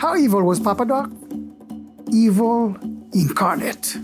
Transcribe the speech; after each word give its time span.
How 0.00 0.16
evil 0.16 0.44
was 0.44 0.58
Papa 0.58 0.86
Doc? 0.86 1.10
Evil 2.10 2.74
incarnate 3.12 3.96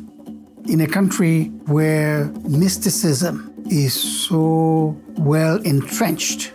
in 0.68 0.82
a 0.82 0.86
country 0.86 1.44
where 1.72 2.26
mysticism 2.44 3.64
is 3.70 3.94
so 3.94 4.94
well 5.16 5.56
entrenched. 5.62 6.52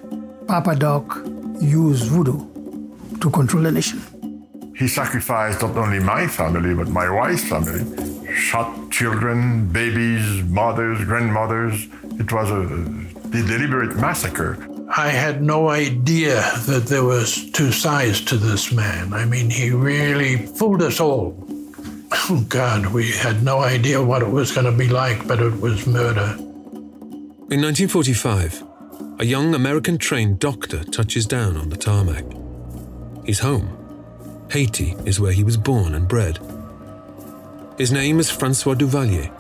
Papa 0.48 0.76
Doc 0.76 1.26
used 1.60 2.04
voodoo 2.04 2.40
to 3.20 3.32
control 3.32 3.64
the 3.64 3.72
nation. 3.72 4.00
He 4.78 4.88
sacrificed 4.88 5.64
not 5.64 5.76
only 5.76 6.00
my 6.00 6.28
family, 6.28 6.76
but 6.76 6.90
my 6.90 7.10
wife's 7.10 7.44
family. 7.44 7.82
Shot 8.32 8.92
children, 8.92 9.68
babies, 9.70 10.44
mothers, 10.44 11.04
grandmothers. 11.04 11.88
It 12.20 12.32
was 12.32 12.52
a 12.52 12.68
deliberate 13.32 13.96
massacre. 13.96 14.68
I 14.94 15.08
had 15.08 15.42
no 15.42 15.70
idea 15.70 16.42
that 16.68 16.88
there 16.88 17.06
was 17.06 17.50
two 17.52 17.72
sides 17.72 18.20
to 18.26 18.36
this 18.36 18.74
man. 18.74 19.14
I 19.14 19.24
mean, 19.24 19.50
he 19.50 19.72
really 19.72 20.46
fooled 20.48 20.82
us 20.82 21.00
all. 21.00 21.34
Oh, 22.12 22.46
God, 22.50 22.88
we 22.88 23.10
had 23.10 23.42
no 23.42 23.60
idea 23.60 24.04
what 24.04 24.22
it 24.22 24.28
was 24.28 24.52
going 24.52 24.66
to 24.66 24.78
be 24.78 24.90
like, 24.90 25.26
but 25.26 25.42
it 25.42 25.62
was 25.62 25.88
murder. 25.88 26.36
In 27.50 27.62
1945, 27.62 28.64
a 29.20 29.26
young 29.26 29.56
American 29.56 29.98
trained 29.98 30.40
doctor 30.40 30.84
touches 30.84 31.26
down 31.26 31.56
on 31.56 31.70
the 31.70 31.78
tarmac. 31.78 32.26
He's 33.26 33.40
home. 33.40 33.70
Haiti 34.52 34.98
is 35.06 35.22
where 35.22 35.32
he 35.32 35.46
was 35.46 35.56
born 35.56 35.96
and 35.96 36.06
bred. 36.06 36.38
His 37.78 37.94
name 37.94 38.20
is 38.20 38.30
Francois 38.30 38.76
Duvalier. 38.76 39.32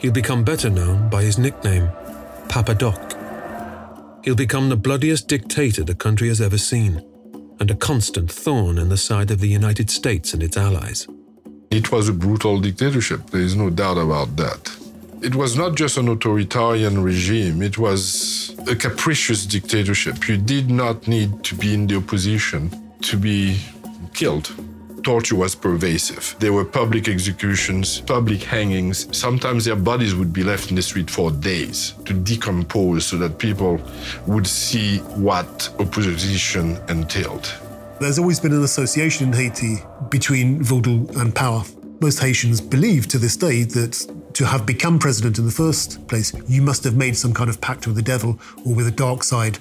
He'll 0.00 0.12
become 0.12 0.42
better 0.42 0.70
known 0.70 1.08
by 1.08 1.22
his 1.22 1.38
nickname, 1.38 1.88
Papa 2.48 2.74
Doc. 2.74 3.19
He'll 4.22 4.34
become 4.34 4.68
the 4.68 4.76
bloodiest 4.76 5.28
dictator 5.28 5.82
the 5.82 5.94
country 5.94 6.28
has 6.28 6.40
ever 6.40 6.58
seen, 6.58 7.02
and 7.58 7.70
a 7.70 7.74
constant 7.74 8.30
thorn 8.30 8.78
in 8.78 8.88
the 8.90 8.96
side 8.96 9.30
of 9.30 9.40
the 9.40 9.48
United 9.48 9.90
States 9.90 10.34
and 10.34 10.42
its 10.42 10.56
allies. 10.56 11.06
It 11.70 11.90
was 11.90 12.08
a 12.08 12.12
brutal 12.12 12.60
dictatorship, 12.60 13.30
there 13.30 13.40
is 13.40 13.56
no 13.56 13.70
doubt 13.70 13.96
about 13.96 14.36
that. 14.36 14.76
It 15.22 15.34
was 15.34 15.56
not 15.56 15.74
just 15.74 15.96
an 15.96 16.08
authoritarian 16.08 17.02
regime, 17.02 17.62
it 17.62 17.78
was 17.78 18.54
a 18.66 18.74
capricious 18.74 19.46
dictatorship. 19.46 20.28
You 20.28 20.36
did 20.36 20.70
not 20.70 21.06
need 21.06 21.44
to 21.44 21.54
be 21.54 21.74
in 21.74 21.86
the 21.86 21.96
opposition 21.96 22.70
to 23.02 23.16
be 23.16 23.58
killed. 24.12 24.52
Torture 25.02 25.36
was 25.36 25.54
pervasive. 25.54 26.36
There 26.38 26.52
were 26.52 26.64
public 26.64 27.08
executions, 27.08 28.00
public 28.00 28.42
hangings. 28.42 29.06
Sometimes 29.16 29.64
their 29.64 29.76
bodies 29.76 30.14
would 30.14 30.32
be 30.32 30.44
left 30.44 30.70
in 30.70 30.76
the 30.76 30.82
street 30.82 31.10
for 31.10 31.30
days 31.30 31.94
to 32.04 32.12
decompose 32.12 33.06
so 33.06 33.16
that 33.16 33.38
people 33.38 33.80
would 34.26 34.46
see 34.46 34.98
what 34.98 35.70
opposition 35.78 36.78
entailed. 36.88 37.52
There's 38.00 38.18
always 38.18 38.40
been 38.40 38.52
an 38.52 38.62
association 38.62 39.28
in 39.28 39.32
Haiti 39.32 39.78
between 40.10 40.62
voodoo 40.62 41.06
and 41.18 41.34
power. 41.34 41.62
Most 42.00 42.18
Haitians 42.18 42.60
believe 42.60 43.06
to 43.08 43.18
this 43.18 43.36
day 43.36 43.62
that 43.64 44.06
to 44.34 44.46
have 44.46 44.64
become 44.64 44.98
president 44.98 45.38
in 45.38 45.44
the 45.44 45.52
first 45.52 46.06
place, 46.08 46.32
you 46.48 46.62
must 46.62 46.84
have 46.84 46.96
made 46.96 47.16
some 47.16 47.34
kind 47.34 47.50
of 47.50 47.60
pact 47.60 47.86
with 47.86 47.96
the 47.96 48.02
devil 48.02 48.38
or 48.64 48.74
with 48.74 48.86
the 48.86 48.92
dark 48.92 49.22
side 49.22 49.56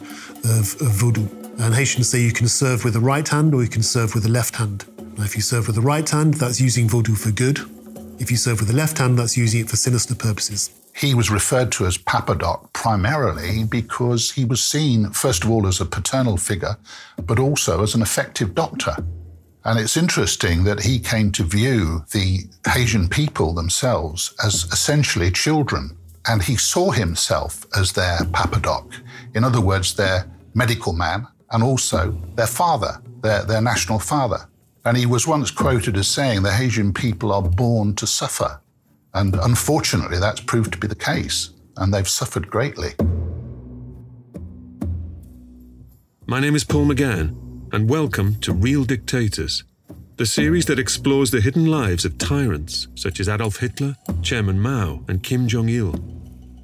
of, 0.46 0.80
of 0.82 0.92
voodoo. 0.92 1.28
And 1.60 1.74
Haitians 1.74 2.08
say 2.08 2.22
you 2.22 2.32
can 2.32 2.48
serve 2.48 2.86
with 2.86 2.94
the 2.94 3.02
right 3.02 3.28
hand 3.28 3.54
or 3.54 3.62
you 3.62 3.68
can 3.70 3.84
serve 3.84 4.14
with 4.14 4.24
the 4.24 4.30
left 4.30 4.56
hand. 4.56 4.86
If 5.22 5.36
you 5.36 5.42
serve 5.42 5.68
with 5.68 5.76
the 5.76 5.82
right 5.82 6.10
hand, 6.10 6.36
that's 6.36 6.62
using 6.62 6.88
voodoo 6.88 7.16
for 7.16 7.32
good. 7.32 7.60
If 8.20 8.32
you 8.32 8.38
serve 8.38 8.60
with 8.60 8.70
the 8.70 8.76
left 8.76 8.98
hand, 8.98 9.18
that's 9.20 9.38
using 9.38 9.62
it 9.62 9.70
for 9.70 9.76
sinister 9.76 10.16
purposes. 10.16 10.72
He 10.96 11.14
was 11.14 11.30
referred 11.30 11.72
to 11.74 11.86
as 11.86 11.98
Papa 11.98 12.36
Doc 12.36 12.74
primarily 12.74 13.64
because 13.64 14.32
he 14.32 14.44
was 14.44 14.62
seen, 14.62 15.12
first 15.12 15.44
of 15.44 15.52
all, 15.52 15.68
as 15.68 15.80
a 15.80 15.86
paternal 15.86 16.38
figure, 16.38 16.78
but 17.24 17.40
also 17.40 17.84
as 17.84 17.96
an 17.96 18.02
effective 18.02 18.56
doctor. 18.56 18.96
And 19.66 19.80
it's 19.80 19.98
interesting 19.98 20.64
that 20.64 20.82
he 20.82 21.00
came 21.00 21.32
to 21.34 21.44
view 21.44 22.04
the 22.12 22.40
Haitian 22.68 23.08
people 23.08 23.54
themselves 23.54 24.34
as 24.44 24.64
essentially 24.72 25.32
children. 25.32 25.96
And 26.28 26.42
he 26.42 26.56
saw 26.56 26.92
himself 26.92 27.66
as 27.78 27.92
their 27.92 28.20
Papa 28.34 28.60
Doc. 28.60 28.94
In 29.36 29.44
other 29.44 29.62
words, 29.62 29.96
their 29.96 30.26
medical 30.54 30.94
man 30.94 31.28
and 31.52 31.64
also 31.64 32.12
their 32.36 32.48
father, 32.48 33.02
their, 33.22 33.44
their 33.44 33.62
national 33.62 34.00
father. 34.00 34.48
And 34.86 34.96
he 34.96 35.06
was 35.06 35.28
once 35.28 35.52
quoted 35.52 35.98
as 35.98 36.08
saying, 36.08 36.44
the 36.44 36.54
Haitian 36.54 36.94
people 36.94 37.34
are 37.34 37.42
born 37.42 37.96
to 37.96 38.08
suffer. 38.08 38.62
And 39.14 39.36
unfortunately, 39.36 40.20
that's 40.20 40.40
proved 40.40 40.72
to 40.72 40.78
be 40.78 40.88
the 40.88 40.96
case, 40.96 41.50
and 41.76 41.94
they've 41.94 42.08
suffered 42.08 42.50
greatly. 42.50 42.94
My 46.26 46.40
name 46.40 46.56
is 46.56 46.64
Paul 46.64 46.86
McGann, 46.86 47.36
and 47.74 47.90
welcome 47.90 48.40
to 48.40 48.54
Real 48.54 48.86
Dictators, 48.86 49.64
the 50.16 50.26
series 50.26 50.66
that 50.68 50.80
explores 50.80 51.32
the 51.32 51.42
hidden 51.42 51.66
lives 51.66 52.06
of 52.06 52.18
tyrants 52.18 52.88
such 52.96 53.20
as 53.20 53.28
Adolf 53.28 53.58
Hitler, 53.58 53.96
Chairman 54.22 54.62
Mao, 54.62 55.04
and 55.08 55.24
Kim 55.24 55.48
Jong 55.48 55.70
il. 55.70 55.96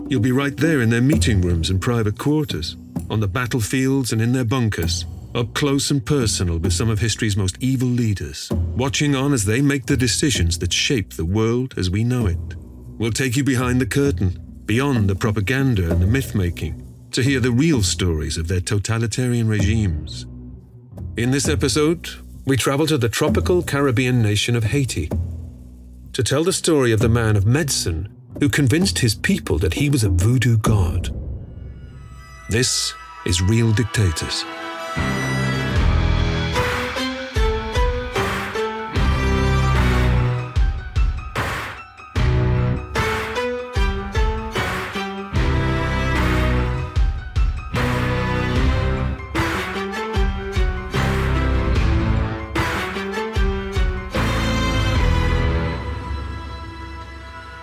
You'll 0.08 0.22
be 0.22 0.32
right 0.32 0.56
there 0.56 0.82
in 0.82 0.90
their 0.90 1.02
meeting 1.02 1.42
rooms 1.42 1.70
and 1.70 1.82
private 1.82 2.18
quarters, 2.18 2.78
on 3.10 3.20
the 3.20 3.28
battlefields 3.28 4.14
and 4.14 4.22
in 4.22 4.32
their 4.32 4.46
bunkers, 4.46 5.06
up 5.36 5.54
close 5.54 5.92
and 5.92 6.06
personal 6.06 6.58
with 6.58 6.72
some 6.72 6.90
of 6.90 7.00
history's 7.00 7.36
most 7.36 7.58
evil 7.60 7.90
leaders, 7.90 8.50
watching 8.78 9.16
on 9.16 9.34
as 9.34 9.44
they 9.44 9.62
make 9.62 9.86
the 9.86 9.98
decisions 9.98 10.58
that 10.60 10.72
shape 10.72 11.14
the 11.14 11.26
world 11.26 11.74
as 11.78 11.90
we 11.90 12.04
know 12.06 12.26
it. 12.26 12.38
We'll 12.98 13.12
take 13.12 13.36
you 13.36 13.44
behind 13.44 13.82
the 13.82 13.86
curtain, 13.86 14.40
beyond 14.66 15.10
the 15.10 15.16
propaganda 15.16 15.92
and 15.92 16.02
the 16.02 16.08
myth 16.08 16.36
making, 16.36 16.82
to 17.12 17.22
hear 17.22 17.42
the 17.42 17.52
real 17.52 17.84
stories 17.84 18.38
of 18.38 18.48
their 18.48 18.62
totalitarian 18.62 19.50
regimes. 19.50 20.26
In 21.18 21.32
this 21.32 21.50
episode, 21.50 22.10
we 22.46 22.56
travel 22.56 22.88
to 22.88 22.98
the 22.98 23.10
tropical 23.10 23.62
Caribbean 23.62 24.22
nation 24.22 24.56
of 24.56 24.64
Haiti 24.64 25.10
to 26.14 26.24
tell 26.24 26.46
the 26.46 26.54
story 26.54 26.94
of 26.94 27.02
the 27.02 27.10
man 27.10 27.36
of 27.36 27.46
medicine 27.46 28.08
who 28.40 28.48
convinced 28.48 29.00
his 29.00 29.16
people 29.16 29.58
that 29.60 29.74
he 29.74 29.90
was 29.90 30.06
a 30.06 30.10
voodoo 30.10 30.58
god. 30.58 31.14
This 32.50 32.94
is 33.26 33.42
Real 33.42 33.74
Dictators. 33.74 34.46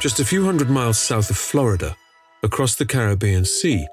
Just 0.03 0.19
a 0.19 0.25
few 0.25 0.45
hundred 0.45 0.69
miles 0.69 0.99
south 0.99 1.31
of 1.31 1.37
Florida, 1.37 1.95
across 2.43 2.75
the 2.75 2.85
Caribbean 2.85 3.45
Sea, 3.45 3.87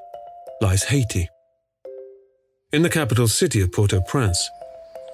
lies 0.59 0.85
Haiti. 0.85 1.29
In 2.73 2.81
the 2.81 2.89
capital 2.89 3.27
city 3.27 3.61
of 3.61 3.71
Port 3.71 3.93
au 3.93 4.01
Prince, 4.01 4.49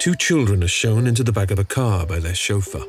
two 0.00 0.14
children 0.14 0.64
are 0.64 0.68
shown 0.68 1.06
into 1.06 1.22
the 1.22 1.32
back 1.32 1.50
of 1.50 1.58
a 1.58 1.64
car 1.64 2.06
by 2.06 2.18
their 2.18 2.34
chauffeur. 2.34 2.82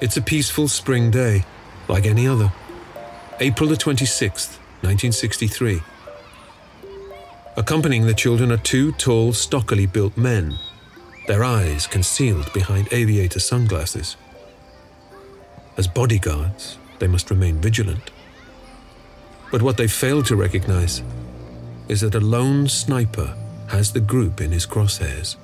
It's 0.00 0.16
a 0.16 0.22
peaceful 0.22 0.68
spring 0.68 1.10
day, 1.10 1.44
like 1.88 2.06
any 2.06 2.28
other. 2.28 2.52
April 3.40 3.68
the 3.68 3.74
26th, 3.74 4.60
1963. 4.82 5.82
Accompanying 7.56 8.06
the 8.06 8.14
children 8.14 8.52
are 8.52 8.58
two 8.58 8.92
tall, 8.92 9.32
stockily 9.32 9.86
built 9.86 10.16
men, 10.16 10.56
their 11.26 11.42
eyes 11.42 11.88
concealed 11.88 12.52
behind 12.52 12.86
aviator 12.92 13.40
sunglasses. 13.40 14.16
As 15.76 15.86
bodyguards, 15.86 16.78
they 16.98 17.06
must 17.06 17.30
remain 17.30 17.60
vigilant. 17.60 18.10
But 19.52 19.60
what 19.60 19.76
they 19.76 19.86
fail 19.86 20.22
to 20.22 20.34
recognize 20.34 21.02
is 21.88 22.00
that 22.00 22.14
a 22.14 22.20
lone 22.20 22.66
sniper 22.66 23.36
has 23.68 23.92
the 23.92 24.00
group 24.00 24.40
in 24.40 24.52
his 24.52 24.66
crosshairs. 24.66 25.36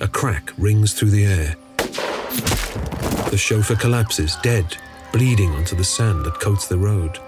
A 0.00 0.08
crack 0.08 0.52
rings 0.58 0.92
through 0.92 1.10
the 1.10 1.26
air. 1.26 1.54
The 3.30 3.38
chauffeur 3.38 3.76
collapses, 3.76 4.36
dead, 4.42 4.76
bleeding 5.12 5.52
onto 5.52 5.76
the 5.76 5.84
sand 5.84 6.24
that 6.24 6.40
coats 6.40 6.66
the 6.66 6.78
road. 6.78 7.18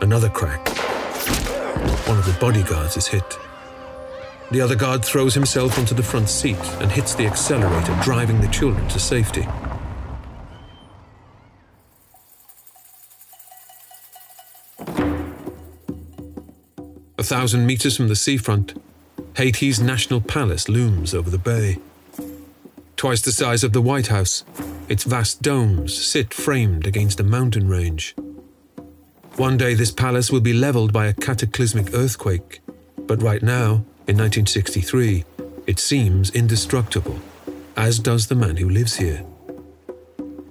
Another 0.00 0.30
crack. 0.30 0.66
One 2.08 2.18
of 2.18 2.24
the 2.24 2.36
bodyguards 2.40 2.96
is 2.96 3.06
hit. 3.06 3.38
The 4.50 4.62
other 4.62 4.74
guard 4.74 5.04
throws 5.04 5.34
himself 5.34 5.78
onto 5.78 5.94
the 5.94 6.02
front 6.02 6.30
seat 6.30 6.56
and 6.80 6.90
hits 6.90 7.14
the 7.14 7.26
accelerator, 7.26 7.96
driving 8.02 8.40
the 8.40 8.48
children 8.48 8.88
to 8.88 8.98
safety. 8.98 9.46
Thousand 17.28 17.66
meters 17.66 17.94
from 17.94 18.08
the 18.08 18.16
seafront, 18.16 18.72
Haiti's 19.36 19.78
national 19.78 20.22
palace 20.22 20.66
looms 20.66 21.12
over 21.12 21.28
the 21.28 21.36
bay. 21.36 21.76
Twice 22.96 23.20
the 23.20 23.32
size 23.32 23.62
of 23.62 23.74
the 23.74 23.82
White 23.82 24.06
House, 24.06 24.44
its 24.88 25.04
vast 25.04 25.42
domes 25.42 25.94
sit 25.94 26.32
framed 26.32 26.86
against 26.86 27.20
a 27.20 27.24
mountain 27.24 27.68
range. 27.68 28.16
One 29.36 29.58
day 29.58 29.74
this 29.74 29.90
palace 29.90 30.32
will 30.32 30.40
be 30.40 30.54
leveled 30.54 30.90
by 30.90 31.06
a 31.06 31.12
cataclysmic 31.12 31.92
earthquake, 31.92 32.60
but 32.96 33.22
right 33.22 33.42
now, 33.42 33.84
in 34.06 34.16
1963, 34.16 35.24
it 35.66 35.78
seems 35.78 36.30
indestructible, 36.30 37.18
as 37.76 37.98
does 37.98 38.28
the 38.28 38.34
man 38.34 38.56
who 38.56 38.70
lives 38.70 38.96
here. 38.96 39.22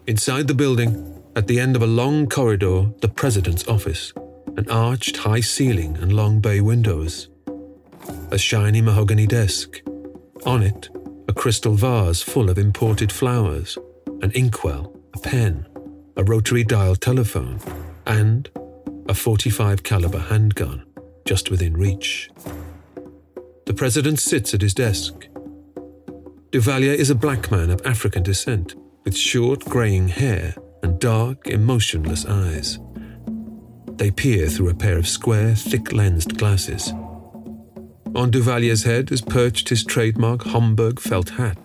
Inside 0.06 0.48
the 0.48 0.54
building, 0.54 1.24
at 1.36 1.48
the 1.48 1.60
end 1.60 1.76
of 1.76 1.82
a 1.82 1.88
long 1.88 2.28
corridor, 2.28 2.92
the 3.02 3.10
president's 3.10 3.68
office, 3.68 4.14
an 4.58 4.70
arched 4.72 5.18
high 5.18 5.40
ceiling 5.40 5.96
and 5.98 6.14
long 6.14 6.40
bay 6.40 6.60
windows. 6.60 7.30
A 8.32 8.38
shiny 8.38 8.82
mahogany 8.82 9.28
desk. 9.28 9.82
On 10.46 10.64
it, 10.64 10.90
a 11.28 11.34
crystal 11.34 11.76
vase 11.76 12.22
full 12.22 12.50
of 12.50 12.58
imported 12.58 13.12
flowers, 13.12 13.78
an 14.22 14.32
inkwell, 14.32 15.00
a 15.14 15.20
pen, 15.20 15.66
a 16.16 16.24
rotary 16.24 16.64
dial 16.64 16.96
telephone, 16.96 17.60
and 18.08 18.50
a 19.08 19.14
45 19.14 19.84
caliber 19.84 20.20
handgun 20.20 20.84
just 21.26 21.52
within 21.52 21.78
reach. 21.78 22.30
The 23.66 23.74
president 23.74 24.20
sits 24.20 24.54
at 24.54 24.62
his 24.62 24.74
desk. 24.74 25.28
Duvalier 26.52 26.96
is 26.96 27.10
a 27.10 27.16
black 27.16 27.52
man 27.52 27.70
of 27.70 27.82
African 27.86 28.24
descent 28.24 28.74
with 29.04 29.16
short 29.16 29.66
graying 29.66 30.08
hair 30.08 30.56
and 30.82 31.00
dark, 31.00 31.48
emotionless 31.48 32.26
eyes. 32.26 32.80
They 33.98 34.12
peer 34.12 34.48
through 34.48 34.70
a 34.70 34.76
pair 34.76 34.98
of 34.98 35.08
square, 35.08 35.56
thick 35.56 35.92
lensed 35.92 36.38
glasses. 36.38 36.94
On 38.16 38.32
Duvalier's 38.32 38.84
head 38.84 39.12
is 39.12 39.22
perched 39.22 39.70
his 39.70 39.84
trademark 39.84 40.44
Homburg 40.44 41.00
felt 41.00 41.30
hat. 41.32 41.58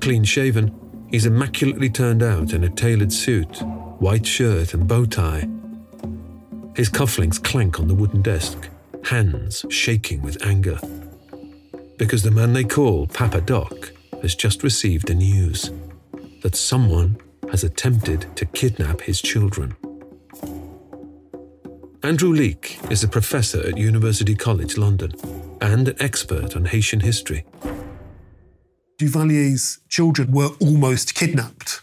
Clean 0.00 0.24
shaven, 0.24 0.74
he's 1.10 1.26
immaculately 1.26 1.88
turned 1.88 2.22
out 2.22 2.52
in 2.52 2.64
a 2.64 2.68
tailored 2.68 3.12
suit, 3.12 3.62
white 4.00 4.26
shirt, 4.26 4.74
and 4.74 4.88
bow 4.88 5.04
tie. 5.04 5.48
His 6.76 6.90
cufflinks 6.90 7.42
clank 7.42 7.78
on 7.78 7.86
the 7.86 7.94
wooden 7.94 8.20
desk, 8.20 8.68
hands 9.04 9.64
shaking 9.70 10.20
with 10.22 10.44
anger. 10.44 10.78
Because 11.96 12.24
the 12.24 12.32
man 12.32 12.52
they 12.52 12.64
call 12.64 13.06
Papa 13.06 13.40
Doc 13.40 13.92
has 14.20 14.34
just 14.34 14.64
received 14.64 15.06
the 15.06 15.14
news 15.14 15.70
that 16.42 16.56
someone 16.56 17.18
has 17.50 17.62
attempted 17.62 18.26
to 18.36 18.46
kidnap 18.46 19.00
his 19.02 19.22
children. 19.22 19.76
Andrew 22.04 22.34
Leak 22.34 22.78
is 22.90 23.02
a 23.02 23.08
professor 23.08 23.66
at 23.66 23.78
University 23.78 24.34
College 24.34 24.76
London 24.76 25.14
and 25.62 25.88
an 25.88 25.96
expert 26.00 26.54
on 26.54 26.66
Haitian 26.66 27.00
history. 27.00 27.46
Duvalier's 29.00 29.78
children 29.88 30.30
were 30.30 30.50
almost 30.60 31.14
kidnapped. 31.14 31.80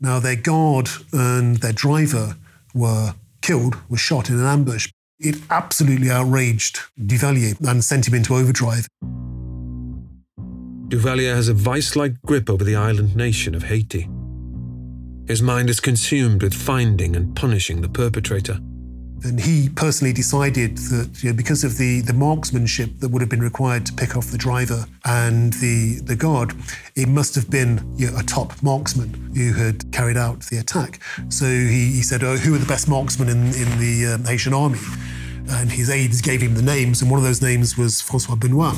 Now, 0.00 0.18
their 0.18 0.36
guard 0.36 0.88
and 1.12 1.58
their 1.58 1.74
driver 1.74 2.36
were 2.74 3.12
killed, 3.42 3.76
were 3.90 3.98
shot 3.98 4.30
in 4.30 4.38
an 4.38 4.46
ambush. 4.46 4.90
It 5.18 5.36
absolutely 5.50 6.10
outraged 6.10 6.80
Duvalier 6.98 7.60
and 7.60 7.84
sent 7.84 8.08
him 8.08 8.14
into 8.14 8.36
overdrive. 8.36 8.88
Duvalier 10.88 11.34
has 11.34 11.48
a 11.48 11.54
vice 11.54 11.94
like 11.94 12.14
grip 12.22 12.48
over 12.48 12.64
the 12.64 12.76
island 12.76 13.14
nation 13.14 13.54
of 13.54 13.64
Haiti. 13.64 14.08
His 15.26 15.42
mind 15.42 15.68
is 15.68 15.80
consumed 15.80 16.42
with 16.42 16.54
finding 16.54 17.14
and 17.14 17.36
punishing 17.36 17.82
the 17.82 17.90
perpetrator. 17.90 18.58
And 19.22 19.38
he 19.38 19.68
personally 19.68 20.12
decided 20.12 20.78
that 20.78 21.22
you 21.22 21.30
know, 21.30 21.36
because 21.36 21.62
of 21.62 21.76
the, 21.76 22.00
the 22.00 22.14
marksmanship 22.14 22.90
that 23.00 23.08
would 23.10 23.20
have 23.20 23.28
been 23.28 23.42
required 23.42 23.84
to 23.86 23.92
pick 23.92 24.16
off 24.16 24.26
the 24.26 24.38
driver 24.38 24.86
and 25.04 25.52
the, 25.54 26.00
the 26.04 26.16
guard, 26.16 26.54
it 26.96 27.06
must 27.06 27.34
have 27.34 27.50
been 27.50 27.84
you 27.96 28.10
know, 28.10 28.18
a 28.18 28.22
top 28.22 28.62
marksman 28.62 29.12
who 29.34 29.52
had 29.52 29.92
carried 29.92 30.16
out 30.16 30.40
the 30.44 30.58
attack. 30.58 31.00
So 31.28 31.44
he, 31.44 31.92
he 31.92 32.02
said, 32.02 32.22
oh, 32.22 32.36
Who 32.36 32.54
are 32.54 32.58
the 32.58 32.66
best 32.66 32.88
marksmen 32.88 33.28
in, 33.28 33.46
in 33.54 33.78
the 33.78 34.14
um, 34.14 34.24
Haitian 34.24 34.54
army? 34.54 34.78
And 35.50 35.70
his 35.70 35.90
aides 35.90 36.20
gave 36.20 36.40
him 36.40 36.54
the 36.54 36.62
names, 36.62 37.02
and 37.02 37.10
one 37.10 37.18
of 37.18 37.24
those 37.24 37.42
names 37.42 37.76
was 37.76 38.00
Francois 38.00 38.36
Benoit. 38.36 38.76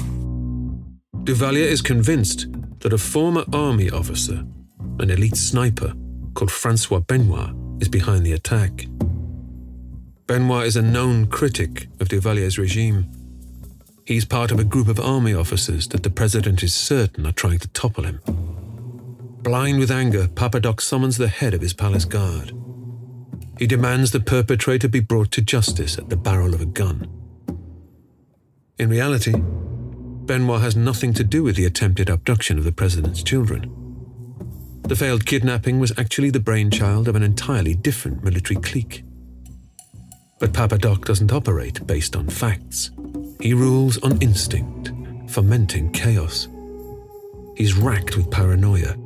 Duvalier 1.25 1.67
is 1.67 1.83
convinced 1.83 2.47
that 2.81 2.93
a 2.93 2.99
former 2.99 3.45
army 3.53 3.91
officer, 3.91 4.45
an 4.99 5.11
elite 5.11 5.37
sniper 5.37 5.93
called 6.35 6.51
Francois 6.51 7.01
Benoit, 7.01 7.51
is 7.81 7.89
behind 7.89 8.25
the 8.25 8.33
attack. 8.33 8.87
Benoit 10.33 10.65
is 10.67 10.77
a 10.77 10.81
known 10.81 11.27
critic 11.27 11.89
of 12.01 12.09
Duvalier's 12.09 12.59
regime. 12.59 13.07
He's 14.07 14.25
part 14.25 14.51
of 14.51 14.59
a 14.59 14.65
group 14.65 14.89
of 14.89 14.99
army 14.99 15.35
officers 15.35 15.87
that 15.89 16.05
the 16.05 16.09
president 16.09 16.63
is 16.63 16.73
certain 16.73 17.27
are 17.27 17.33
trying 17.33 17.59
to 17.59 17.69
topple 17.69 18.05
him. 18.05 18.19
Blind 19.43 19.79
with 19.79 19.91
anger, 19.91 20.29
Papa 20.29 20.59
Doc 20.61 20.81
summons 20.81 21.19
the 21.19 21.29
head 21.29 21.53
of 21.53 21.61
his 21.61 21.75
palace 21.75 22.07
guard. 22.07 22.51
He 23.59 23.67
demands 23.67 24.11
the 24.11 24.21
perpetrator 24.21 24.89
be 24.89 25.01
brought 25.01 25.33
to 25.33 25.43
justice 25.43 25.99
at 25.99 26.09
the 26.09 26.17
barrel 26.17 26.55
of 26.55 26.63
a 26.63 26.65
gun. 26.81 27.11
In 28.79 28.89
reality, 28.89 29.35
Benoit 29.37 30.63
has 30.63 30.75
nothing 30.75 31.13
to 31.13 31.25
do 31.25 31.43
with 31.43 31.57
the 31.57 31.67
attempted 31.67 32.09
abduction 32.09 32.57
of 32.57 32.65
the 32.65 32.73
president's 32.73 33.23
children. 33.23 33.71
The 34.89 34.97
failed 34.97 35.27
kidnapping 35.27 35.79
was 35.79 35.93
actually 35.99 36.31
the 36.31 36.41
brainchild 36.41 37.07
of 37.07 37.17
an 37.17 37.23
entirely 37.23 37.75
different 37.75 38.25
military 38.25 38.59
clique. 38.59 39.05
But 40.43 40.53
Papa 40.53 40.77
Doc 40.77 41.05
doesn't 41.05 41.33
operate 41.33 41.87
based 41.87 42.17
on 42.17 42.29
facts. 42.29 42.91
He 43.41 43.55
rules 43.55 43.99
on 44.03 44.21
instinct, 44.21 44.91
fomenting 45.31 45.93
chaos. 45.93 46.49
He's 47.57 47.75
racked 47.79 48.17
with 48.17 48.29
paranoia. 48.29 48.97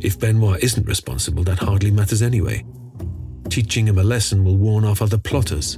If 0.00 0.20
Benoit 0.20 0.62
isn't 0.62 0.86
responsible, 0.86 1.42
that 1.42 1.58
hardly 1.58 1.90
matters 1.90 2.22
anyway. 2.22 2.64
Teaching 3.48 3.88
him 3.88 3.98
a 3.98 4.04
lesson 4.04 4.44
will 4.44 4.56
warn 4.56 4.84
off 4.84 5.02
other 5.02 5.18
plotters. 5.18 5.76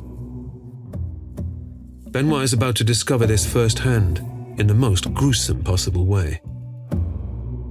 Benoit 2.11 2.44
is 2.44 2.52
about 2.52 2.76
to 2.76 2.84
discover 2.84 3.25
this 3.25 3.50
firsthand 3.50 4.19
in 4.58 4.67
the 4.67 4.75
most 4.75 5.14
gruesome 5.14 5.64
possible 5.64 6.05
way. 6.05 6.43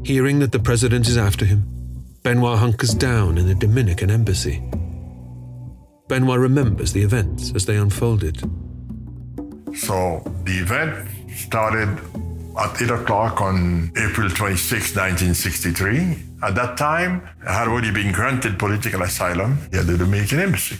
Hearing 0.04 0.40
that 0.40 0.52
the 0.52 0.57
president 0.57 1.07
is 1.07 1.19
after 1.19 1.46
him, 1.46 1.68
Benoit 2.24 2.57
hunkers 2.57 2.96
down 2.96 3.38
in 3.38 3.46
the 3.46 3.54
Dominican 3.54 4.10
embassy 4.10 4.68
Benoit 6.07 6.40
remembers 6.40 6.94
the 6.94 7.02
events 7.02 7.52
as 7.56 7.66
they 7.66 7.78
unfolded. 7.78 8.40
So 9.75 10.22
the 10.44 10.60
event 10.60 11.10
started 11.36 11.90
at 12.57 12.81
8 12.81 12.90
o'clock 12.92 13.42
on 13.42 13.92
April 13.98 14.30
26, 14.30 14.96
1963. 14.96 16.18
At 16.44 16.56
that 16.56 16.78
time, 16.78 17.28
I 17.46 17.54
had 17.54 17.68
already 17.68 17.92
been 17.92 18.12
granted 18.12 18.60
political 18.60 19.02
asylum 19.02 19.57
at 19.74 19.88
the 19.88 19.98
Dominican 19.98 20.40
embassy. 20.40 20.78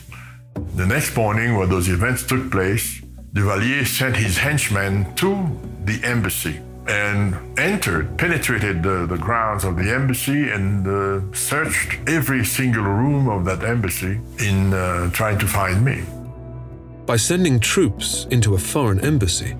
The 0.76 0.86
next 0.86 1.16
morning, 1.16 1.56
where 1.56 1.66
those 1.66 1.88
events 1.88 2.24
took 2.24 2.50
place, 2.50 3.00
Duvalier 3.32 3.84
sent 3.84 4.16
his 4.16 4.38
henchmen 4.38 5.12
to 5.16 5.50
the 5.84 6.00
embassy 6.04 6.60
and 6.88 7.58
entered, 7.58 8.16
penetrated 8.18 8.82
the, 8.82 9.06
the 9.06 9.16
grounds 9.16 9.64
of 9.64 9.76
the 9.76 9.92
embassy 9.92 10.50
and 10.50 10.86
uh, 10.86 11.20
searched 11.34 11.98
every 12.08 12.44
single 12.44 12.84
room 12.84 13.28
of 13.28 13.44
that 13.44 13.64
embassy 13.64 14.20
in 14.38 14.72
uh, 14.72 15.10
trying 15.10 15.38
to 15.38 15.46
find 15.46 15.84
me. 15.84 16.04
By 17.06 17.16
sending 17.16 17.60
troops 17.60 18.26
into 18.30 18.54
a 18.54 18.58
foreign 18.58 19.00
embassy, 19.04 19.56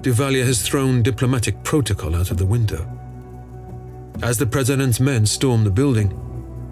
Duvalier 0.00 0.44
has 0.44 0.62
thrown 0.62 1.02
diplomatic 1.02 1.62
protocol 1.62 2.14
out 2.14 2.30
of 2.30 2.36
the 2.36 2.46
window. 2.46 2.86
As 4.22 4.38
the 4.38 4.46
president's 4.46 5.00
men 5.00 5.26
storm 5.26 5.64
the 5.64 5.70
building, 5.70 6.20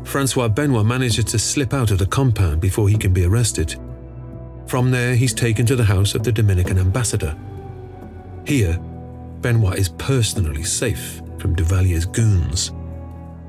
Francois 0.05 0.49
Benoit 0.49 0.85
manages 0.85 1.25
to 1.27 1.39
slip 1.39 1.73
out 1.73 1.91
of 1.91 1.99
the 1.99 2.07
compound 2.07 2.61
before 2.61 2.89
he 2.89 2.97
can 2.97 3.13
be 3.13 3.25
arrested. 3.25 3.77
From 4.67 4.91
there, 4.91 5.15
he's 5.15 5.35
taken 5.35 5.67
to 5.67 5.77
the 5.77 5.85
house 5.85 6.15
of 6.15 6.23
the 6.23 6.33
Dominican 6.33 6.79
ambassador. 6.79 7.37
Here, 8.47 8.79
Benoit 9.43 9.77
is 9.77 9.89
personally 9.91 10.63
safe 10.63 11.21
from 11.39 11.55
Duvalier's 11.55 12.07
goons. 12.07 12.71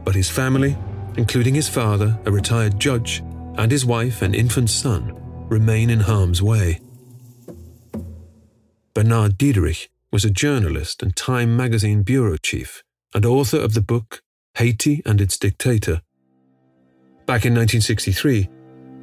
But 0.03 0.15
his 0.15 0.29
family, 0.29 0.75
including 1.17 1.53
his 1.53 1.69
father, 1.69 2.19
a 2.25 2.31
retired 2.31 2.79
judge, 2.79 3.23
and 3.57 3.71
his 3.71 3.85
wife 3.85 4.23
and 4.23 4.35
infant 4.35 4.71
son, 4.71 5.13
remain 5.47 5.91
in 5.91 5.99
harm's 5.99 6.41
way. 6.41 6.79
Bernard 8.95 9.37
Diederich 9.37 9.87
was 10.11 10.25
a 10.25 10.29
journalist 10.29 11.03
and 11.03 11.15
Time 11.15 11.55
magazine 11.55 12.03
bureau 12.03 12.37
chief 12.37 12.83
and 13.13 13.25
author 13.25 13.57
of 13.57 13.73
the 13.73 13.81
book 13.81 14.21
Haiti 14.55 15.01
and 15.05 15.21
Its 15.21 15.37
Dictator. 15.37 16.01
Back 17.25 17.45
in 17.45 17.53
1963, 17.53 18.49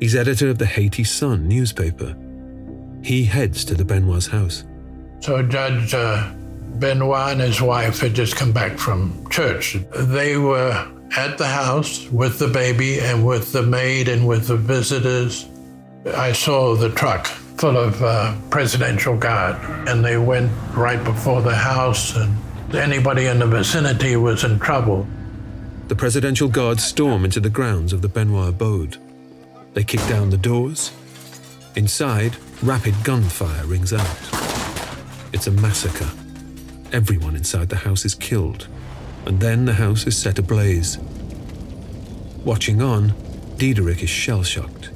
he's 0.00 0.14
editor 0.14 0.49
of 0.49 0.59
the 0.59 0.66
Haiti 0.66 1.04
Sun 1.04 1.49
newspaper. 1.49 2.16
He 3.02 3.25
heads 3.25 3.64
to 3.64 3.75
the 3.75 3.85
Benoit's 3.85 4.26
house. 4.26 4.64
So, 5.20 5.42
Judge, 5.42 5.94
uh, 5.94 6.32
Benoit 6.81 7.33
and 7.33 7.41
his 7.43 7.61
wife 7.61 8.01
had 8.01 8.15
just 8.15 8.37
come 8.37 8.53
back 8.53 8.79
from 8.79 9.29
church. 9.29 9.77
They 9.95 10.39
were 10.39 10.73
at 11.17 11.37
the 11.37 11.47
house 11.47 12.09
with 12.09 12.39
the 12.39 12.49
baby 12.49 12.99
and 13.01 13.27
with 13.27 13.53
the 13.53 13.63
maid 13.63 14.09
and 14.09 14.27
with 14.27 14.47
the 14.47 14.57
visitors. 14.57 15.47
I 16.17 16.33
saw 16.33 16.75
the 16.75 16.89
truck 16.89 17.27
full 17.27 17.77
of 17.77 18.03
uh, 18.03 18.35
presidential 18.49 19.17
guard, 19.17 19.57
and 19.87 20.03
they 20.03 20.17
went 20.17 20.51
right 20.75 21.03
before 21.05 21.43
the 21.43 21.55
house, 21.55 22.17
and 22.17 22.35
anybody 22.75 23.27
in 23.27 23.39
the 23.39 23.47
vicinity 23.47 24.17
was 24.17 24.45
in 24.45 24.59
trouble. 24.59 25.07
The 25.89 25.97
presidential 25.97 26.49
guards 26.49 26.83
storm 26.83 27.27
into 27.27 27.41
the 27.41 27.51
grounds 27.51 27.93
of 27.93 28.01
the 28.01 28.09
Benoit 28.09 28.49
abode. 28.49 28.97
They 29.75 29.85
kick 29.85 30.01
down 30.09 30.31
the 30.31 30.39
doors. 30.39 30.93
Inside, 31.77 32.37
rapid 32.63 32.95
gunfire 33.05 33.67
rings 33.67 33.93
out. 33.93 34.17
It's 35.35 35.47
a 35.47 35.51
massacre. 35.51 36.09
Everyone 36.92 37.37
inside 37.37 37.68
the 37.68 37.76
house 37.76 38.04
is 38.04 38.14
killed. 38.14 38.66
and 39.26 39.40
then 39.40 39.64
the 39.64 39.75
house 39.75 40.06
is 40.06 40.16
set 40.16 40.38
ablaze. 40.38 40.99
Watching 42.44 42.80
on, 42.80 43.11
Diederich 43.56 44.02
is 44.02 44.11
shell 44.11 44.42
shocked. 44.42 44.90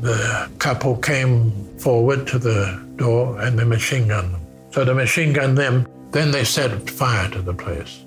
The 0.00 0.50
couple 0.58 0.96
came 0.96 1.52
forward 1.78 2.26
to 2.28 2.38
the 2.38 2.84
door 2.96 3.40
and 3.40 3.58
they 3.58 3.64
machine 3.64 4.08
gunned 4.08 4.34
them. 4.34 4.40
So 4.70 4.84
they 4.84 4.92
machine 4.92 5.32
gunned 5.32 5.56
them, 5.56 5.86
then 6.10 6.30
they 6.30 6.44
set 6.44 6.90
fire 6.90 7.30
to 7.30 7.42
the 7.42 7.54
place. 7.54 8.04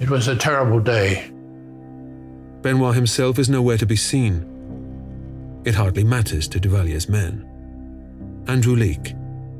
It 0.00 0.10
was 0.10 0.28
a 0.28 0.36
terrible 0.36 0.80
day. 0.80 1.30
Benoit 2.62 2.94
himself 2.94 3.38
is 3.38 3.48
nowhere 3.48 3.78
to 3.78 3.86
be 3.86 3.96
seen. 3.96 4.48
It 5.64 5.74
hardly 5.74 6.04
matters 6.04 6.48
to 6.48 6.60
Duvalier's 6.60 7.08
men. 7.08 7.48
Andrew 8.48 8.74
Leak. 8.74 9.14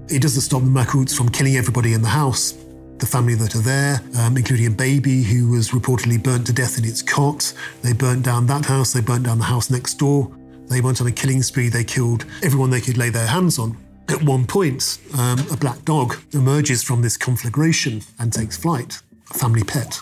It 0.09 0.21
doesn't 0.21 0.43
stop 0.43 0.63
the 0.63 0.69
Macoutes 0.69 1.17
from 1.17 1.29
killing 1.29 1.57
everybody 1.57 1.95
in 1.95 2.03
the 2.03 2.09
house. 2.09 2.55
The 3.03 3.09
family 3.09 3.35
that 3.35 3.57
are 3.57 3.63
there, 3.63 4.01
um, 4.21 4.37
including 4.37 4.69
a 4.69 4.71
baby 4.71 5.25
who 5.25 5.51
was 5.51 5.71
reportedly 5.71 6.23
burnt 6.23 6.47
to 6.47 6.53
death 6.53 6.79
in 6.79 6.85
its 6.85 7.03
cot. 7.03 7.53
They 7.83 7.93
burnt 7.93 8.25
down 8.25 8.47
that 8.47 8.65
house, 8.65 8.93
they 8.93 9.01
burnt 9.01 9.25
down 9.25 9.39
the 9.39 9.45
house 9.45 9.71
next 9.71 9.95
door. 9.95 10.31
They 10.69 10.81
went 10.81 11.01
on 11.01 11.09
a 11.09 11.11
killing 11.11 11.43
spree, 11.43 11.69
they 11.69 11.83
killed 11.83 12.25
everyone 12.45 12.71
they 12.71 12.81
could 12.81 12.97
lay 12.97 13.11
their 13.11 13.27
hands 13.27 13.59
on. 13.59 13.77
At 14.09 14.23
one 14.23 14.47
point, 14.47 15.01
um, 15.19 15.41
a 15.51 15.57
black 15.57 15.85
dog 15.85 16.17
emerges 16.33 16.85
from 16.85 17.03
this 17.03 17.17
conflagration 17.17 18.03
and 18.21 18.33
takes 18.33 18.57
flight, 18.57 19.03
a 19.33 19.35
family 19.35 19.65
pet. 19.65 20.01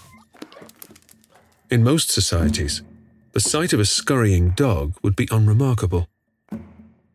In 1.71 1.83
most 1.83 2.11
societies, 2.11 2.83
the 3.33 3.41
sight 3.41 3.73
of 3.73 3.81
a 3.81 3.87
scurrying 3.87 4.51
dog 4.51 4.95
would 5.03 5.17
be 5.17 5.27
unremarkable. 5.31 6.07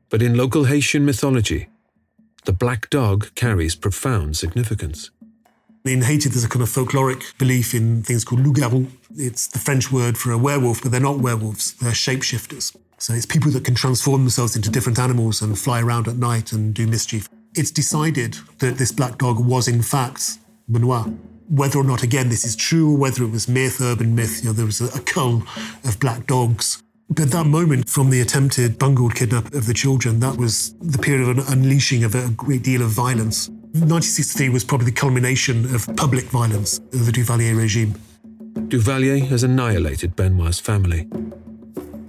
But 0.10 0.24
in 0.24 0.34
local 0.36 0.64
Haitian 0.64 1.06
mythology, 1.06 1.70
the 2.46 2.54
black 2.54 2.90
dog 2.90 3.36
carries 3.36 3.76
profound 3.76 4.36
significance. 4.36 5.12
In 5.86 6.02
Haiti, 6.02 6.30
there's 6.30 6.44
a 6.44 6.50
kind 6.50 6.64
of 6.64 6.70
folkloric 6.70 7.38
belief 7.38 7.76
in 7.76 8.02
things 8.02 8.26
called 8.26 8.44
loup-garou. 8.44 8.88
It's 9.18 9.46
the 9.46 9.60
French 9.60 9.92
word 9.92 10.18
for 10.18 10.32
a 10.32 10.38
werewolf, 10.38 10.82
but 10.82 10.92
they're 10.92 11.00
not 11.00 11.20
werewolves, 11.20 11.74
they're 11.74 11.92
shapeshifters. 11.92 12.76
So 12.98 13.14
it's 13.14 13.28
people 13.28 13.52
that 13.52 13.66
can 13.66 13.76
transform 13.76 14.22
themselves 14.22 14.56
into 14.56 14.72
different 14.72 14.98
animals 14.98 15.44
and 15.44 15.58
fly 15.60 15.82
around 15.82 16.08
at 16.08 16.16
night 16.16 16.52
and 16.54 16.74
do 16.74 16.88
mischief. 16.88 17.30
It's 17.54 17.70
decided 17.70 18.36
that 18.58 18.80
this 18.80 18.92
black 18.92 19.20
dog 19.20 19.40
was, 19.40 19.68
in 19.68 19.84
fact, 19.84 20.40
Benoit. 20.68 21.06
Whether 21.50 21.78
or 21.78 21.84
not, 21.84 22.02
again, 22.02 22.30
this 22.30 22.46
is 22.46 22.56
true, 22.56 22.98
whether 22.98 23.24
it 23.24 23.30
was 23.30 23.48
myth, 23.48 23.80
urban 23.80 24.16
myth, 24.16 24.44
you 24.44 24.50
know, 24.50 24.54
there 24.54 24.66
was 24.66 24.82
a, 24.82 24.86
a 24.98 25.02
cull 25.02 25.44
of 25.84 26.00
black 26.00 26.26
dogs. 26.26 26.82
But 27.10 27.32
that 27.32 27.46
moment 27.46 27.88
from 27.88 28.10
the 28.10 28.22
attempted 28.22 28.80
bungled 28.80 29.16
kidnap 29.16 29.54
of 29.54 29.68
the 29.68 29.74
children, 29.74 30.20
that 30.22 30.38
was 30.38 30.74
the 30.82 30.98
period 30.98 31.28
of 31.28 31.38
an 31.38 31.44
unleashing 31.48 32.04
of 32.04 32.16
a 32.16 32.30
great 32.32 32.64
deal 32.64 32.82
of 32.82 32.90
violence. 32.90 33.50
1963 33.50 34.50
was 34.50 34.64
probably 34.64 34.86
the 34.86 34.92
culmination 34.92 35.74
of 35.76 35.88
public 35.96 36.26
violence 36.26 36.80
of 36.80 37.06
the 37.06 37.12
Duvalier 37.12 37.56
regime. 37.56 37.94
Duvalier 38.70 39.28
has 39.28 39.44
annihilated 39.44 40.16
Benoit's 40.16 40.60
family. 40.60 41.08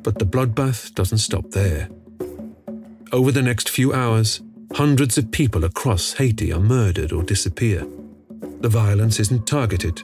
But 0.03 0.19
the 0.19 0.25
bloodbath 0.25 0.95
doesn't 0.95 1.19
stop 1.19 1.51
there. 1.51 1.89
Over 3.13 3.33
the 3.33 3.43
next 3.43 3.69
few 3.69 3.93
hours, 3.93 4.41
hundreds 4.75 5.19
of 5.19 5.31
people 5.31 5.65
across 5.65 6.15
Haiti 6.15 6.53
are 6.53 6.61
murdered 6.61 7.13
or 7.13 7.23
disappear. 7.23 7.87
The 8.61 8.69
violence 8.69 9.21
isn't 9.21 9.47
targeted, 9.47 10.03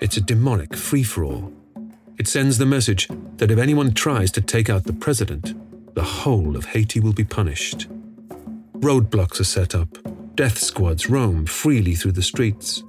it's 0.00 0.16
a 0.16 0.20
demonic 0.20 0.76
free 0.76 1.02
for 1.02 1.24
all. 1.24 1.52
It 2.16 2.28
sends 2.28 2.58
the 2.58 2.66
message 2.66 3.08
that 3.38 3.50
if 3.50 3.58
anyone 3.58 3.92
tries 3.92 4.30
to 4.32 4.40
take 4.40 4.70
out 4.70 4.84
the 4.84 4.92
president, 4.92 5.54
the 5.94 6.04
whole 6.04 6.56
of 6.56 6.66
Haiti 6.66 7.00
will 7.00 7.12
be 7.12 7.24
punished. 7.24 7.88
Roadblocks 8.78 9.40
are 9.40 9.44
set 9.44 9.74
up, 9.74 9.88
death 10.36 10.58
squads 10.58 11.10
roam 11.10 11.44
freely 11.44 11.96
through 11.96 12.12
the 12.12 12.22
streets. 12.22 12.84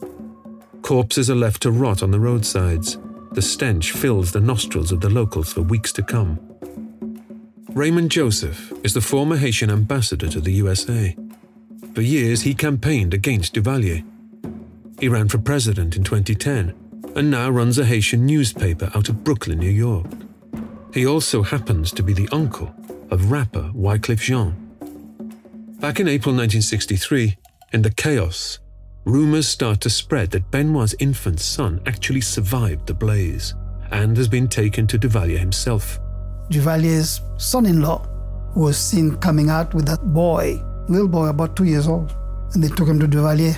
Corpses 0.84 1.29
are 1.29 1.36
left 1.36 1.63
to 1.63 1.72
rot 1.72 2.03
on 2.03 2.12
the 2.12 2.20
roadsides. 2.20 3.00
The 3.32 3.41
stench 3.41 3.91
fills 3.91 4.32
the 4.32 4.39
nostrils 4.39 4.91
of 4.91 5.01
the 5.01 5.10
locals 5.10 5.51
for 5.51 5.62
weeks 5.62 5.91
to 5.94 6.03
come. 6.03 6.39
Raymond 7.70 8.12
Joseph 8.12 8.72
is 8.84 8.94
the 8.94 9.01
former 9.01 9.38
Haitian 9.38 9.72
ambassador 9.72 10.27
to 10.27 10.39
the 10.39 10.53
USA. 10.53 11.15
For 11.96 12.01
years, 12.01 12.44
he 12.44 12.53
campaigned 12.53 13.13
against 13.13 13.55
Duvalier. 13.55 14.05
He 15.00 15.10
ran 15.10 15.29
for 15.29 15.39
president 15.39 15.96
in 15.96 16.03
2010 16.03 16.74
and 17.15 17.31
now 17.31 17.50
runs 17.50 17.79
a 17.79 17.86
Haitian 17.86 18.25
newspaper 18.25 18.91
out 18.93 19.10
of 19.10 19.24
Brooklyn, 19.24 19.60
New 19.60 19.69
York. 19.69 20.05
He 20.93 21.05
also 21.05 21.41
happens 21.41 21.91
to 21.93 22.03
be 22.03 22.13
the 22.13 22.29
uncle 22.31 22.74
of 23.12 23.31
rapper 23.31 23.72
Wyclef 23.74 24.19
Jean. 24.19 24.53
Back 25.79 26.00
in 26.00 26.07
April 26.07 26.34
1963, 26.36 27.38
in 27.74 27.81
the 27.81 27.91
chaos, 27.91 28.60
rumors 29.05 29.48
start 29.48 29.81
to 29.81 29.89
spread 29.89 30.31
that 30.31 30.50
Benoit's 30.51 30.95
infant 31.00 31.39
son 31.39 31.81
actually 31.86 32.22
survived 32.22 32.88
the 32.88 32.93
blaze 32.93 33.53
and 33.91 34.17
has 34.17 34.27
been 34.27 34.48
taken 34.48 34.88
to 34.88 34.98
Duvalier 34.98 35.38
himself. 35.38 36.00
Duvalier's 36.50 37.22
son 37.38 37.65
in 37.65 37.81
law 37.81 38.05
was 38.55 38.77
seen 38.77 39.17
coming 39.17 39.50
out 39.50 39.74
with 39.74 39.86
that 39.86 40.13
boy, 40.13 40.60
little 40.88 41.07
boy 41.07 41.27
about 41.27 41.55
two 41.55 41.65
years 41.65 41.88
old. 41.88 42.15
And 42.53 42.63
they 42.63 42.69
took 42.69 42.88
him 42.88 43.00
to 43.00 43.07
Duvalier. 43.07 43.57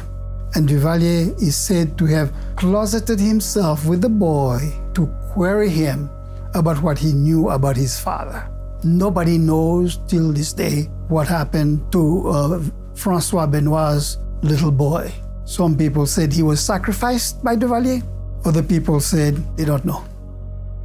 And 0.57 0.67
Duvalier 0.67 1.39
is 1.39 1.55
said 1.55 1.99
to 1.99 2.05
have 2.05 2.33
closeted 2.55 3.19
himself 3.19 3.85
with 3.85 4.01
the 4.01 4.09
boy 4.09 4.57
to 4.95 5.05
query 5.29 5.69
him 5.69 6.09
about 6.55 6.81
what 6.81 6.97
he 6.97 7.13
knew 7.13 7.49
about 7.49 7.77
his 7.77 7.99
father. 7.99 8.49
Nobody 8.83 9.37
knows 9.37 9.99
till 10.07 10.33
this 10.33 10.53
day 10.53 10.89
what 11.09 11.27
happened 11.27 11.85
to 11.91 12.27
uh, 12.29 12.63
Francois 12.95 13.45
Benoit's 13.45 14.17
little 14.41 14.71
boy. 14.71 15.13
Some 15.45 15.77
people 15.77 16.07
said 16.07 16.33
he 16.33 16.41
was 16.41 16.59
sacrificed 16.59 17.43
by 17.43 17.55
Duvalier. 17.55 18.01
Other 18.43 18.63
people 18.63 18.99
said 18.99 19.37
they 19.57 19.65
don't 19.65 19.85
know. 19.85 20.03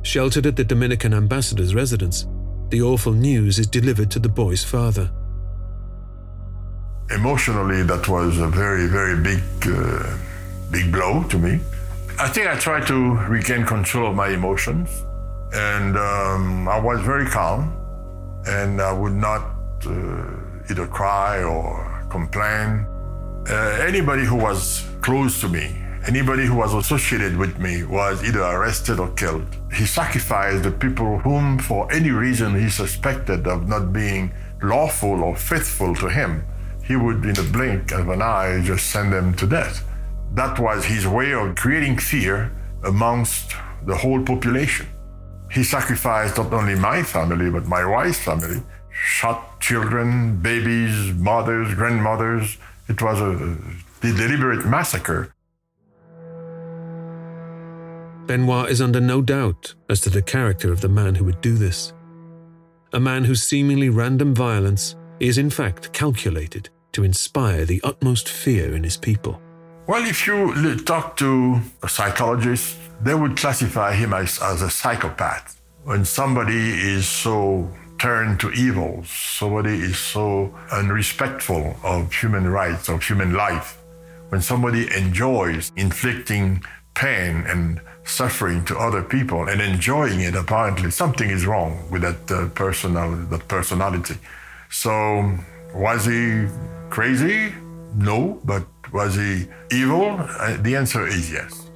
Sheltered 0.02 0.44
at 0.44 0.56
the 0.56 0.64
Dominican 0.64 1.14
ambassador's 1.14 1.74
residence, 1.74 2.26
the 2.68 2.82
awful 2.82 3.14
news 3.14 3.58
is 3.58 3.68
delivered 3.68 4.10
to 4.10 4.18
the 4.18 4.28
boy's 4.28 4.62
father. 4.62 5.10
Emotionally, 7.10 7.82
that 7.82 8.08
was 8.08 8.38
a 8.38 8.48
very, 8.48 8.86
very 8.86 9.16
big, 9.20 9.42
uh, 9.66 10.16
big 10.70 10.90
blow 10.90 11.22
to 11.24 11.38
me. 11.38 11.60
I 12.18 12.28
think 12.28 12.46
I 12.46 12.56
tried 12.56 12.86
to 12.86 13.16
regain 13.28 13.64
control 13.66 14.10
of 14.10 14.14
my 14.14 14.28
emotions, 14.28 14.88
and 15.52 15.96
um, 15.96 16.68
I 16.68 16.78
was 16.78 17.00
very 17.00 17.26
calm, 17.26 17.72
and 18.46 18.80
I 18.80 18.92
would 18.92 19.14
not 19.14 19.42
uh, 19.86 20.70
either 20.70 20.86
cry 20.86 21.42
or 21.42 22.06
complain. 22.10 22.86
Uh, 23.48 23.54
anybody 23.86 24.24
who 24.24 24.36
was 24.36 24.86
close 25.00 25.40
to 25.40 25.48
me, 25.48 25.76
anybody 26.06 26.46
who 26.46 26.54
was 26.54 26.72
associated 26.74 27.36
with 27.36 27.58
me, 27.58 27.84
was 27.84 28.24
either 28.24 28.42
arrested 28.42 29.00
or 29.00 29.10
killed. 29.14 29.46
He 29.72 29.84
sacrificed 29.84 30.62
the 30.62 30.70
people 30.70 31.18
whom, 31.18 31.58
for 31.58 31.90
any 31.92 32.10
reason, 32.10 32.54
he 32.54 32.70
suspected 32.70 33.46
of 33.46 33.68
not 33.68 33.92
being 33.92 34.32
lawful 34.62 35.24
or 35.24 35.36
faithful 35.36 35.94
to 35.96 36.08
him. 36.08 36.44
He 36.84 36.96
would, 36.96 37.24
in 37.24 37.38
a 37.38 37.42
blink 37.42 37.92
of 37.92 38.08
an 38.08 38.22
eye, 38.22 38.60
just 38.62 38.90
send 38.90 39.12
them 39.12 39.34
to 39.34 39.46
death. 39.46 39.84
That 40.34 40.58
was 40.58 40.84
his 40.84 41.06
way 41.06 41.32
of 41.32 41.56
creating 41.56 41.98
fear 41.98 42.52
amongst 42.84 43.54
the 43.86 43.96
whole 43.96 44.22
population. 44.22 44.86
He 45.50 45.62
sacrificed 45.62 46.38
not 46.38 46.52
only 46.52 46.74
my 46.74 47.02
family, 47.02 47.50
but 47.50 47.66
my 47.66 47.84
wife's 47.84 48.18
family, 48.18 48.62
shot 48.90 49.60
children, 49.60 50.38
babies, 50.38 51.12
mothers, 51.14 51.74
grandmothers. 51.74 52.56
It 52.88 53.00
was 53.00 53.20
a, 53.20 53.56
a 54.06 54.12
deliberate 54.12 54.66
massacre. 54.66 55.34
Benoit 58.26 58.70
is 58.70 58.80
under 58.80 59.00
no 59.00 59.20
doubt 59.20 59.74
as 59.90 60.00
to 60.02 60.10
the 60.10 60.22
character 60.22 60.72
of 60.72 60.80
the 60.80 60.88
man 60.88 61.14
who 61.14 61.24
would 61.24 61.40
do 61.40 61.54
this. 61.54 61.92
A 62.92 63.00
man 63.00 63.24
whose 63.24 63.42
seemingly 63.42 63.88
random 63.88 64.34
violence 64.34 64.96
is 65.20 65.38
in 65.38 65.50
fact 65.50 65.92
calculated 65.92 66.70
to 66.92 67.04
inspire 67.04 67.64
the 67.64 67.80
utmost 67.82 68.28
fear 68.28 68.74
in 68.74 68.84
his 68.84 68.96
people. 68.96 69.40
Well, 69.86 70.04
if 70.06 70.26
you 70.26 70.76
talk 70.76 71.16
to 71.16 71.60
a 71.82 71.88
psychologist, 71.88 72.76
they 73.02 73.14
would 73.14 73.36
classify 73.36 73.94
him 73.94 74.12
as, 74.14 74.40
as 74.40 74.62
a 74.62 74.70
psychopath. 74.70 75.60
When 75.84 76.04
somebody 76.04 76.70
is 76.70 77.08
so 77.08 77.68
turned 77.98 78.38
to 78.40 78.50
evil, 78.52 79.02
somebody 79.04 79.74
is 79.74 79.98
so 79.98 80.54
unrespectful 80.70 81.76
of 81.82 82.12
human 82.12 82.48
rights, 82.48 82.88
of 82.88 83.02
human 83.02 83.32
life, 83.32 83.78
when 84.28 84.40
somebody 84.40 84.88
enjoys 84.96 85.72
inflicting 85.76 86.64
pain 86.94 87.44
and 87.46 87.80
suffering 88.04 88.64
to 88.64 88.76
other 88.78 89.02
people 89.02 89.48
and 89.48 89.60
enjoying 89.60 90.20
it, 90.20 90.34
apparently 90.34 90.90
something 90.90 91.28
is 91.28 91.46
wrong 91.46 91.86
with 91.90 92.02
that 92.02 92.30
uh, 92.30 92.48
personal, 92.50 93.14
that 93.26 93.46
personality. 93.48 94.16
So, 94.70 95.38
was 95.74 96.06
he 96.06 96.46
crazy? 96.92 97.54
No, 97.94 98.38
but 98.44 98.66
was 98.92 99.14
he 99.14 99.46
evil? 99.70 100.20
Uh, 100.20 100.58
the 100.60 100.76
answer 100.76 101.06
is 101.06 101.32
yes. 101.32 101.70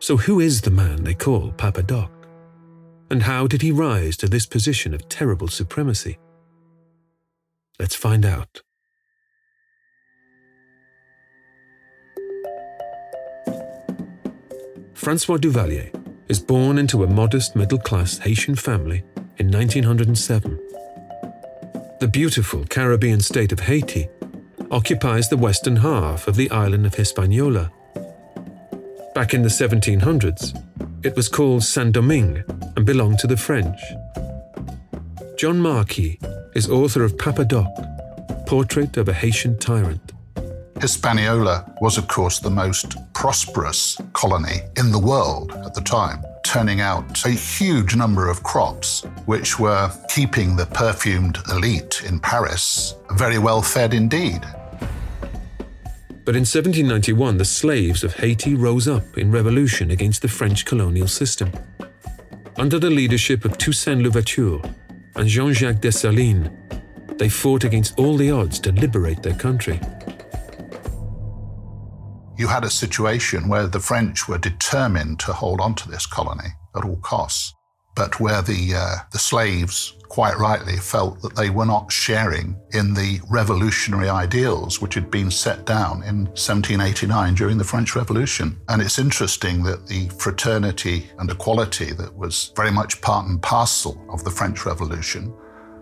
So, 0.00 0.16
who 0.16 0.40
is 0.40 0.62
the 0.62 0.70
man 0.72 1.04
they 1.04 1.14
call 1.14 1.52
Papa 1.52 1.84
Doc? 1.84 2.10
And 3.08 3.22
how 3.22 3.46
did 3.46 3.62
he 3.62 3.70
rise 3.70 4.16
to 4.16 4.28
this 4.28 4.46
position 4.46 4.94
of 4.94 5.08
terrible 5.08 5.46
supremacy? 5.46 6.18
Let's 7.78 7.94
find 7.94 8.26
out. 8.26 8.62
Francois 14.94 15.38
Duvalier 15.38 15.90
is 16.28 16.40
born 16.40 16.78
into 16.78 17.04
a 17.04 17.06
modest 17.06 17.54
middle 17.54 17.78
class 17.78 18.18
Haitian 18.18 18.56
family 18.56 19.04
in 19.38 19.50
1907. 19.50 20.69
The 22.00 22.08
beautiful 22.08 22.64
Caribbean 22.64 23.20
state 23.20 23.52
of 23.52 23.60
Haiti 23.60 24.08
occupies 24.70 25.28
the 25.28 25.36
western 25.36 25.76
half 25.76 26.26
of 26.28 26.34
the 26.34 26.50
island 26.50 26.86
of 26.86 26.94
Hispaniola. 26.94 27.70
Back 29.14 29.34
in 29.34 29.42
the 29.42 29.50
1700s, 29.50 30.56
it 31.04 31.14
was 31.14 31.28
called 31.28 31.62
Saint 31.62 31.92
Domingue 31.92 32.42
and 32.74 32.86
belonged 32.86 33.18
to 33.18 33.26
the 33.26 33.36
French. 33.36 33.78
John 35.36 35.60
Marquis 35.60 36.18
is 36.54 36.70
author 36.70 37.04
of 37.04 37.18
Papa 37.18 37.44
Doc, 37.44 37.68
Portrait 38.46 38.96
of 38.96 39.10
a 39.10 39.12
Haitian 39.12 39.58
Tyrant. 39.58 40.14
Hispaniola 40.80 41.74
was, 41.80 41.98
of 41.98 42.08
course, 42.08 42.38
the 42.38 42.50
most 42.50 42.96
prosperous 43.12 43.98
colony 44.14 44.60
in 44.78 44.90
the 44.90 44.98
world 44.98 45.52
at 45.52 45.74
the 45.74 45.80
time, 45.80 46.24
turning 46.42 46.80
out 46.80 47.24
a 47.24 47.30
huge 47.30 47.94
number 47.94 48.30
of 48.30 48.42
crops, 48.42 49.04
which 49.26 49.58
were 49.58 49.90
keeping 50.08 50.56
the 50.56 50.66
perfumed 50.66 51.38
elite 51.50 52.02
in 52.06 52.18
Paris 52.18 52.94
very 53.12 53.38
well 53.38 53.60
fed 53.60 53.92
indeed. 53.92 54.40
But 56.24 56.36
in 56.36 56.42
1791, 56.42 57.38
the 57.38 57.44
slaves 57.44 58.04
of 58.04 58.14
Haiti 58.14 58.54
rose 58.54 58.88
up 58.88 59.18
in 59.18 59.30
revolution 59.30 59.90
against 59.90 60.22
the 60.22 60.28
French 60.28 60.64
colonial 60.64 61.08
system. 61.08 61.52
Under 62.56 62.78
the 62.78 62.90
leadership 62.90 63.44
of 63.44 63.58
Toussaint 63.58 64.02
Louverture 64.02 64.60
and 65.16 65.28
Jean 65.28 65.52
Jacques 65.52 65.80
Dessalines, 65.80 66.50
they 67.18 67.28
fought 67.28 67.64
against 67.64 67.98
all 67.98 68.16
the 68.16 68.30
odds 68.30 68.58
to 68.60 68.72
liberate 68.72 69.22
their 69.22 69.34
country 69.34 69.78
you 72.40 72.48
had 72.48 72.64
a 72.64 72.70
situation 72.70 73.48
where 73.48 73.66
the 73.66 73.78
French 73.78 74.26
were 74.26 74.38
determined 74.38 75.20
to 75.20 75.30
hold 75.30 75.60
on 75.60 75.74
to 75.74 75.90
this 75.90 76.06
colony 76.06 76.48
at 76.74 76.84
all 76.86 76.96
costs, 77.02 77.52
but 77.94 78.18
where 78.18 78.40
the, 78.40 78.72
uh, 78.74 78.94
the 79.12 79.18
slaves 79.18 79.94
quite 80.08 80.38
rightly 80.38 80.78
felt 80.78 81.20
that 81.20 81.36
they 81.36 81.50
were 81.50 81.66
not 81.66 81.92
sharing 81.92 82.58
in 82.72 82.94
the 82.94 83.20
revolutionary 83.28 84.08
ideals 84.08 84.80
which 84.80 84.94
had 84.94 85.10
been 85.10 85.30
set 85.30 85.66
down 85.66 86.02
in 86.02 86.24
1789 86.28 87.34
during 87.34 87.58
the 87.58 87.62
French 87.62 87.94
Revolution. 87.94 88.58
And 88.70 88.80
it's 88.80 88.98
interesting 88.98 89.62
that 89.64 89.86
the 89.86 90.08
fraternity 90.18 91.10
and 91.18 91.30
equality 91.30 91.92
that 91.92 92.16
was 92.16 92.52
very 92.56 92.72
much 92.72 93.02
part 93.02 93.26
and 93.26 93.40
parcel 93.42 94.02
of 94.08 94.24
the 94.24 94.30
French 94.30 94.64
Revolution 94.64 95.32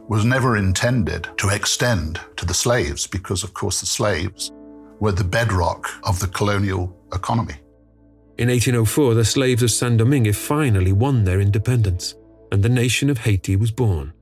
was 0.08 0.24
never 0.24 0.56
intended 0.56 1.28
to 1.36 1.50
extend 1.50 2.20
to 2.36 2.44
the 2.44 2.52
slaves 2.52 3.06
because, 3.06 3.44
of 3.44 3.54
course, 3.54 3.78
the 3.78 3.86
slaves 3.86 4.50
were 5.00 5.12
the 5.12 5.24
bedrock 5.24 5.88
of 6.04 6.20
the 6.20 6.28
colonial 6.28 6.94
economy. 7.12 7.54
In 8.38 8.48
1804, 8.48 9.14
the 9.14 9.24
slaves 9.24 9.62
of 9.62 9.70
Saint 9.70 9.98
Domingue 9.98 10.32
finally 10.32 10.92
won 10.92 11.24
their 11.24 11.40
independence, 11.40 12.14
and 12.52 12.62
the 12.62 12.68
nation 12.68 13.10
of 13.10 13.18
Haiti 13.18 13.56
was 13.56 13.72
born. 13.72 14.12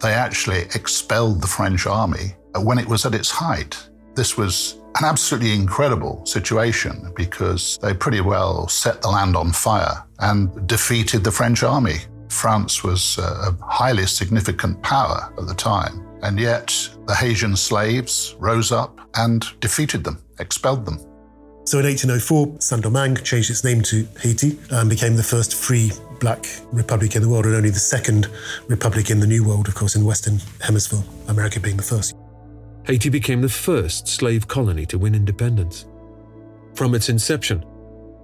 They 0.00 0.12
actually 0.12 0.60
expelled 0.74 1.40
the 1.40 1.48
French 1.48 1.86
army 1.86 2.36
when 2.54 2.78
it 2.78 2.86
was 2.86 3.04
at 3.06 3.14
its 3.14 3.30
height. 3.30 3.76
This 4.14 4.36
was 4.36 4.80
an 4.98 5.04
absolutely 5.04 5.52
incredible 5.52 6.24
situation 6.24 7.12
because 7.16 7.78
they 7.82 7.92
pretty 7.92 8.20
well 8.20 8.68
set 8.68 9.02
the 9.02 9.08
land 9.08 9.36
on 9.36 9.52
fire 9.52 10.04
and 10.20 10.66
defeated 10.66 11.24
the 11.24 11.32
French 11.32 11.62
army. 11.62 11.96
France 12.28 12.82
was 12.82 13.18
uh, 13.18 13.50
a 13.50 13.64
highly 13.64 14.06
significant 14.06 14.82
power 14.82 15.32
at 15.38 15.46
the 15.46 15.54
time, 15.54 16.06
and 16.22 16.38
yet 16.38 16.72
the 17.06 17.14
Haitian 17.14 17.56
slaves 17.56 18.34
rose 18.38 18.72
up 18.72 19.00
and 19.14 19.44
defeated 19.60 20.04
them, 20.04 20.22
expelled 20.38 20.84
them. 20.84 20.98
So 21.64 21.78
in 21.80 21.84
1804, 21.84 22.60
Saint 22.60 22.82
Domingue 22.82 23.16
changed 23.16 23.50
its 23.50 23.64
name 23.64 23.82
to 23.82 24.06
Haiti 24.20 24.56
and 24.70 24.88
became 24.88 25.16
the 25.16 25.22
first 25.22 25.54
free 25.54 25.90
black 26.20 26.46
republic 26.70 27.16
in 27.16 27.22
the 27.22 27.28
world 27.28 27.44
and 27.46 27.56
only 27.56 27.70
the 27.70 27.78
second 27.78 28.28
republic 28.68 29.10
in 29.10 29.18
the 29.20 29.26
New 29.26 29.44
World, 29.44 29.66
of 29.68 29.74
course, 29.74 29.96
in 29.96 30.02
the 30.02 30.06
Western 30.06 30.38
Hemisphere, 30.60 31.02
America 31.28 31.58
being 31.58 31.76
the 31.76 31.82
first. 31.82 32.14
Haiti 32.86 33.08
became 33.08 33.42
the 33.42 33.48
first 33.48 34.06
slave 34.06 34.46
colony 34.46 34.86
to 34.86 34.98
win 34.98 35.14
independence. 35.14 35.86
From 36.74 36.94
its 36.94 37.08
inception, 37.08 37.64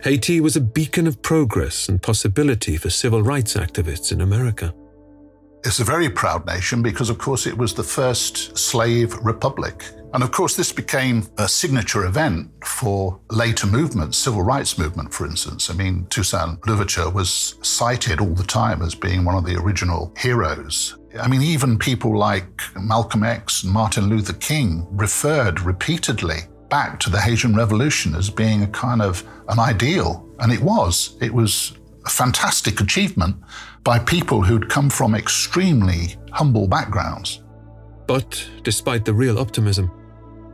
Haiti 0.04 0.40
was 0.40 0.56
a 0.56 0.60
beacon 0.60 1.06
of 1.06 1.20
progress 1.22 1.88
and 1.88 2.00
possibility 2.00 2.76
for 2.76 2.90
civil 2.90 3.22
rights 3.22 3.54
activists 3.54 4.12
in 4.12 4.20
America. 4.20 4.72
It's 5.64 5.78
a 5.78 5.84
very 5.84 6.10
proud 6.10 6.44
nation 6.44 6.82
because, 6.82 7.08
of 7.08 7.18
course, 7.18 7.46
it 7.46 7.56
was 7.56 7.72
the 7.72 7.84
first 7.84 8.58
slave 8.58 9.14
republic. 9.22 9.84
And 10.12 10.24
of 10.24 10.32
course, 10.32 10.56
this 10.56 10.72
became 10.72 11.28
a 11.38 11.48
signature 11.48 12.04
event 12.04 12.50
for 12.66 13.20
later 13.30 13.68
movements, 13.68 14.18
civil 14.18 14.42
rights 14.42 14.76
movement, 14.76 15.14
for 15.14 15.24
instance. 15.24 15.70
I 15.70 15.74
mean, 15.74 16.06
Toussaint 16.10 16.66
Louverture 16.66 17.10
was 17.10 17.54
cited 17.62 18.20
all 18.20 18.34
the 18.34 18.42
time 18.42 18.82
as 18.82 18.96
being 18.96 19.24
one 19.24 19.36
of 19.36 19.46
the 19.46 19.56
original 19.56 20.12
heroes. 20.18 20.98
I 21.20 21.28
mean, 21.28 21.42
even 21.42 21.78
people 21.78 22.18
like 22.18 22.60
Malcolm 22.74 23.22
X 23.22 23.62
and 23.62 23.72
Martin 23.72 24.08
Luther 24.08 24.32
King 24.34 24.84
referred 24.90 25.60
repeatedly 25.60 26.40
back 26.70 26.98
to 27.00 27.10
the 27.10 27.20
Haitian 27.20 27.54
Revolution 27.54 28.16
as 28.16 28.30
being 28.30 28.64
a 28.64 28.68
kind 28.68 29.00
of 29.00 29.22
an 29.48 29.60
ideal. 29.60 30.28
And 30.40 30.52
it 30.52 30.60
was. 30.60 31.16
It 31.20 31.32
was 31.32 31.74
a 32.04 32.10
fantastic 32.10 32.80
achievement 32.80 33.36
by 33.84 33.98
people 33.98 34.42
who'd 34.42 34.68
come 34.68 34.88
from 34.88 35.14
extremely 35.14 36.16
humble 36.30 36.68
backgrounds. 36.68 37.42
But 38.06 38.48
despite 38.62 39.04
the 39.04 39.14
real 39.14 39.38
optimism, 39.38 39.90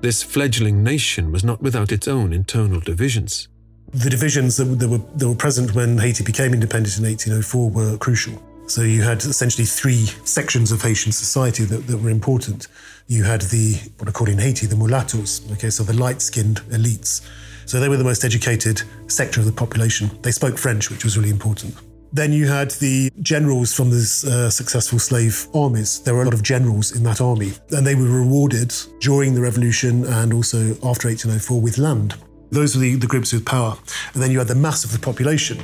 this 0.00 0.22
fledgling 0.22 0.82
nation 0.82 1.32
was 1.32 1.44
not 1.44 1.60
without 1.60 1.92
its 1.92 2.08
own 2.08 2.32
internal 2.32 2.80
divisions. 2.80 3.48
The 3.92 4.10
divisions 4.10 4.56
that, 4.56 4.64
that, 4.64 4.88
were, 4.88 5.00
that 5.16 5.28
were 5.28 5.34
present 5.34 5.74
when 5.74 5.98
Haiti 5.98 6.22
became 6.22 6.54
independent 6.54 6.98
in 6.98 7.04
1804 7.04 7.70
were 7.70 7.96
crucial. 7.98 8.42
So 8.66 8.82
you 8.82 9.02
had 9.02 9.18
essentially 9.18 9.64
three 9.64 10.04
sections 10.24 10.70
of 10.72 10.82
Haitian 10.82 11.10
society 11.10 11.64
that, 11.64 11.86
that 11.86 11.96
were 11.96 12.10
important. 12.10 12.68
You 13.06 13.24
had 13.24 13.40
the, 13.42 13.76
what 13.96 14.08
are 14.08 14.12
called 14.12 14.28
in 14.28 14.38
Haiti, 14.38 14.66
the 14.66 14.76
mulattoes, 14.76 15.50
okay, 15.52 15.70
so 15.70 15.82
the 15.82 15.94
light 15.94 16.20
skinned 16.20 16.60
elites. 16.70 17.26
So 17.64 17.80
they 17.80 17.88
were 17.88 17.96
the 17.96 18.04
most 18.04 18.24
educated 18.24 18.82
sector 19.06 19.40
of 19.40 19.46
the 19.46 19.52
population. 19.52 20.10
They 20.22 20.32
spoke 20.32 20.58
French, 20.58 20.90
which 20.90 21.04
was 21.04 21.16
really 21.16 21.30
important. 21.30 21.74
Then 22.12 22.32
you 22.32 22.46
had 22.46 22.70
the 22.72 23.10
generals 23.20 23.74
from 23.74 23.90
the 23.90 23.98
uh, 23.98 24.50
successful 24.50 24.98
slave 24.98 25.46
armies. 25.54 26.00
There 26.02 26.14
were 26.14 26.22
a 26.22 26.24
lot 26.24 26.34
of 26.34 26.42
generals 26.42 26.96
in 26.96 27.02
that 27.04 27.20
army, 27.20 27.52
and 27.70 27.86
they 27.86 27.94
were 27.94 28.08
rewarded 28.08 28.72
during 29.00 29.34
the 29.34 29.40
revolution 29.40 30.04
and 30.04 30.32
also 30.32 30.70
after 30.82 31.08
1804 31.08 31.60
with 31.60 31.78
land. 31.78 32.14
Those 32.50 32.74
were 32.74 32.80
the, 32.80 32.94
the 32.96 33.06
groups 33.06 33.32
with 33.32 33.44
power. 33.44 33.76
And 34.14 34.22
then 34.22 34.30
you 34.30 34.38
had 34.38 34.48
the 34.48 34.54
mass 34.54 34.84
of 34.84 34.92
the 34.92 34.98
population. 34.98 35.58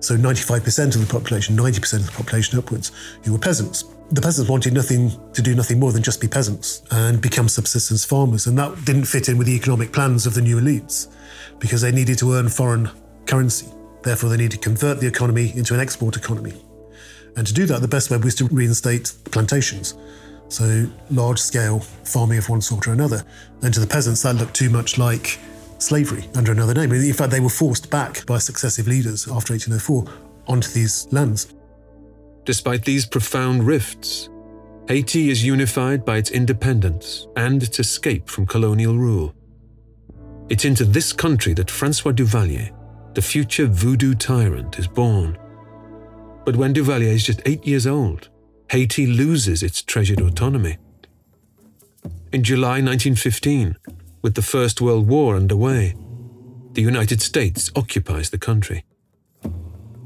So 0.00 0.16
95% 0.16 0.94
of 0.94 1.00
the 1.00 1.12
population, 1.12 1.56
90% 1.56 1.94
of 1.94 2.06
the 2.06 2.12
population 2.12 2.58
upwards, 2.58 2.92
who 3.24 3.32
were 3.32 3.38
peasants. 3.38 3.84
The 4.10 4.20
peasants 4.20 4.48
wanted 4.48 4.74
nothing 4.74 5.10
to 5.32 5.42
do 5.42 5.54
nothing 5.54 5.80
more 5.80 5.92
than 5.92 6.02
just 6.02 6.20
be 6.20 6.28
peasants 6.28 6.82
and 6.90 7.20
become 7.20 7.48
subsistence 7.48 8.04
farmers. 8.04 8.46
And 8.46 8.56
that 8.58 8.84
didn't 8.84 9.04
fit 9.04 9.28
in 9.28 9.38
with 9.38 9.46
the 9.46 9.56
economic 9.56 9.92
plans 9.92 10.26
of 10.26 10.34
the 10.34 10.40
new 10.40 10.60
elites 10.60 11.08
because 11.58 11.80
they 11.80 11.92
needed 11.92 12.18
to 12.18 12.34
earn 12.34 12.48
foreign 12.48 12.90
currency. 13.26 13.66
Therefore, 14.02 14.30
they 14.30 14.36
need 14.36 14.50
to 14.52 14.58
convert 14.58 15.00
the 15.00 15.06
economy 15.06 15.52
into 15.56 15.74
an 15.74 15.80
export 15.80 16.16
economy. 16.16 16.54
And 17.36 17.46
to 17.46 17.52
do 17.52 17.66
that, 17.66 17.80
the 17.80 17.88
best 17.88 18.10
way 18.10 18.16
was 18.16 18.34
to 18.36 18.46
reinstate 18.46 19.12
plantations. 19.26 19.94
So, 20.48 20.86
large 21.10 21.38
scale 21.38 21.80
farming 21.80 22.38
of 22.38 22.48
one 22.48 22.60
sort 22.60 22.88
or 22.88 22.92
another. 22.92 23.24
And 23.62 23.72
to 23.74 23.80
the 23.80 23.86
peasants, 23.86 24.22
that 24.22 24.36
looked 24.36 24.54
too 24.54 24.70
much 24.70 24.98
like 24.98 25.38
slavery 25.78 26.28
under 26.34 26.52
another 26.52 26.74
name. 26.74 26.92
In 26.92 27.12
fact, 27.12 27.30
they 27.30 27.40
were 27.40 27.48
forced 27.48 27.90
back 27.90 28.24
by 28.26 28.38
successive 28.38 28.86
leaders 28.86 29.28
after 29.28 29.52
1804 29.52 30.04
onto 30.46 30.68
these 30.68 31.06
lands. 31.12 31.54
Despite 32.44 32.84
these 32.84 33.06
profound 33.06 33.66
rifts, 33.66 34.30
Haiti 34.88 35.28
is 35.28 35.44
unified 35.44 36.04
by 36.04 36.16
its 36.16 36.30
independence 36.30 37.26
and 37.36 37.62
its 37.62 37.78
escape 37.78 38.28
from 38.28 38.46
colonial 38.46 38.96
rule. 38.96 39.34
It's 40.48 40.64
into 40.64 40.86
this 40.86 41.12
country 41.12 41.52
that 41.54 41.70
Francois 41.70 42.12
Duvalier 42.12 42.72
the 43.18 43.22
future 43.22 43.66
voodoo 43.66 44.14
tyrant 44.14 44.78
is 44.78 44.86
born. 44.86 45.36
But 46.44 46.54
when 46.54 46.72
Duvalier 46.72 47.12
is 47.12 47.26
just 47.26 47.42
eight 47.46 47.66
years 47.66 47.84
old, 47.84 48.28
Haiti 48.70 49.08
loses 49.08 49.60
its 49.60 49.82
treasured 49.82 50.20
autonomy. 50.20 50.78
In 52.32 52.44
July 52.44 52.80
1915, 52.80 53.76
with 54.22 54.36
the 54.36 54.48
First 54.54 54.80
World 54.80 55.08
War 55.08 55.34
underway, 55.34 55.96
the 56.74 56.80
United 56.80 57.20
States 57.20 57.72
occupies 57.74 58.30
the 58.30 58.38
country. 58.38 58.84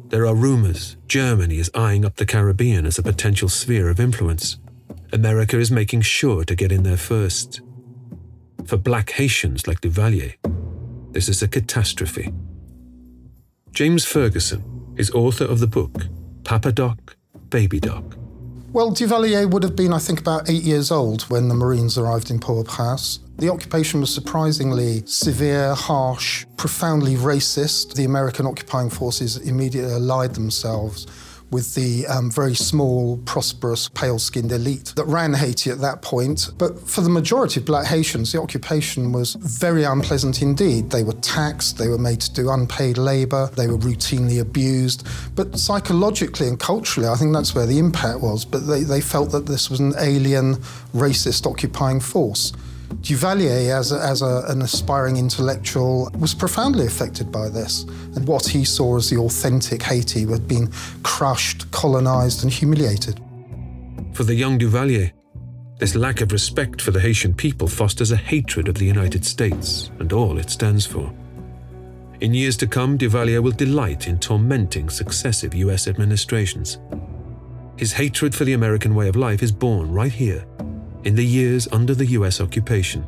There 0.08 0.26
are 0.26 0.34
rumors 0.34 0.96
Germany 1.06 1.58
is 1.58 1.70
eyeing 1.74 2.06
up 2.06 2.16
the 2.16 2.24
Caribbean 2.24 2.86
as 2.86 2.98
a 2.98 3.02
potential 3.02 3.50
sphere 3.50 3.90
of 3.90 4.00
influence. 4.00 4.56
America 5.12 5.58
is 5.58 5.70
making 5.70 6.00
sure 6.00 6.44
to 6.44 6.54
get 6.54 6.72
in 6.72 6.82
there 6.82 6.96
first. 6.96 7.60
For 8.64 8.78
black 8.78 9.10
Haitians 9.10 9.66
like 9.66 9.82
Duvalier, 9.82 10.36
this 11.12 11.28
is 11.28 11.42
a 11.42 11.48
catastrophe. 11.48 12.32
James 13.72 14.04
Ferguson 14.04 14.62
is 14.98 15.10
author 15.12 15.46
of 15.46 15.58
the 15.58 15.66
book 15.66 16.06
Papa 16.44 16.72
Doc, 16.72 17.16
Baby 17.48 17.80
Doc 17.80 18.04
Well, 18.70 18.90
Duvalier 18.90 19.50
would 19.50 19.62
have 19.62 19.74
been, 19.74 19.94
I 19.94 19.98
think, 19.98 20.20
about 20.20 20.50
eight 20.50 20.62
years 20.62 20.90
old 20.90 21.22
when 21.30 21.48
the 21.48 21.54
Marines 21.54 21.96
arrived 21.96 22.30
in 22.30 22.38
Port-au-Prince. 22.38 23.20
The 23.38 23.48
occupation 23.48 24.00
was 24.00 24.12
surprisingly 24.12 25.06
severe, 25.06 25.74
harsh, 25.74 26.44
profoundly 26.58 27.14
racist. 27.14 27.94
The 27.94 28.04
American 28.04 28.46
occupying 28.46 28.90
forces 28.90 29.38
immediately 29.38 29.94
allied 29.94 30.34
themselves 30.34 31.06
with 31.52 31.74
the 31.74 32.06
um, 32.06 32.30
very 32.30 32.54
small, 32.54 33.18
prosperous, 33.18 33.88
pale 33.88 34.18
skinned 34.18 34.50
elite 34.50 34.94
that 34.96 35.04
ran 35.04 35.34
Haiti 35.34 35.70
at 35.70 35.80
that 35.80 36.00
point. 36.00 36.50
But 36.56 36.88
for 36.88 37.02
the 37.02 37.10
majority 37.10 37.60
of 37.60 37.66
black 37.66 37.86
Haitians, 37.86 38.32
the 38.32 38.40
occupation 38.40 39.12
was 39.12 39.34
very 39.34 39.84
unpleasant 39.84 40.40
indeed. 40.40 40.90
They 40.90 41.02
were 41.02 41.12
taxed, 41.14 41.76
they 41.76 41.88
were 41.88 41.98
made 41.98 42.22
to 42.22 42.32
do 42.32 42.50
unpaid 42.50 42.96
labor, 42.96 43.50
they 43.54 43.66
were 43.68 43.78
routinely 43.78 44.40
abused. 44.40 45.06
But 45.36 45.58
psychologically 45.58 46.48
and 46.48 46.58
culturally, 46.58 47.08
I 47.08 47.16
think 47.16 47.34
that's 47.34 47.54
where 47.54 47.66
the 47.66 47.78
impact 47.78 48.20
was. 48.20 48.44
But 48.44 48.66
they, 48.66 48.82
they 48.82 49.02
felt 49.02 49.30
that 49.32 49.46
this 49.46 49.68
was 49.68 49.78
an 49.80 49.92
alien, 49.98 50.56
racist 50.94 51.46
occupying 51.46 52.00
force. 52.00 52.52
Duvalier, 53.00 53.70
as, 53.70 53.92
a, 53.92 53.98
as 53.98 54.22
a, 54.22 54.44
an 54.48 54.62
aspiring 54.62 55.16
intellectual, 55.16 56.10
was 56.18 56.34
profoundly 56.34 56.86
affected 56.86 57.32
by 57.32 57.48
this. 57.48 57.84
And 58.14 58.26
what 58.26 58.46
he 58.46 58.64
saw 58.64 58.96
as 58.96 59.10
the 59.10 59.16
authentic 59.16 59.82
Haiti 59.82 60.26
had 60.26 60.46
been 60.46 60.70
crushed, 61.02 61.70
colonized, 61.70 62.42
and 62.42 62.52
humiliated. 62.52 63.20
For 64.12 64.24
the 64.24 64.34
young 64.34 64.58
Duvalier, 64.58 65.12
this 65.78 65.94
lack 65.94 66.20
of 66.20 66.32
respect 66.32 66.80
for 66.80 66.90
the 66.90 67.00
Haitian 67.00 67.34
people 67.34 67.66
fosters 67.66 68.12
a 68.12 68.16
hatred 68.16 68.68
of 68.68 68.76
the 68.76 68.84
United 68.84 69.24
States 69.24 69.90
and 69.98 70.12
all 70.12 70.38
it 70.38 70.50
stands 70.50 70.86
for. 70.86 71.12
In 72.20 72.34
years 72.34 72.56
to 72.58 72.68
come, 72.68 72.96
Duvalier 72.96 73.42
will 73.42 73.52
delight 73.52 74.06
in 74.06 74.18
tormenting 74.18 74.88
successive 74.88 75.54
US 75.54 75.88
administrations. 75.88 76.78
His 77.76 77.92
hatred 77.92 78.32
for 78.32 78.44
the 78.44 78.52
American 78.52 78.94
way 78.94 79.08
of 79.08 79.16
life 79.16 79.42
is 79.42 79.50
born 79.50 79.90
right 79.90 80.12
here 80.12 80.44
in 81.04 81.14
the 81.14 81.24
years 81.24 81.68
under 81.72 81.94
the 81.94 82.06
US 82.06 82.40
occupation. 82.40 83.04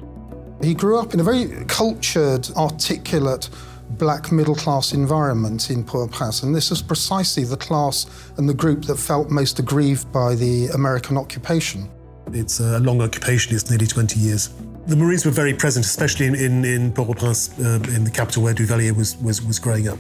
He 0.63 0.75
grew 0.75 0.99
up 0.99 1.15
in 1.15 1.21
a 1.21 1.25
very 1.25 1.65
cultured, 1.67 2.49
articulate, 2.57 3.51
black 3.91 4.33
middle 4.33 4.55
class 4.55 4.93
environment 4.93 5.71
in 5.71 5.85
Port-au-Prince, 5.85 6.43
and 6.43 6.55
this 6.55 6.71
was 6.71 6.83
precisely 6.83 7.45
the 7.45 7.57
class 7.57 8.07
and 8.37 8.49
the 8.49 8.55
group 8.55 8.85
that 8.85 8.97
felt 8.97 9.31
most 9.31 9.59
aggrieved 9.59 10.11
by 10.13 10.35
the 10.35 10.69
American 10.69 11.17
occupation. 11.17 11.89
It's 12.33 12.61
a 12.61 12.79
long 12.81 13.01
occupation, 13.01 13.55
it's 13.55 13.71
nearly 13.71 13.87
20 13.87 14.19
years. 14.19 14.51
The 14.87 14.97
Marines 14.97 15.25
were 15.25 15.31
very 15.31 15.55
present, 15.55 15.87
especially 15.87 16.27
in, 16.27 16.35
in, 16.35 16.65
in 16.65 16.93
Port-au-Prince, 16.93 17.59
uh, 17.59 17.81
in 17.95 18.05
the 18.05 18.11
capital 18.11 18.43
where 18.43 18.55
Duvalier 18.55 18.97
was, 18.97 19.17
was, 19.19 19.43
was 19.43 19.59
growing 19.59 19.89
up. 19.89 19.99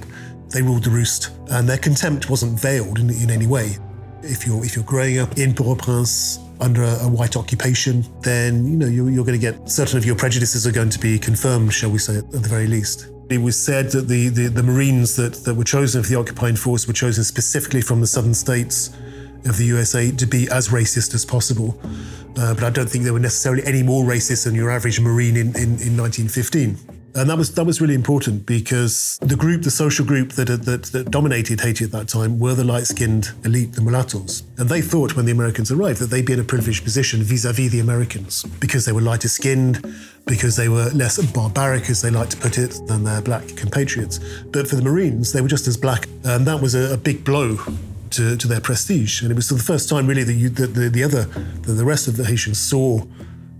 They 0.50 0.62
ruled 0.62 0.84
the 0.84 0.90
roost, 0.90 1.30
and 1.50 1.68
their 1.68 1.78
contempt 1.78 2.28
wasn't 2.28 2.60
veiled 2.60 2.98
in, 2.98 3.10
in 3.10 3.30
any 3.30 3.46
way. 3.46 3.76
If 4.22 4.46
you're, 4.46 4.64
if 4.64 4.76
you're 4.76 4.84
growing 4.84 5.18
up 5.18 5.36
in 5.38 5.54
Port-au-Prince, 5.54 6.38
under 6.60 6.82
a, 6.82 7.08
white 7.08 7.36
occupation, 7.36 8.04
then 8.20 8.66
you 8.66 8.76
know 8.76 8.86
you're, 8.86 9.10
you're, 9.10 9.24
going 9.24 9.38
to 9.38 9.50
get 9.50 9.68
certain 9.68 9.98
of 9.98 10.04
your 10.04 10.16
prejudices 10.16 10.66
are 10.66 10.72
going 10.72 10.90
to 10.90 10.98
be 10.98 11.18
confirmed, 11.18 11.72
shall 11.72 11.90
we 11.90 11.98
say, 11.98 12.18
at 12.18 12.30
the 12.30 12.38
very 12.38 12.66
least. 12.66 13.10
It 13.30 13.38
was 13.38 13.58
said 13.58 13.90
that 13.92 14.08
the, 14.08 14.28
the, 14.28 14.48
the 14.48 14.62
Marines 14.62 15.16
that, 15.16 15.34
that 15.44 15.54
were 15.54 15.64
chosen 15.64 16.02
for 16.02 16.08
the 16.08 16.16
occupying 16.18 16.56
force 16.56 16.86
were 16.86 16.92
chosen 16.92 17.24
specifically 17.24 17.80
from 17.80 18.00
the 18.00 18.06
southern 18.06 18.34
states 18.34 18.94
of 19.46 19.56
the 19.58 19.64
USA 19.64 20.10
to 20.10 20.26
be 20.26 20.48
as 20.50 20.68
racist 20.68 21.14
as 21.14 21.24
possible. 21.24 21.78
Uh, 22.36 22.54
but 22.54 22.64
I 22.64 22.70
don't 22.70 22.88
think 22.88 23.04
they 23.04 23.10
were 23.10 23.20
necessarily 23.20 23.64
any 23.64 23.82
more 23.82 24.04
racist 24.04 24.44
than 24.44 24.54
your 24.54 24.70
average 24.70 25.00
Marine 25.00 25.36
in, 25.36 25.48
in, 25.48 25.80
in 25.80 25.96
1915. 25.96 26.76
And 27.16 27.30
that 27.30 27.38
was 27.38 27.54
that 27.54 27.64
was 27.64 27.80
really 27.80 27.94
important 27.94 28.44
because 28.44 29.18
the 29.22 29.36
group, 29.36 29.62
the 29.62 29.70
social 29.70 30.04
group 30.04 30.32
that, 30.32 30.46
that, 30.46 30.84
that 30.84 31.10
dominated 31.10 31.60
Haiti 31.60 31.84
at 31.84 31.92
that 31.92 32.08
time 32.08 32.40
were 32.40 32.54
the 32.54 32.64
light-skinned 32.64 33.30
elite, 33.44 33.74
the 33.74 33.82
mulattoes. 33.82 34.42
And 34.58 34.68
they 34.68 34.80
thought 34.80 35.14
when 35.14 35.24
the 35.24 35.30
Americans 35.30 35.70
arrived 35.70 36.00
that 36.00 36.10
they'd 36.10 36.26
be 36.26 36.32
in 36.32 36.40
a 36.40 36.44
privileged 36.44 36.82
position 36.82 37.22
vis-a-vis 37.22 37.70
the 37.70 37.78
Americans 37.78 38.42
because 38.58 38.84
they 38.84 38.90
were 38.90 39.00
lighter 39.00 39.28
skinned, 39.28 39.86
because 40.26 40.56
they 40.56 40.68
were 40.68 40.90
less 40.90 41.24
barbaric, 41.32 41.88
as 41.88 42.02
they 42.02 42.10
like 42.10 42.30
to 42.30 42.36
put 42.36 42.58
it, 42.58 42.76
than 42.88 43.04
their 43.04 43.22
black 43.22 43.46
compatriots. 43.56 44.18
But 44.46 44.66
for 44.66 44.74
the 44.74 44.82
Marines, 44.82 45.32
they 45.32 45.40
were 45.40 45.48
just 45.48 45.68
as 45.68 45.76
black. 45.76 46.08
And 46.24 46.44
that 46.46 46.60
was 46.60 46.74
a, 46.74 46.94
a 46.94 46.96
big 46.96 47.24
blow 47.24 47.58
to, 48.10 48.36
to, 48.36 48.48
their 48.48 48.60
prestige. 48.60 49.22
And 49.22 49.30
it 49.30 49.34
was 49.34 49.48
the 49.48 49.58
first 49.58 49.88
time, 49.88 50.06
really, 50.06 50.24
that, 50.24 50.32
you, 50.32 50.48
that 50.50 50.74
the, 50.74 50.88
the 50.88 51.04
other, 51.04 51.24
that 51.24 51.72
the 51.72 51.84
rest 51.84 52.08
of 52.08 52.16
the 52.16 52.24
Haitians 52.24 52.58
saw 52.58 53.04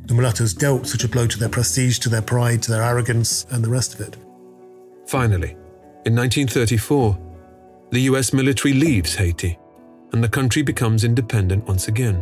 the 0.07 0.15
mulattoes 0.15 0.55
dealt 0.55 0.87
such 0.87 1.05
a 1.05 1.09
blow 1.09 1.27
to 1.27 1.39
their 1.39 1.49
prestige, 1.49 1.99
to 2.01 2.09
their 2.09 2.23
pride, 2.23 2.63
to 2.63 2.71
their 2.71 2.83
arrogance, 2.83 3.47
and 3.51 3.65
the 3.65 3.71
rest 3.71 3.95
of 3.95 4.01
it. 4.01 4.17
Finally, 5.07 5.57
in 6.05 6.15
1934, 6.15 7.19
the 7.91 8.01
US 8.01 8.33
military 8.33 8.75
leaves 8.75 9.15
Haiti, 9.15 9.59
and 10.13 10.23
the 10.23 10.29
country 10.29 10.63
becomes 10.63 11.05
independent 11.05 11.67
once 11.67 11.89
again. 11.89 12.17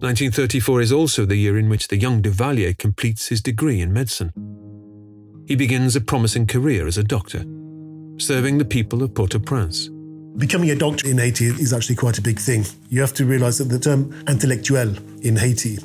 1934 0.00 0.80
is 0.80 0.92
also 0.92 1.26
the 1.26 1.36
year 1.36 1.58
in 1.58 1.68
which 1.68 1.88
the 1.88 1.98
young 1.98 2.22
Duvalier 2.22 2.78
completes 2.78 3.28
his 3.28 3.42
degree 3.42 3.80
in 3.80 3.92
medicine. 3.92 4.32
He 5.46 5.56
begins 5.56 5.96
a 5.96 6.00
promising 6.00 6.46
career 6.46 6.86
as 6.86 6.96
a 6.96 7.02
doctor, 7.02 7.44
serving 8.18 8.58
the 8.58 8.64
people 8.64 9.02
of 9.02 9.14
Port 9.14 9.34
au 9.34 9.40
Prince. 9.40 9.90
Becoming 10.36 10.70
a 10.70 10.76
doctor 10.76 11.08
in 11.08 11.18
Haiti 11.18 11.46
is 11.46 11.72
actually 11.72 11.96
quite 11.96 12.16
a 12.16 12.22
big 12.22 12.38
thing. 12.38 12.64
You 12.88 13.00
have 13.00 13.12
to 13.14 13.26
realize 13.26 13.58
that 13.58 13.64
the 13.64 13.78
term 13.78 14.14
intellectuel 14.28 14.94
in 15.22 15.36
Haiti 15.36 15.78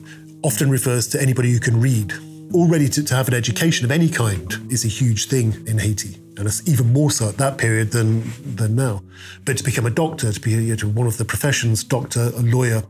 often 0.46 0.70
refers 0.70 1.08
to 1.08 1.20
anybody 1.20 1.52
who 1.52 1.60
can 1.60 1.82
read. 1.82 2.14
Already 2.54 2.88
to, 2.88 3.04
to 3.04 3.16
have 3.16 3.28
an 3.28 3.34
education 3.34 3.84
of 3.84 3.90
any 3.90 4.08
kind 4.08 4.54
is 4.70 4.86
a 4.86 4.88
huge 4.88 5.26
thing 5.26 5.52
in 5.66 5.80
Haiti. 5.80 6.22
And 6.38 6.46
it's 6.46 6.62
even 6.70 6.94
more 6.94 7.10
so 7.10 7.30
at 7.30 7.38
that 7.38 7.58
period 7.58 7.90
than, 7.92 8.32
than 8.56 8.76
now. 8.76 9.02
But 9.44 9.58
to 9.58 9.64
become 9.64 9.88
a 9.88 9.90
doctor, 9.90 10.32
to 10.32 10.40
be 10.40 10.56
know, 10.56 10.90
one 10.90 11.08
of 11.08 11.18
the 11.18 11.26
professions, 11.26 11.84
doctor, 11.84 12.32
a 12.36 12.42
lawyer, 12.44 12.84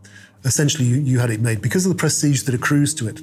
essentially 0.43 0.83
you, 0.83 0.97
you 0.97 1.19
had 1.19 1.29
it 1.29 1.39
made 1.39 1.61
because 1.61 1.85
of 1.85 1.93
the 1.93 1.97
prestige 1.97 2.43
that 2.43 2.53
accrues 2.53 2.93
to 2.95 3.07
it, 3.07 3.21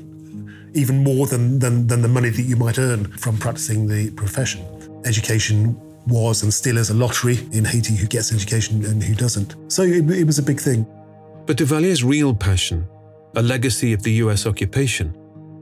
even 0.72 1.04
more 1.04 1.26
than, 1.26 1.58
than, 1.58 1.86
than 1.86 2.00
the 2.00 2.08
money 2.08 2.30
that 2.30 2.42
you 2.42 2.56
might 2.56 2.78
earn 2.78 3.04
from 3.18 3.36
practicing 3.36 3.86
the 3.86 4.10
profession. 4.12 4.64
Education 5.04 5.78
was 6.06 6.42
and 6.42 6.54
still 6.54 6.78
is 6.78 6.88
a 6.88 6.94
lottery 6.94 7.38
in 7.52 7.66
Haiti 7.66 7.96
who 7.96 8.06
gets 8.06 8.32
education 8.32 8.82
and 8.86 9.02
who 9.02 9.14
doesn't. 9.14 9.56
So 9.70 9.82
it, 9.82 10.10
it 10.10 10.24
was 10.24 10.38
a 10.38 10.42
big 10.42 10.58
thing. 10.58 10.86
But 11.44 11.58
Duvalier's 11.58 12.02
real 12.02 12.34
passion 12.34 12.88
a 13.34 13.42
legacy 13.42 13.92
of 13.92 14.02
the 14.02 14.12
US 14.24 14.46
occupation, 14.46 15.16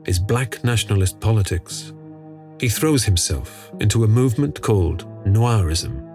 is 0.06 0.18
black 0.18 0.62
nationalist 0.64 1.20
politics. 1.20 1.92
He 2.58 2.68
throws 2.68 3.04
himself 3.04 3.70
into 3.80 4.04
a 4.04 4.08
movement 4.08 4.60
called 4.60 5.06
Noirism. 5.24 6.06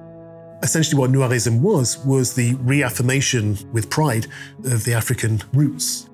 Essentially, 0.64 1.00
what 1.00 1.12
Noirism 1.12 1.62
was, 1.62 2.04
was 2.06 2.34
the 2.34 2.56
reaffirmation 2.56 3.58
with 3.72 3.90
pride 3.90 4.28
of 4.66 4.84
the 4.84 4.94
African 4.94 5.42
roots. 5.54 6.10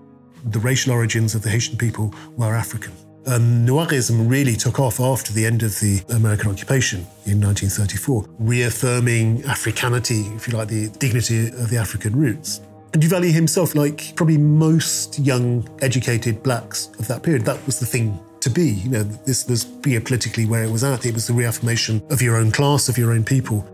The 0.45 0.59
racial 0.59 0.93
origins 0.93 1.35
of 1.35 1.41
the 1.41 1.49
Haitian 1.49 1.77
people 1.77 2.13
were 2.37 2.55
African. 2.55 2.91
And 3.25 3.67
Noirism 3.67 4.29
really 4.29 4.55
took 4.55 4.79
off 4.79 4.99
after 4.99 5.31
the 5.31 5.45
end 5.45 5.63
of 5.63 5.79
the 5.79 6.01
American 6.09 6.49
occupation 6.49 6.99
in 7.25 7.39
1934, 7.39 8.25
reaffirming 8.39 9.43
Africanity, 9.45 10.21
if 10.35 10.47
you 10.47 10.57
like, 10.57 10.67
the 10.67 10.89
dignity 10.99 11.47
of 11.47 11.69
the 11.69 11.77
African 11.77 12.15
roots. 12.15 12.61
And 12.93 13.01
Duvalier 13.01 13.31
himself, 13.31 13.73
like 13.73 14.13
probably 14.15 14.37
most 14.37 15.17
young, 15.19 15.67
educated 15.81 16.43
blacks 16.43 16.89
of 16.99 17.07
that 17.07 17.23
period, 17.23 17.45
that 17.45 17.65
was 17.65 17.79
the 17.79 17.85
thing 17.85 18.19
to 18.41 18.49
be. 18.49 18.71
You 18.71 18.89
know, 18.89 19.03
this 19.03 19.47
was 19.47 19.65
geopolitically 19.65 20.47
where 20.47 20.63
it 20.63 20.71
was 20.71 20.83
at. 20.83 21.05
It 21.05 21.13
was 21.13 21.27
the 21.27 21.33
reaffirmation 21.33 22.03
of 22.09 22.21
your 22.21 22.35
own 22.35 22.51
class, 22.51 22.89
of 22.89 22.97
your 22.97 23.13
own 23.13 23.23
people. 23.23 23.65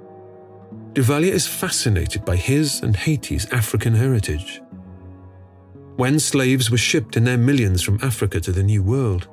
Duvalier 0.94 1.32
is 1.32 1.48
fascinated 1.48 2.26
by 2.26 2.36
his 2.36 2.82
and 2.82 2.96
Haiti's 2.96 3.52
African 3.52 3.94
heritage. 3.94 4.62
When 5.96 6.20
slaves 6.20 6.70
were 6.70 6.78
shipped 6.78 7.18
in 7.18 7.24
their 7.24 7.38
millions 7.38 7.82
from 7.82 8.00
Africa 8.04 8.40
to 8.42 8.52
the 8.52 8.64
New 8.64 8.84
World, 8.84 9.28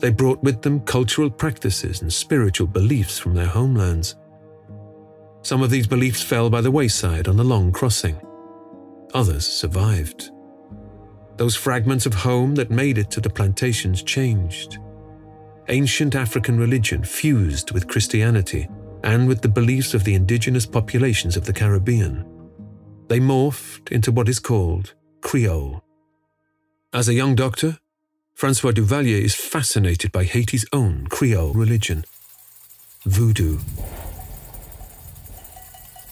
they 0.00 0.10
brought 0.10 0.42
with 0.42 0.60
them 0.60 0.80
cultural 0.80 1.30
practices 1.30 2.02
and 2.02 2.12
spiritual 2.12 2.66
beliefs 2.66 3.18
from 3.18 3.34
their 3.34 3.46
homelands. 3.46 4.14
Some 5.40 5.62
of 5.62 5.70
these 5.70 5.86
beliefs 5.86 6.22
fell 6.22 6.50
by 6.50 6.60
the 6.60 6.70
wayside 6.70 7.28
on 7.28 7.38
the 7.38 7.44
long 7.44 7.72
crossing. 7.72 8.20
Others 9.14 9.46
survived. 9.46 10.30
Those 11.36 11.56
fragments 11.56 12.06
of 12.06 12.14
home 12.14 12.54
that 12.54 12.70
made 12.70 12.98
it 12.98 13.10
to 13.12 13.20
the 13.20 13.30
plantations 13.30 14.02
changed. 14.02 14.78
Ancient 15.68 16.14
African 16.14 16.58
religion 16.58 17.04
fused 17.04 17.72
with 17.72 17.88
Christianity 17.88 18.68
and 19.04 19.28
with 19.28 19.42
the 19.42 19.48
beliefs 19.48 19.94
of 19.94 20.04
the 20.04 20.14
indigenous 20.14 20.66
populations 20.66 21.36
of 21.36 21.44
the 21.44 21.52
Caribbean. 21.52 22.24
They 23.08 23.20
morphed 23.20 23.92
into 23.92 24.10
what 24.12 24.28
is 24.28 24.38
called 24.38 24.94
Creole. 25.20 25.82
As 26.92 27.08
a 27.08 27.14
young 27.14 27.34
doctor, 27.34 27.78
Francois 28.34 28.72
Duvalier 28.72 29.22
is 29.22 29.34
fascinated 29.34 30.12
by 30.12 30.24
Haiti's 30.24 30.66
own 30.72 31.06
Creole 31.08 31.52
religion, 31.52 32.04
voodoo. 33.04 33.58